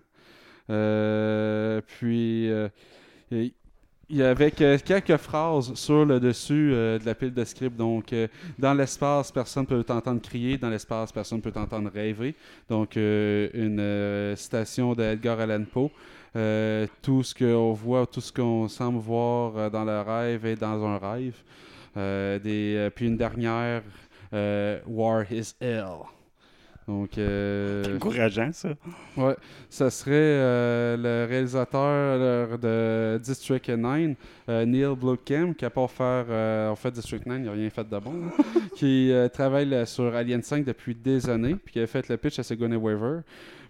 [1.86, 2.46] Puis
[3.32, 3.52] et-
[4.10, 7.76] il y avait que- quelques phrases sur le dessus euh, de la pile de script.
[7.76, 8.26] Donc, euh,
[8.58, 10.58] dans l'espace, personne peut t'entendre crier.
[10.58, 12.34] Dans l'espace, personne peut t'entendre rêver.
[12.68, 15.90] Donc, euh, une citation d'Edgar Allan Poe.
[17.02, 20.98] Tout ce qu'on voit, tout ce qu'on semble voir dans le rêve est dans un
[20.98, 21.36] rêve.
[22.94, 23.82] Puis une dernière,
[24.86, 26.04] War is hell.
[26.90, 28.70] Donc, euh, encourageant, ça.
[29.16, 29.36] Ouais,
[29.68, 32.56] ça serait euh, le réalisateur euh,
[33.14, 34.16] de District 9,
[34.48, 37.88] euh, Neil Blomkamp, qui a pas faire, en fait District 9, il n'a rien fait
[37.88, 38.32] de bon, là,
[38.74, 42.42] qui travaille sur Alien 5 depuis des années, puis qui a fait le pitch à
[42.42, 43.20] Sigourney Weaver.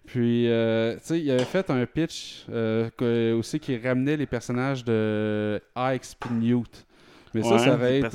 [0.07, 5.61] Puis, tu sais, il avait fait un pitch que- aussi qui ramenait les personnages de
[5.77, 6.87] Ike puis Newt.
[7.35, 8.09] Mais ça, Ouais, été,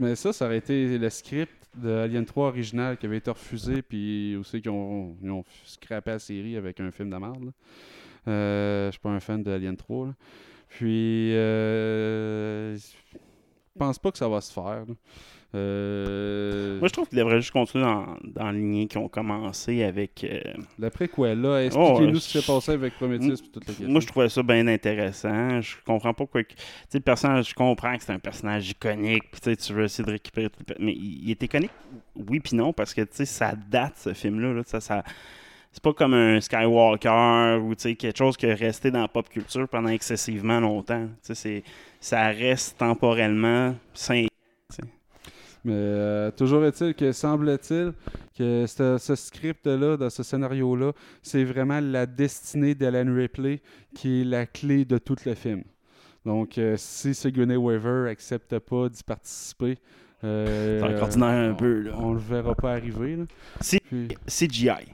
[0.00, 3.82] mais ça, ça aurait été le script de Alien 3 original qui avait été refusé,
[3.82, 7.52] puis aussi qui ont, ils scrappé la série avec un film de merde.
[8.28, 10.06] Euh, je suis pas un fan de Alien 3.
[10.06, 10.14] là.
[10.68, 13.18] Puis, euh, je
[13.78, 14.84] pense pas que ça va se faire.
[15.56, 19.82] Euh, Moi, je trouve qu'ils devraient juste continuer dans, dans la lignée qu'ils ont commencé
[19.82, 20.24] avec.
[20.24, 20.40] euh,
[20.78, 23.88] L'après quoi, là, Oh, expliquez-nous ce qui s'est passé avec Prometheus et toute la question.
[23.88, 25.60] Moi, je trouvais ça bien intéressant.
[25.60, 26.42] Je comprends pas quoi.
[26.44, 26.56] que- Tu
[26.88, 29.24] sais, le personnage, je comprends que c'est un personnage iconique.
[29.30, 31.70] Puis, tu sais, tu veux essayer de récupérer tout le Mais il, il est iconique,
[32.14, 34.52] oui, puis non, parce que, tu sais, ça date, ce film-là.
[34.52, 34.62] là.
[34.66, 35.02] Ça, ça-
[35.72, 39.08] C'est pas comme un Skywalker ou, tu sais, quelque chose qui est resté dans la
[39.08, 41.06] pop culture pendant excessivement longtemps.
[41.06, 41.62] Tu sais, c'est-
[42.00, 44.26] ça reste temporellement sain.
[45.66, 47.92] Mais euh, toujours est-il que semble-t-il
[48.38, 53.60] que ce, ce script-là, dans ce scénario-là, c'est vraiment la destinée d'Alan Ripley
[53.92, 55.64] qui est la clé de tout le film.
[56.24, 59.76] Donc, euh, si Sigourney Weaver accepte pas d'y participer,
[60.22, 61.92] euh, un on- peu, là.
[61.98, 63.16] On le verra pas arriver.
[63.16, 63.24] là.
[63.88, 64.92] Puis- CGI.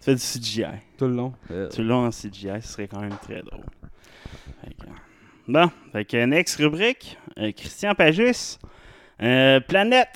[0.00, 0.64] fait du CGI.
[0.96, 1.32] Tout le long.
[1.48, 3.64] Tout le long en CGI, ce serait quand même très drôle.
[4.64, 4.86] Fait que-
[5.52, 8.58] Bon, fait que next rubrique, euh, Christian Pagis,
[9.22, 10.08] euh, Planète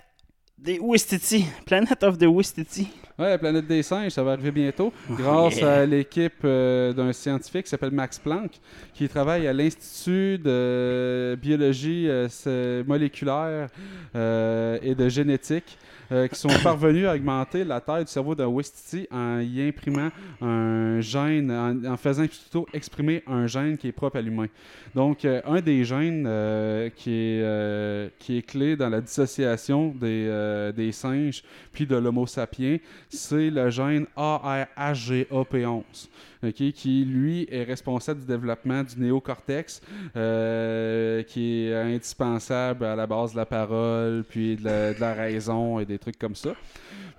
[0.58, 2.88] des Ouistiti, Planet of the Ouistiti.
[3.18, 4.92] Ouais, la planète des singes, ça va arriver bientôt.
[5.10, 5.80] Grâce Yeah.
[5.80, 8.52] à l'équipe euh, d'un scientifique qui s'appelle Max Planck,
[8.94, 13.68] qui travaille à l'Institut de biologie euh, moléculaire
[14.16, 15.76] euh, et de génétique,
[16.12, 20.10] euh, qui sont parvenus à augmenter la taille du cerveau d'un Wistiti en y imprimant
[20.42, 24.48] un gène, en, faisant plutôt exprimer un gène qui est propre à l'humain.
[24.94, 31.42] Donc, euh, un des gènes euh, qui, est, clé dans la dissociation des, des singes
[31.72, 32.76] puis de l'Homo sapiens,
[33.08, 36.08] c'est le gène ARHGAP11,
[36.50, 39.80] qui, lui, est responsable du développement du néocortex,
[40.16, 45.84] euh, qui est indispensable à la base de la parole, puis de la, raison et
[45.84, 46.50] des trucs comme ça.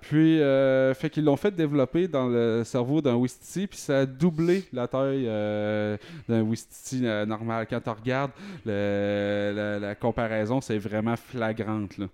[0.02, 4.06] Puis, euh, fait qu'ils l'ont fait développer dans le cerveau d'un Wistiti, puis ça a
[4.06, 5.96] doublé la taille euh,
[6.28, 7.66] d'un Wistiti euh, normal.
[7.68, 7.80] Quand
[8.66, 11.96] le- la, la comparaison, c'est vraiment flagrante.
[11.96, 12.06] là.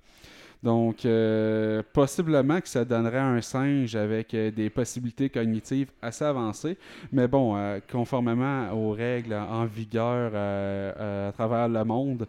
[0.62, 6.76] Donc, euh, possiblement que ça donnerait un singe avec euh, des possibilités cognitives assez avancées.
[7.12, 12.26] Mais bon, euh, conformément aux règles en vigueur à travers le monde,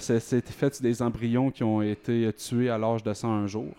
[0.00, 3.76] c'est fait sur des embryons qui ont été tués à l'âge de 101 jours.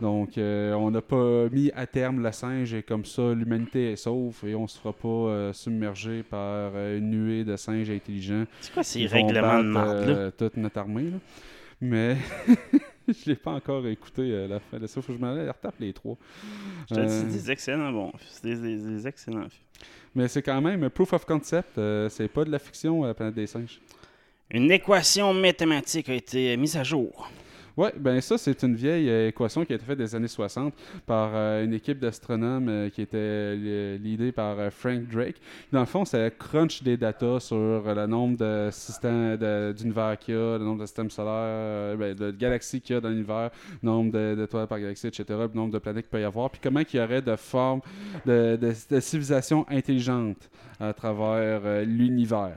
[0.00, 4.36] Donc, on n'a pas mis à terme le singe et comme ça, l'humanité est sauve
[4.46, 8.44] et on ne se fera pas submerger par une nuée de singes intelligents.
[8.60, 10.30] C'est quoi ces règlements de marde, là?
[10.32, 11.10] toute notre armée.
[11.10, 11.18] là?
[11.80, 12.16] Mais
[13.08, 15.00] je l'ai pas encore écouté euh, la fin de ça.
[15.02, 16.16] Faut que je me retape les trois.
[16.90, 18.12] Je te Euh, c'est des excellents bons.
[18.28, 19.46] C'est des, des- des excellents
[20.14, 21.76] mais c'est quand même un proof of concept.
[21.76, 23.80] euh, c'est pas de la fiction, euh, la planète des singes.
[24.50, 27.28] Une équation mathématique a été mise à jour.
[27.76, 30.72] Oui, ben ça, c'est une vieille euh, équation qui a été faite des années 60
[31.06, 33.56] par euh, une équipe d'astronomes euh, qui était
[33.98, 35.40] leadée par Frank Drake.
[35.72, 39.36] Dans le fond, ça crunch des datas sur le nombre de systèmes
[39.72, 43.00] d'univers qu'il y a, le nombre de systèmes solaires, ben, de galaxies qu'il y a
[43.00, 43.50] dans l'univers,
[43.82, 46.60] le nombre d'étoiles par galaxie, etc., le nombre de planètes qu'il peut y avoir, puis
[46.62, 47.80] comment il y aurait de formes
[48.24, 50.48] de, de, de civilisations intelligentes
[50.88, 52.56] à travers euh, l'univers.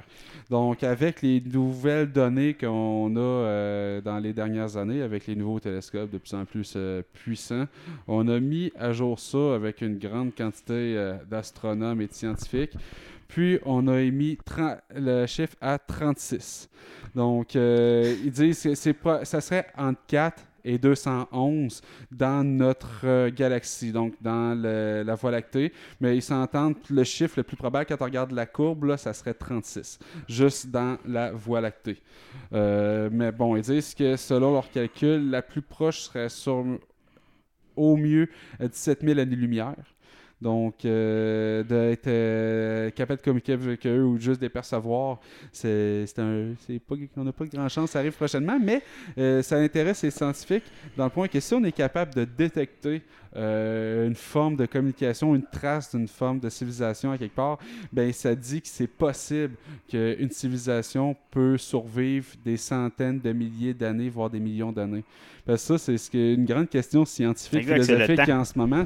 [0.49, 5.59] Donc, avec les nouvelles données qu'on a euh, dans les dernières années, avec les nouveaux
[5.59, 7.65] télescopes de plus en plus euh, puissants,
[8.07, 12.73] on a mis à jour ça avec une grande quantité d'astronomes et de scientifiques.
[13.27, 16.69] Puis, on a émis 30 le chiffre à 36.
[17.13, 21.81] Donc, ils disent que pas, ça serait entre 4 et 211
[22.11, 25.72] dans notre euh, galaxie, donc dans la Voie lactée.
[26.02, 29.14] Mais ils s'entendent, le chiffre le plus probable, quand on regarde la courbe, là, ça
[29.14, 32.02] serait 36, juste dans la Voie lactée.
[32.53, 36.65] Euh, mais bon, ils disent que selon leurs calculs, la plus proche serait sur
[37.77, 38.27] au mieux
[38.60, 39.76] à 17 000 années-lumière.
[40.39, 45.19] Donc, euh, d'être euh, capable de communiquer avec eux ou juste de les percevoir,
[45.51, 46.53] c'est un,
[46.88, 48.84] pas, on n'a pas grand chance, ça arrive prochainement, mais
[49.18, 50.65] euh, ça intéresse les scientifiques
[50.95, 53.01] dans le point que si on est capable de détecter
[53.35, 57.57] euh, une forme de communication, une trace d'une forme de civilisation à quelque part,
[57.91, 59.55] ben ça dit que c'est possible
[59.88, 65.03] qu'une civilisation peut survivre des centaines de milliers d'années, voire des millions d'années.
[65.48, 68.57] Parce que ça, c'est ce qui est une grande question scientifique, Exact, philosophique en ce
[68.60, 68.84] moment.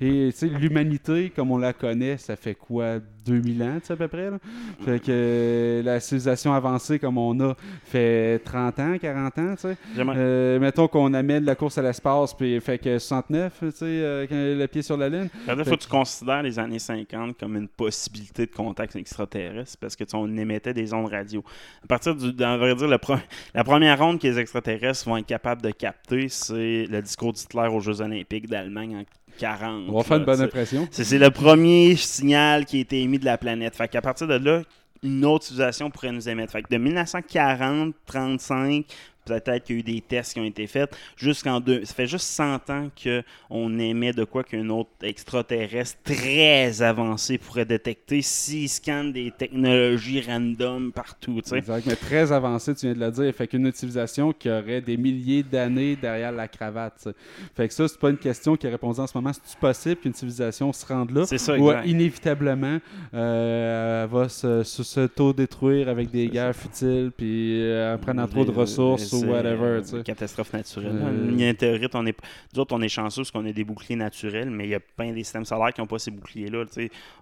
[0.00, 3.92] Et tu sais, l'humanité, comme on la connaît, ça fait quoi 2000 ans, tu sais,
[3.92, 4.30] à peu près.
[4.30, 4.38] Là?
[4.84, 7.54] Fait que euh, la civilisation avancée comme on a
[7.84, 9.76] fait 30 ans, 40 ans, tu sais.
[9.94, 13.84] J'aimerais- Euh, mettons qu'on amène la course à l'espace, puis fait que 69, tu sais,
[13.84, 14.26] euh,
[14.58, 15.28] le pied sur la lune.
[15.46, 19.96] Il faut que tu considères les années 50 comme une possibilité de contact extraterrestre parce
[19.96, 21.42] que tu sais, on émettait des ondes radio.
[21.84, 23.20] À partir du, on va dire, le pre-
[23.54, 25.87] la première onde que les extraterrestres vont être capables de capter,
[26.28, 29.04] c'est le discours d'Hitler aux Jeux Olympiques d'Allemagne en
[29.38, 29.84] 40.
[29.88, 30.88] On va faire là, une bonne impression.
[30.90, 33.76] C'est c'est le premier signal qui a été émis de la planète.
[33.76, 34.62] Fait qu'à partir de là,
[35.02, 36.52] une autre civilisation pourrait nous émettre.
[36.52, 38.84] Fait que de 1940, 35,
[39.28, 41.84] peut-être qu'il y a eu des tests qui ont été faits, jusqu'en deux.
[41.84, 47.64] Ça fait juste 100 ans qu'on émet de quoi qu'un autre extraterrestre très avancé pourrait
[47.64, 51.40] détecter s'il scanne des technologies random partout.
[51.42, 51.58] tu sais.
[51.58, 53.34] Exact, mais très avancé, tu viens de le dire.
[53.34, 56.94] Fait qu'une utilisation qui aurait des milliers d'années derrière la cravate.
[56.96, 57.14] tu sais.
[57.56, 59.32] Fait que ça, c'est pas une question qui est répondue en ce moment.
[59.32, 61.24] C'est-tu possible qu'une civilisation se rende là?
[61.26, 62.78] C'est ça, Ou inévitablement,
[63.14, 68.44] euh, elle va se- se- s'auto-détruire avec des guerres futiles, puis euh, en prenant trop
[68.44, 70.02] de ressources, ou whatever, euh.
[70.02, 71.00] Catastrophe naturelle.
[71.02, 72.16] Euh, Une météorite, on est,
[72.54, 74.80] nous autres, on est chanceux parce qu'on a des boucliers naturels, mais il y a
[74.80, 76.64] plein des systèmes solaires qui n'ont pas ces boucliers-là.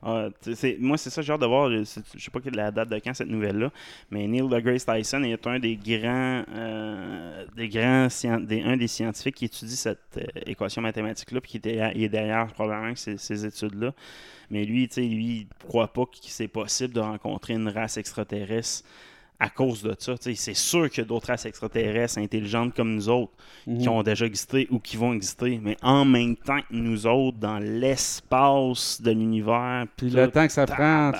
[0.02, 0.28] Ah,
[0.78, 1.70] moi, c'est ça, j'ai hâte de voir.
[1.70, 3.70] Je sais je sais pas quelle la date de quand cette nouvelle-là,
[4.10, 8.08] mais Neil deGrasse Tyson est un des grands, euh, des grands
[8.40, 12.08] des, un des scientifiques qui étudie cette euh, équation mathématique-là, puis qui était, il est
[12.08, 13.92] derrière probablement ces, ces études-là.
[14.50, 18.84] Mais lui, lui, il croit pas que c'est possible de rencontrer une race extraterrestre
[19.38, 20.14] à cause de ça.
[20.18, 23.32] C'est sûr qu'il y a d'autres races extraterrestres intelligentes comme nous autres
[23.64, 27.38] qui ont déjà existé ou qui vont exister, mais en même temps que nous autres,
[27.38, 29.86] dans l'espace de l'univers.
[29.96, 31.12] Puis le temps que ça prend,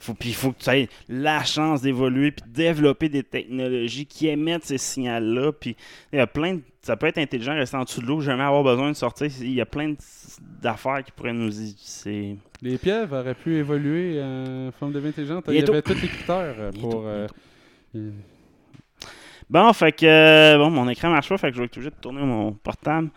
[0.00, 4.06] Faut, puis il faut que tu aies la chance d'évoluer puis de développer des technologies
[4.06, 5.52] qui émettent ces signaux-là.
[5.52, 5.76] Puis
[6.12, 8.42] il y a plein de- ça peut être intelligent rester en dessous de l'eau, jamais
[8.44, 9.28] avoir besoin de sortir.
[9.40, 9.94] Il y a plein
[10.62, 11.50] d'affaires qui pourraient nous.
[11.78, 15.44] C'est Les pieuvres auraient pu évoluer en forme de vie intelligente.
[15.48, 17.02] Il y avait tous les critères euh, pour.
[17.06, 17.26] euh,
[19.50, 21.90] Bon, fait que euh, bon, mon écran marche pas, fait que je vais être obligé
[21.90, 23.08] de tourner mon portable.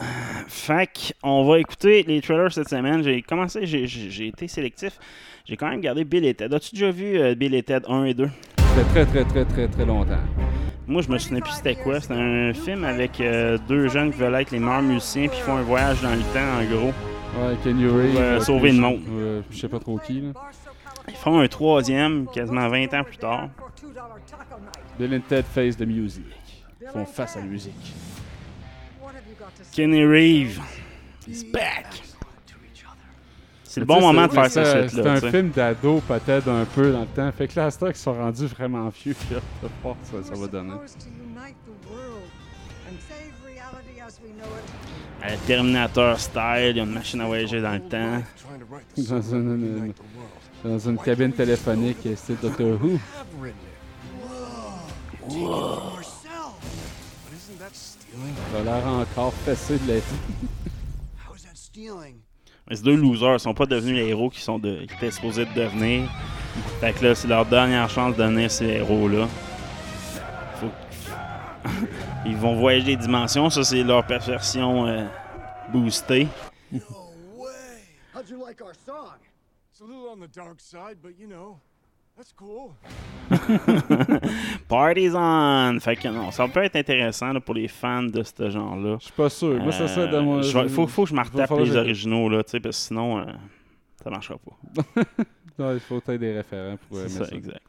[0.00, 3.02] Que on va écouter les trailers cette semaine.
[3.02, 4.98] J'ai commencé, j'ai- été sélectif.
[5.44, 6.54] J'ai quand même gardé Bill et Ted.
[6.54, 8.26] As-tu déjà vu euh, Bill et Ted 1 et 2?
[8.58, 10.18] Ça fait très, très, très, très, très longtemps.
[10.86, 12.00] Moi, je me souviens plus c'était quoi.
[12.00, 15.42] C'est un film avec euh, deux jeunes qui veulent être les meilleurs musiciens puis ils
[15.42, 16.92] font un voyage dans le temps, en gros.
[17.38, 17.84] Ouais, Kenny.
[17.86, 19.00] Pour, euh, sauver le je- monde.
[19.50, 20.20] je sais pas trop qui.
[20.20, 20.32] Là.
[21.08, 23.48] Ils font un troisième, quasiment 20 ans plus tard.
[24.98, 26.24] Bill and Ted face the music.
[26.80, 27.74] Ils font face à la musique.
[29.72, 30.60] Kenny Reeves
[31.28, 31.86] is back.
[33.64, 34.88] C'est le bon moment de c'est- faire ça.
[34.88, 37.30] C'est un film d'ado peut-être un peu dans le temps.
[37.30, 40.46] Fait que là, qu'ils sont rendus vraiment vieux, puis hâte de voir ça, ça va
[40.48, 40.72] donner.
[45.22, 48.22] Euh, Terminator style, il y a une machine à voyager dans le temps.
[48.96, 49.92] Dans une, une-
[50.64, 52.98] dans une cabine téléphonique style Doctor Who.
[55.28, 56.09] Ça
[58.58, 60.06] a l'air encore fessé de l'être.
[62.68, 65.44] Mais ces deux losers sont pas devenus les héros qu'ils sont de, qu'ils étaient supposés
[65.46, 66.08] de devenir.
[66.80, 69.26] Fait que là, c'est leur dernière chance de devenir ces héros-là.
[70.56, 70.70] Faut-
[72.26, 75.06] Ils vont voyager des dimensions, ça c'est leur perversion euh,
[75.72, 76.28] boostée.
[78.14, 79.16] How'd you like our song?
[79.72, 81.58] It's a little on the dark side, but you know,
[82.20, 82.72] that's cool.
[84.68, 85.78] Parties on!
[85.80, 88.96] Fait que non, ça peut être intéressant là, pour les fans de ce genre-là.
[89.00, 89.54] Je suis pas sûr.
[89.62, 90.42] Moi, c'est ça de Euh, moi.
[90.42, 92.60] je vais- faut, faut que je me va retape falloir les originaux, là, tu sais,
[92.60, 93.24] parce que sinon, euh,
[94.02, 94.82] ça marchera pas.
[95.58, 97.26] Non, il faut peut-être des référents pour C'est ça.
[97.26, 97.60] ça, exact.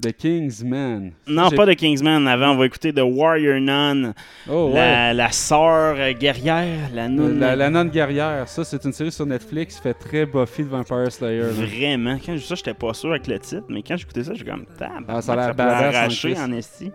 [0.00, 1.12] The Kingsman.
[1.26, 2.28] Non, pas de Kingsman.
[2.28, 4.12] Avant, on va écouter The Warrior Nun.
[4.46, 4.74] Oh, ouais.
[4.74, 7.40] la, la sœur guerrière, la nonne.
[7.40, 11.10] La, la nonne guerrière, ça c'est une série sur Netflix, fait très Buffy de Vampire
[11.10, 11.40] Slayer.
[11.44, 11.48] là.
[11.50, 12.16] Vraiment.
[12.16, 14.44] Quand j'ai vu ça, j'étais pas sûr avec le titre, mais quand j'écoutais ça, j'ai
[14.44, 15.04] comme tab.
[15.08, 16.92] Ah, ça a l'air peut badass en esti.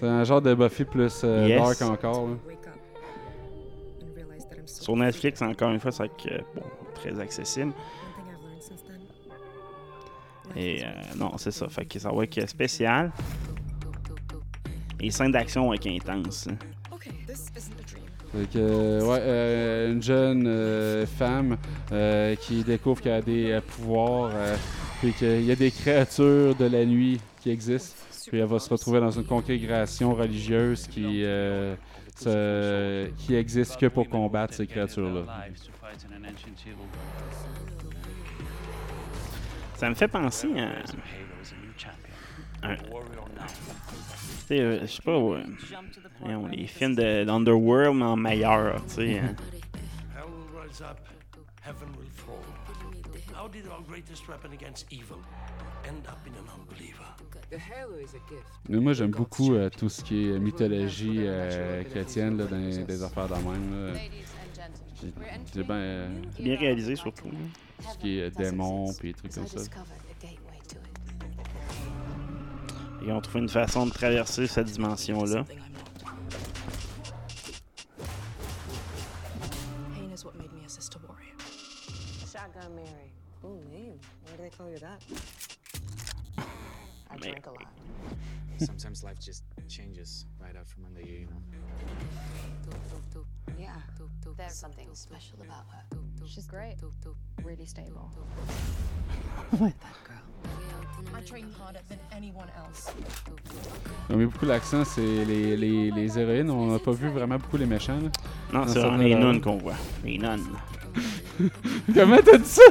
[0.00, 1.60] C'est un genre de Buffy plus euh, Yes.
[1.78, 2.28] dark encore.
[2.28, 2.34] là.
[4.64, 6.62] Sur Netflix, encore une fois, c'est euh, bon,
[6.94, 7.72] très accessible.
[10.56, 11.68] Et euh, non, c'est ça.
[11.68, 13.12] Fait que ça va être spécial.
[15.00, 16.48] Les scènes d'action vont être intenses.
[16.50, 16.56] hein.
[18.32, 21.56] Fait que, euh, ouais, euh, une jeune euh, femme
[21.92, 24.56] euh, qui découvre qu'elle a des euh, pouvoirs, euh,
[25.00, 27.94] puis qu'il y a des créatures de la nuit qui existent.
[28.28, 31.76] Puis elle va se retrouver dans une congrégation religieuse qui, euh,
[32.16, 35.22] se- qui existe que pour combattre ces créatures-là.
[39.76, 40.68] Ça me fait penser à.
[42.62, 42.76] un-
[44.60, 45.42] euh, je sais pas, ouais.
[46.20, 49.18] Voyons, les films de- d'Underworld, mais en meilleur, tu sais.
[49.18, 49.34] hein.
[58.68, 63.02] Mais moi, j'aime beaucoup euh, tout ce qui est mythologie euh, chrétienne là, dans les-
[63.02, 63.86] affaires de même.
[63.86, 63.92] là.
[65.00, 65.12] J'ai-
[65.54, 67.28] j'ai ben, euh, C'est bien réalisé, surtout.
[67.28, 67.36] tout
[67.92, 69.60] ce qui est démons puis des trucs comme ça.
[73.02, 75.44] Ils ont trouvé une façon de traverser cette dimension-là.
[79.94, 81.36] Pain is what made me a sister warrior.
[82.26, 83.12] Shotgun Mary.
[83.44, 83.98] Ooh, name.
[84.24, 85.00] Why do they call you that?
[87.08, 87.20] I Man.
[87.20, 87.68] drink a lot.
[88.58, 91.42] Sometimes life just changes right out from under you, you know?
[94.36, 95.82] There's something special about her.
[96.26, 96.76] She's great.
[97.44, 98.10] Really stable.
[101.14, 102.90] I train harder than anyone else.
[104.10, 106.50] On met beaucoup l'accent, c'est les, les, les héroïnes.
[106.50, 107.98] On n'a pas vu vraiment beaucoup les méchants.
[108.00, 108.10] là.
[108.52, 109.76] Non, c'est vraiment les nonnes qu'on voit.
[110.04, 110.44] Les nonnes.
[111.94, 112.62] Comment t'as dit ça?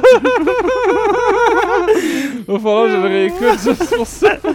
[2.46, 4.36] Va falloir que je le réécoute juste pour ça.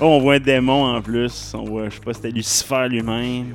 [0.00, 1.54] Oh, on voit un démon en plus.
[1.54, 3.54] On voit, je sais pas si c'était Lucifer lui-même.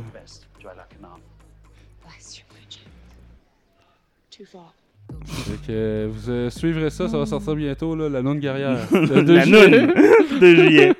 [5.25, 8.77] Fait que euh, vous euh, suivrez ça, ça va sortir bientôt, là, la noune guerrière.
[8.91, 8.99] la
[9.45, 9.93] noune
[10.41, 10.93] de juillet.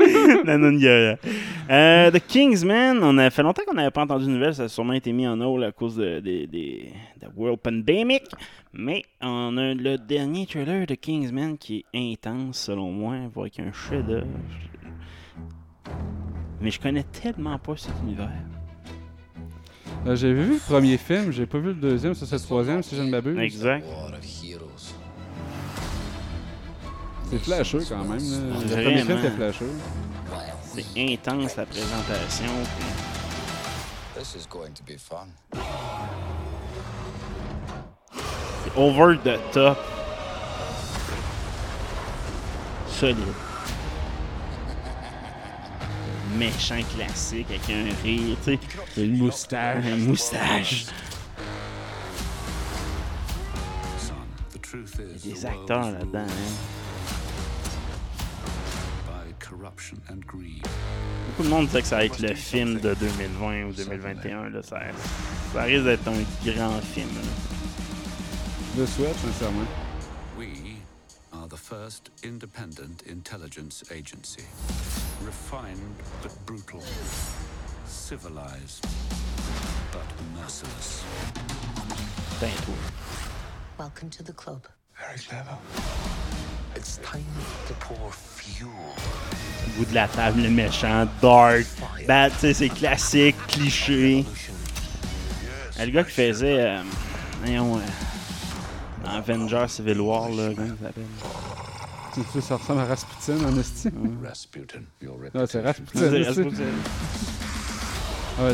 [0.46, 1.18] la noune guerrière.
[1.70, 4.56] Euh, The Kingsman, on a fait longtemps qu'on n'avait pas entendu de nouvelles.
[4.56, 6.86] Ça a sûrement été mis en hold à cause de, de, de-
[7.22, 8.24] de World Pandemic.
[8.74, 13.64] Mais on a le dernier trailer de Kingsman qui est intense, selon moi, voire qu'il
[13.64, 14.28] y a un chef-d'œuvre.
[16.62, 18.30] Mais je connais tellement pas cet univers.
[20.08, 22.82] Euh, j'ai vu le premier film, j'ai pas vu le deuxième, ça c'est le troisième
[22.82, 23.38] si je ne m'abuse.
[23.38, 23.86] Exact.
[27.30, 28.18] C'est flasheux quand même.
[28.18, 28.60] Là.
[28.62, 29.72] Le premier film était flasheux.
[30.74, 32.46] C'est intense la présentation.
[32.78, 32.86] puis
[34.18, 35.28] This is going to be fun.
[38.64, 39.78] C'est over the top.
[42.88, 43.18] Solide.
[46.38, 48.60] Méchant classique avec un rire, tu sais.
[49.04, 49.86] Une moustache.
[49.86, 50.86] Une moustache.
[54.72, 56.54] Il y a des acteurs là-dedans, hein.
[61.28, 64.50] Beaucoup de monde disait que ça va être le film de 2020 ou 2021.
[64.50, 64.62] Là.
[64.64, 64.80] Ça,
[65.54, 67.08] ça risque d'être un grand film.
[67.16, 67.22] là.
[68.76, 69.66] Je le souhaite, sincèrement.
[70.38, 70.78] We
[71.34, 74.44] are the first independent intelligence agency.
[75.26, 75.80] Refined
[76.24, 76.82] but brutal.
[77.86, 78.86] Civilized
[79.92, 80.06] but
[80.36, 81.04] merciless.
[82.40, 82.74] Ben, toi.
[83.78, 84.66] Welcome to the club.
[84.98, 85.58] Very clever.
[86.76, 87.26] It's time
[87.68, 88.70] to pour fuel.
[88.70, 91.66] Au bout de la table, le méchant, dark,
[92.08, 94.26] bad, tu sais, c'est classique, cliché.
[95.80, 96.62] Le gars qui faisait.
[96.62, 96.82] Euh,
[97.42, 97.82] voyons, euh,
[99.04, 101.04] dans Avengers Civil War, là, comment ça s'appelle?
[102.34, 103.90] Tu sais, ça ressemble à Rasputin en esti.
[104.26, 104.80] Rasputin,
[105.36, 106.00] Ah, c'est Rasputin.
[106.00, 106.24] C'est.
[106.24, 106.64] Rasputin.
[108.40, 108.54] Ah Ouais,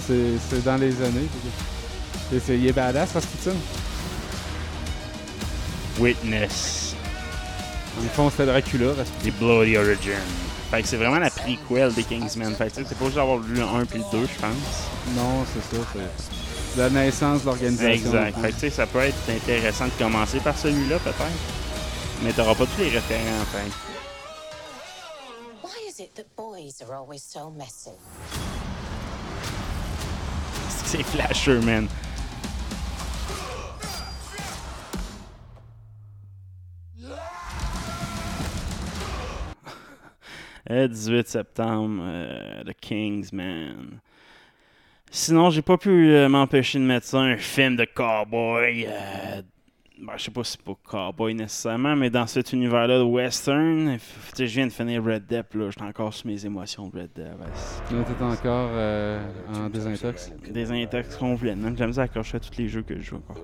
[0.50, 1.28] c'est dans les années.
[2.34, 3.52] Et c'est- il est badass, Rasputin.
[6.00, 6.96] Witness.
[8.02, 9.30] Le fond, c'était Dracula, Rasputin.
[9.30, 10.14] The Bloody Origin.
[10.72, 12.54] Fait que c'est vraiment la prequel des Kingsman.
[12.56, 15.16] Fait que c'est pas juste d'avoir lu le 1 puis le 2, je pense.
[15.16, 15.84] Non, c'est ça.
[16.74, 17.92] C'est la naissance de l'organisation.
[17.94, 18.38] Exact.
[18.42, 21.22] Fait que tu sais, ça peut être intéressant de commencer par celui-là, peut-être.
[22.24, 23.70] Mais t'auras pas tous les référents, fait.
[25.62, 27.90] Why is it that boys are always so messy?
[30.70, 31.88] C'est Flasher, man.
[40.68, 44.00] Le 18 septembre, euh, The Kingsman.
[45.12, 48.86] Sinon, j'ai pas pu euh, m'empêcher de mettre ça un film de cowboy.
[48.88, 49.42] Euh,
[50.02, 53.98] ben, je sais pas si c'est pas cowboy nécessairement, mais dans cet univers-là de western,
[54.38, 57.26] je viens de finir Red Dead, là, j'étais encore sur mes émotions de Red Dead.
[57.28, 57.96] ouais.
[57.98, 60.32] Là, t'es encore euh, en désintox.
[60.52, 61.74] Des intox complètement.
[61.78, 63.38] J'aime ça accrocher à tous les jeux que je joue encore.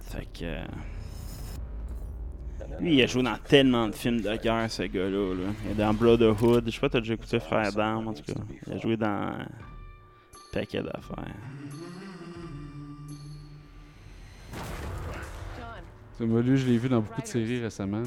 [0.00, 0.44] Fait que.
[0.44, 0.64] euh,
[2.80, 5.34] Lui, il a joué dans tellement de films de guerre, ce gars-là.
[5.34, 5.52] Là.
[5.64, 6.64] Il est dans Brotherhood.
[6.66, 8.40] Je sais pas, t'as déjà écouté Frère d'armes, en tout cas.
[8.66, 9.06] Il a joué dans.
[9.06, 9.46] un
[10.52, 11.34] paquet d'affaires.
[16.26, 18.02] Moi, lui, je l'ai vu dans beaucoup de séries récemment.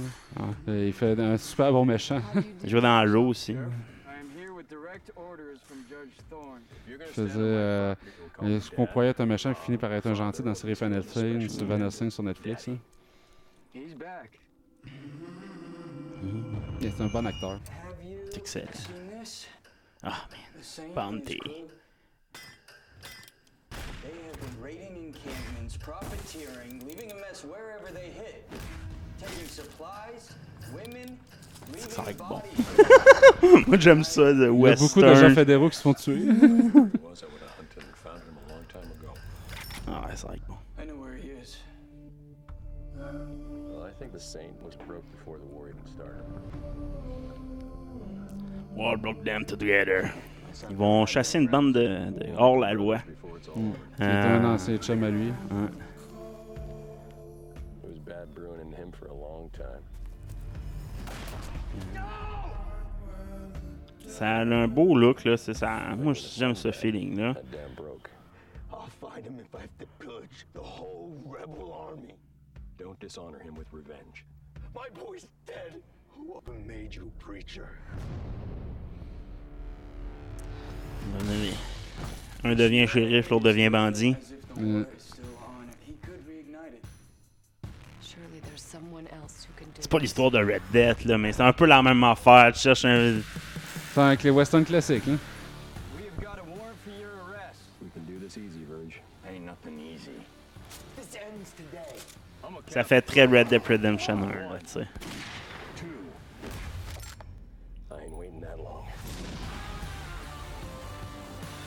[0.70, 2.22] Euh, il fait un super bon méchant.
[2.64, 3.56] Il jouait dans Raw aussi.
[6.88, 7.96] Il faisait euh,
[8.42, 10.74] ce qu'on croyait être un méchant qui finit par être un gentil dans la série
[10.74, 12.70] Van Helsing, sur Van Helsing sur Netflix.
[13.74, 14.40] He's back.
[16.82, 17.60] Et C'est un bon acteur.
[18.32, 19.48] This?
[20.04, 20.28] Ah,
[20.58, 21.38] The same Bounty.
[21.40, 21.72] Club?
[24.04, 24.95] They have been raiding
[25.26, 28.48] encampments, profiteering, leaving a mess wherever they hit,
[29.20, 30.30] taking supplies,
[30.74, 31.18] women,
[31.90, 32.42] Ça va leaving bon.
[33.68, 34.88] Moi, j'aime ça, de Il y a western.
[34.88, 36.14] beaucoup d'agents fédéraux qui se font tuer.
[36.14, 39.14] was, I would have hunted and found him a long time ago.
[39.88, 40.58] Ah, ouais, ça va être bon.
[40.80, 41.58] I know where he is.
[42.98, 46.24] Well, I think the Saint was broke before the war even started.
[48.78, 50.14] All broke them together.
[50.70, 52.98] Ils vont chasser une bande de, de hors-la-loi.
[53.56, 53.72] Mm.
[53.98, 55.28] Qui était un Euh, ancien chum à lui.
[55.28, 55.34] ouais.
[57.84, 59.82] It was bad brewing in him for a long time.
[64.08, 65.36] Ça a un beau look, là.
[65.38, 65.96] C'est ça.
[65.98, 67.34] Moi, j'aime ce feeling-là.
[67.34, 68.10] That damn broke.
[68.72, 72.16] I'll find him if I have to pillage the whole rebel army.
[72.78, 74.26] Don't dishonor him with revenge.
[74.74, 75.82] My boy's dead.
[76.16, 77.70] Who made you preacher?
[82.44, 84.16] Un devient shérif, l'autre devient bandit.
[84.56, 84.86] Do
[89.80, 92.52] C'est pas l'histoire de Red Death, là, mais c'est un peu la même affaire.
[92.54, 93.20] Tu cherches un.
[93.94, 95.18] C'est avec les western classiques, hein.
[95.98, 97.62] We've got a warrant for your arrest.
[97.82, 99.02] We can do this easy, Verge.
[99.28, 100.12] Ain't nothing easy.
[100.98, 102.00] This ends today.
[102.68, 104.88] Ça fait très Red Dead Redemption 1, là, tu sais.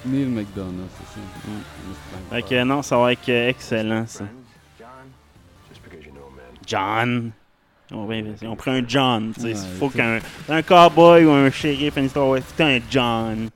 [0.09, 2.31] Neil McDonough, c'est ça.
[2.31, 4.25] Fait que non, ça va être excellent, ça.
[6.67, 7.33] John.
[7.91, 8.07] On,
[8.47, 9.45] on prend un John, sais.
[9.45, 10.19] Ouais, Il faut c'est- qu'un
[10.51, 13.49] un cowboy ou un shérif, une histoire, un John.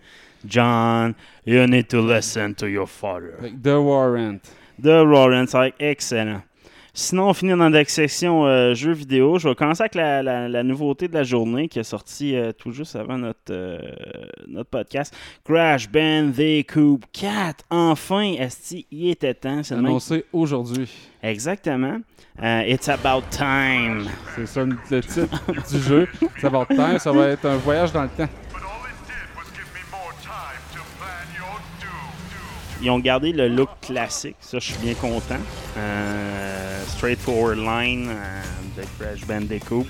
[0.46, 1.14] John,
[1.44, 3.34] you need to listen to your father.
[3.40, 4.40] Que The Warrant.
[4.78, 5.46] de Rollins.
[5.46, 6.42] Ça va être excellent.
[6.94, 9.38] Sinon, on finit dans la section euh, jeux vidéo.
[9.38, 12.52] Je vais commencer avec la, la- la nouveauté de la journée qui est sortie euh,
[12.52, 13.78] tout juste avant notre, euh,
[14.46, 15.14] notre podcast.
[15.42, 17.64] Crash Bandicoot 4.
[17.70, 19.62] Enfin, Esti, il était temps.
[19.62, 20.86] C'est le même- Annoncé aujourd'hui.
[21.22, 21.98] Exactement.
[22.42, 24.06] Euh, It's About Time.
[24.36, 25.28] C'est ça le titre
[25.72, 26.06] du jeu.
[26.42, 28.28] Va être temps, ça va être un voyage dans le temps.
[32.84, 35.38] Ils ont gardé le look classique, ça je suis bien content.
[35.78, 38.42] Euh, straightforward line euh,
[38.76, 39.86] de Crash Bandicoot.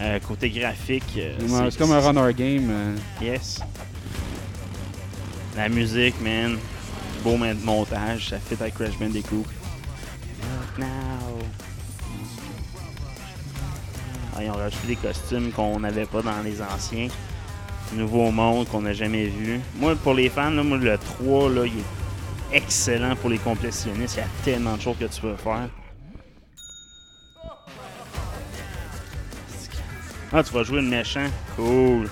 [0.00, 2.96] Euh, côté graphique, euh, C'est comme un runner game.
[3.20, 3.60] Yes.
[5.56, 6.58] La musique, man.
[7.24, 9.44] Beau montage, ça fit avec Crash Bandicoot.
[10.78, 10.86] Now.
[14.36, 17.08] Ah, ils ont rajouté des costumes qu'on n'avait pas dans les anciens.
[17.94, 19.60] Nouveau monde qu'on n'a jamais vu.
[19.76, 24.16] Moi, pour les fans, là, moi, le 3, là, il est excellent pour les complétionnistes.
[24.16, 25.70] Il y a tellement de choses que tu peux faire.
[30.32, 31.26] Ah, tu vas jouer le méchant.
[31.56, 32.08] Cool.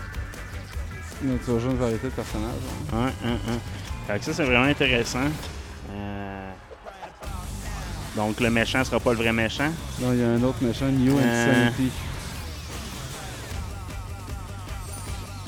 [1.20, 2.50] Tu vas jouer une variété de personnages.
[2.92, 3.10] hein.
[3.24, 3.58] Hein, hein.
[4.06, 5.18] Fait que ça, c'est vraiment intéressant.
[5.92, 6.50] Euh,
[8.16, 9.70] Donc, le méchant sera pas le vrai méchant.
[10.00, 11.22] Là, il y a un autre méchant, New Euh.
[11.68, 11.90] Insanity.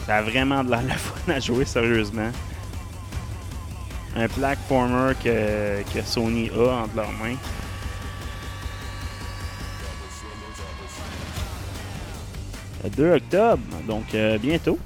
[0.07, 2.31] Ça a vraiment de l'air la fun à jouer, sérieusement.
[4.17, 7.37] Un platformer que, que Sony a entre leurs mains.
[12.87, 14.79] Le 2 octobre, donc euh, bientôt.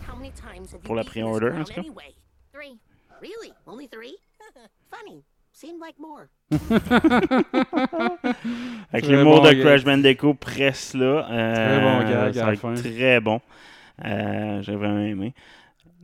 [0.84, 1.82] Pour la pré-order, en tout cas.
[8.90, 9.60] Avec l'humour bon de.
[9.60, 11.26] Crash Bandicoot presse là.
[11.28, 12.00] Très bon
[12.56, 12.72] fin.
[12.74, 13.42] Très bon.
[14.02, 15.34] Euh, J'ai vraiment aimé.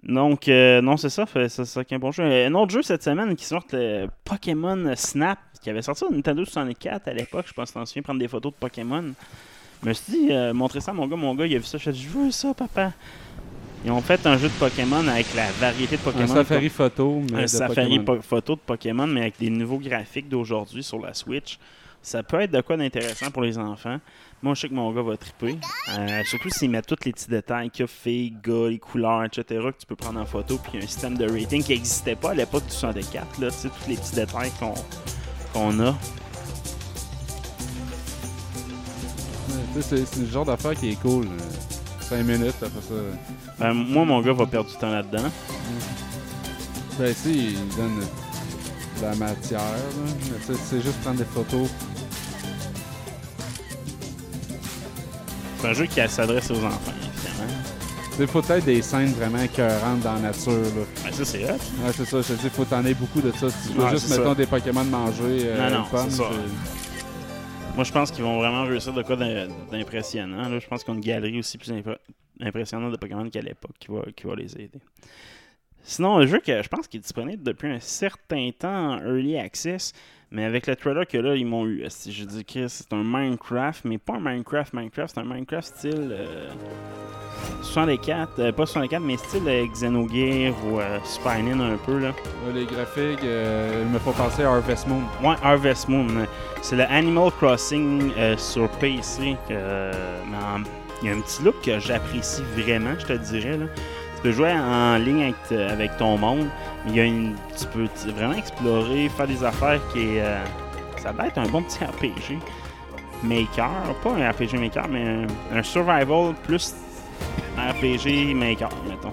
[0.03, 1.25] Donc, euh, non, c'est ça.
[1.49, 2.25] C'est ça qui est un bon jeu.
[2.25, 6.45] Un autre jeu cette semaine qui sort le Pokémon Snap, qui avait sorti sur Nintendo
[6.45, 7.47] 64 à l'époque.
[7.49, 9.15] Je pense que tu t'en souviens, prendre des photos de Pokémon.
[9.83, 11.17] Je me suis dit, euh, montrer ça à mon gars.
[11.17, 11.79] Mon gars, il a vu ça.
[11.79, 12.93] Je dit, je veux ça, papa.
[13.85, 16.25] Ils ont fait un jeu de Pokémon avec la variété de Pokémon.
[16.25, 18.23] Un safari photo, mais Un de safari Pokémon.
[18.23, 21.59] photo de Pokémon, mais avec des nouveaux graphiques d'aujourd'hui sur la Switch.
[22.03, 23.99] Ça peut être de quoi d'intéressant pour les enfants.
[24.43, 25.59] Moi, je sais que mon gars va triper.
[25.99, 29.25] Euh, surtout s'il met tous les petits détails qu'il y a, filles, gars, les couleurs,
[29.25, 30.59] etc., que tu peux prendre en photo.
[30.59, 33.41] Puis il y a un système de rating qui n'existait pas à l'époque du 64.
[33.41, 34.75] Là, tu sais, tous les petits détails qu'on
[35.53, 35.95] qu'on a.
[39.81, 41.27] C'est le genre d'affaire qui est cool.
[42.09, 42.95] 5 minutes, après ça.
[43.59, 45.29] Ben, moi, mon gars va perdre du temps là-dedans.
[46.99, 49.61] Ben, si, il donne de la matière.
[49.61, 50.13] là.
[50.49, 51.69] Mais c'est juste prendre des photos.
[55.61, 57.53] C'est un jeu qui s'adresse aux enfants, évidemment.
[58.19, 60.53] Il faut peut-être des scènes vraiment écœurantes dans la nature.
[60.53, 60.85] Là.
[61.05, 61.49] Ben, ça, c'est hot.
[61.55, 62.23] Ouais, c'est ça.
[62.23, 63.49] Je te dis, faut t'en aies beaucoup de ça.
[63.51, 64.35] Si tu veux Ouais, juste, mettons, ça.
[64.35, 65.41] des Pokémon manger.
[65.45, 66.25] euh, Non, non, le fun, c'est ça.
[67.77, 70.59] Moi, je pense qu'ils vont vraiment réussir de quoi d'im- d'impressionnant.
[70.59, 71.99] Je pense qu'on a une galerie aussi plus impr-
[72.41, 74.81] impressionnante de Pokémon qu'à l'époque qui va, qui va les aider.
[75.89, 79.39] Sinon, un jeu que je pense qu'il est disponible depuis un certain temps en Early
[79.39, 79.93] Access,
[80.33, 81.85] mais avec le trailer que là, ils m'ont eu.
[81.89, 85.65] Si je dis que c'est un Minecraft, mais pas un Minecraft Minecraft, c'est un Minecraft
[85.77, 86.49] style euh,
[87.63, 91.99] 64, euh, pas 64, mais style euh, Xenogear ou euh, Super Nin un peu.
[92.01, 92.13] là.
[92.53, 95.03] Les graphiques, euh, ils me font penser à Harvest Moon.
[95.23, 96.09] Ouais, Harvest Moon.
[96.63, 99.37] C'est le Animal Crossing euh, sur PC.
[99.53, 99.93] euh,
[101.03, 103.59] il y a un petit look que j'apprécie vraiment, je te dirais.
[103.59, 103.67] Là.
[104.27, 106.49] Tu peux jouer en ligne avec, avec ton monde,
[106.85, 110.21] mais il y a une, tu peux vraiment explorer, faire des affaires qui est.
[110.21, 110.43] euh,
[111.01, 112.41] ça doit être un bon petit RPG
[113.23, 113.71] maker.
[114.03, 115.07] Pas un RPG maker, mais
[115.53, 116.75] un, un survival plus
[117.57, 119.13] RPG maker, mettons.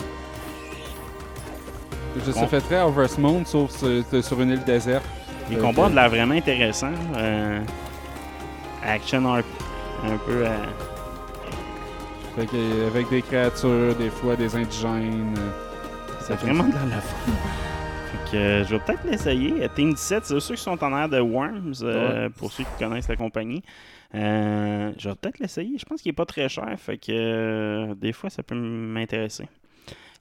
[2.15, 2.39] Je Bon.
[2.41, 5.05] Ça fait très Harvest Moon, sauf sur, une île déserte.
[5.51, 6.87] Les Euh, combats ont de l'air vraiment intéressants.
[7.17, 7.59] euh,
[8.83, 9.41] action un
[10.25, 10.43] peu.
[10.47, 10.49] euh,
[12.35, 15.35] Fait que, avec des créatures, des fois des indigènes.
[15.37, 15.51] euh,
[16.19, 17.31] C'est vraiment de la, fun.
[18.11, 19.63] Fait que euh, je vais peut-être l'essayer.
[19.63, 23.07] Euh, Team 17, c'est ceux qui sont en air de Worms, pour ceux qui connaissent
[23.09, 23.61] la compagnie.
[24.15, 25.77] Euh, je vais peut-être l'essayer.
[25.77, 29.47] Je pense qu'il est pas très cher, fait que euh, des fois ça peut m'intéresser.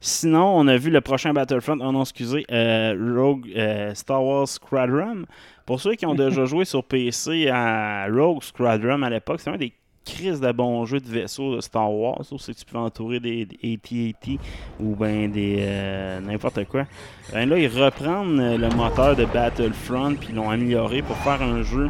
[0.00, 3.46] Sinon, on a vu le prochain Battlefront, oh non, excusez, euh, Rogue
[3.94, 5.22] Star Wars Squadron.
[5.64, 9.58] Pour ceux qui ont déjà joué sur PC à Rogue Squadron à l'époque, c'était un
[9.58, 9.72] des
[10.04, 12.24] crises de bons jeux de vaisseaux de Star Wars.
[12.24, 14.38] Sauf si tu pouvais entourer des, des AT-AT
[14.80, 16.86] ou ben des euh, n'importe quoi.
[17.32, 21.88] Ben là, ils reprennent le moteur de Battlefront puis l'ont amélioré pour faire un jeu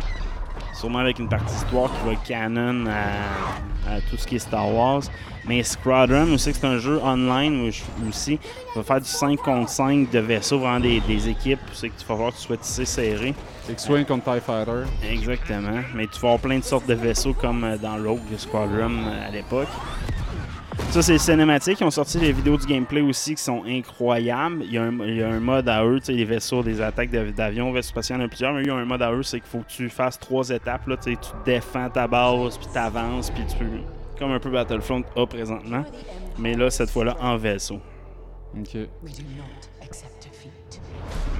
[0.82, 4.68] sûrement avec une partie histoire qui va canon à, à tout ce qui est Star
[4.74, 5.02] Wars.
[5.46, 8.38] Mais Squadron aussi, que c'est un jeu online où je- aussi.
[8.72, 11.60] Tu vas faire du 5 contre 5 de vaisseaux, vraiment des, des équipes.
[11.72, 13.32] C'est que tu vas voir que tu sois tissé serré.
[13.70, 14.82] X-Wing contre TIE Fighter.
[15.08, 15.80] Exactement.
[15.94, 19.28] Mais tu vas avoir plein de sortes de vaisseaux comme euh, dans Rogue Squadron euh,
[19.28, 19.68] à l'époque.
[20.90, 21.80] Ça, c'est les cinématiques.
[21.80, 24.62] Ils ont sorti des vidéos du gameplay aussi qui sont incroyables.
[24.64, 26.62] Il y a un, il y a un mode à eux, tu sais, les vaisseaux,
[26.62, 28.84] des attaques d'avions, vaisseaux spatiaux, il y en a plusieurs, mais il y a un
[28.84, 30.86] mode à eux, c'est qu'il faut que tu fasses trois étapes.
[30.86, 33.64] Là, tu sais, tu défends ta base, puis tu avances, puis tu.
[34.18, 35.84] Comme un peu Battlefront A présentement.
[36.38, 37.80] Mais là, cette fois-là, en vaisseau.
[38.58, 38.74] Ok.
[38.74, 40.80] We do not accept defeat.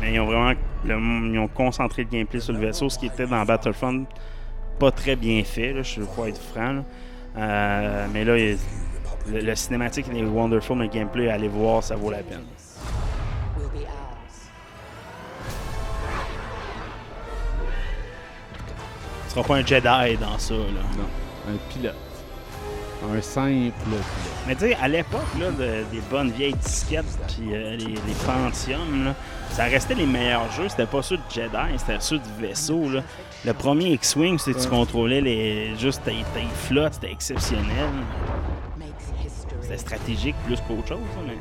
[0.01, 0.53] Mais ils ont vraiment
[0.85, 4.07] le- ils ont concentré le gameplay sur le vaisseau, ce qui était dans Battlefront
[4.79, 6.73] pas très bien fait, là, je vais pas être franc.
[6.73, 6.85] là.
[7.37, 8.59] Euh, mais là, il-
[9.31, 12.45] le, le cinématique il est wonderful, mais le gameplay, allez voir, ça vaut la peine.
[19.25, 20.55] Tu seras pas un Jedi dans ça.
[20.55, 20.83] Là.
[20.97, 21.95] Non, un pilote.
[23.17, 24.03] Un simple pilote.
[24.47, 28.15] Mais tu sais, à l'époque, là, de- des bonnes vieilles disquettes, puis euh, les, les
[28.27, 29.15] Pentium, là,
[29.51, 30.69] ça restait les meilleurs jeux.
[30.69, 32.89] C'était pas ceux de Jedi, c'était ceux de vaisseau.
[32.91, 33.01] Là.
[33.45, 34.71] Le premier X-Wing, c'est que tu Ouais.
[34.71, 37.89] contrôlais les, juste tes, tes flottes, c'était exceptionnel.
[39.73, 40.99] C'était stratégique plus qu'autre chose.
[40.99, 41.39] là, mais...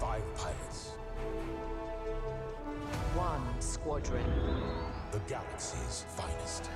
[0.00, 0.94] Five pilots.
[3.18, 4.24] One squadron.
[5.12, 6.70] The galaxy's finest.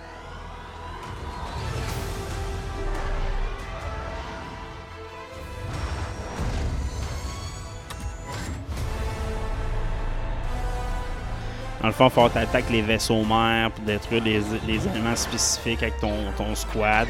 [11.80, 14.86] Dans le fond, il faut que tu attaques les vaisseaux mers pour détruire les, les
[14.86, 17.08] éléments spécifiques avec ton, ton squad.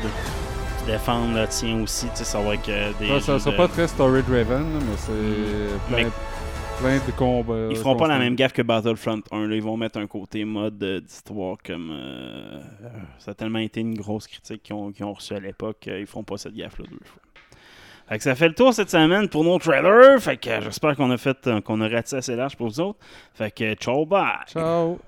[0.87, 2.67] Défendre le tien aussi, tu sais, ça va être
[2.99, 3.09] des.
[3.09, 6.11] Ça, ça sera de- pas très story-driven, mais c'est plein, Mais-
[6.81, 7.69] plein de combats.
[7.71, 9.47] Ils feront pas la même gaffe que Battlefront 1.
[9.47, 9.55] là.
[9.57, 11.91] Ils vont mettre un côté mode euh, d'histoire comme.
[11.93, 12.61] euh,
[13.19, 15.87] ça a tellement été une grosse critique qu'ils ont, ont reçue à l'époque.
[15.89, 17.21] euh, ils feront pas cette gaffe-là deux fois.
[18.09, 20.21] Fait que ça fait le tour cette semaine pour nos trailers.
[20.21, 22.99] Fait que euh, j'espère qu'on a fait qu'on a raté assez large pour vous autres.
[23.35, 24.39] Fait que ciao bye!
[24.49, 24.99] Ciao!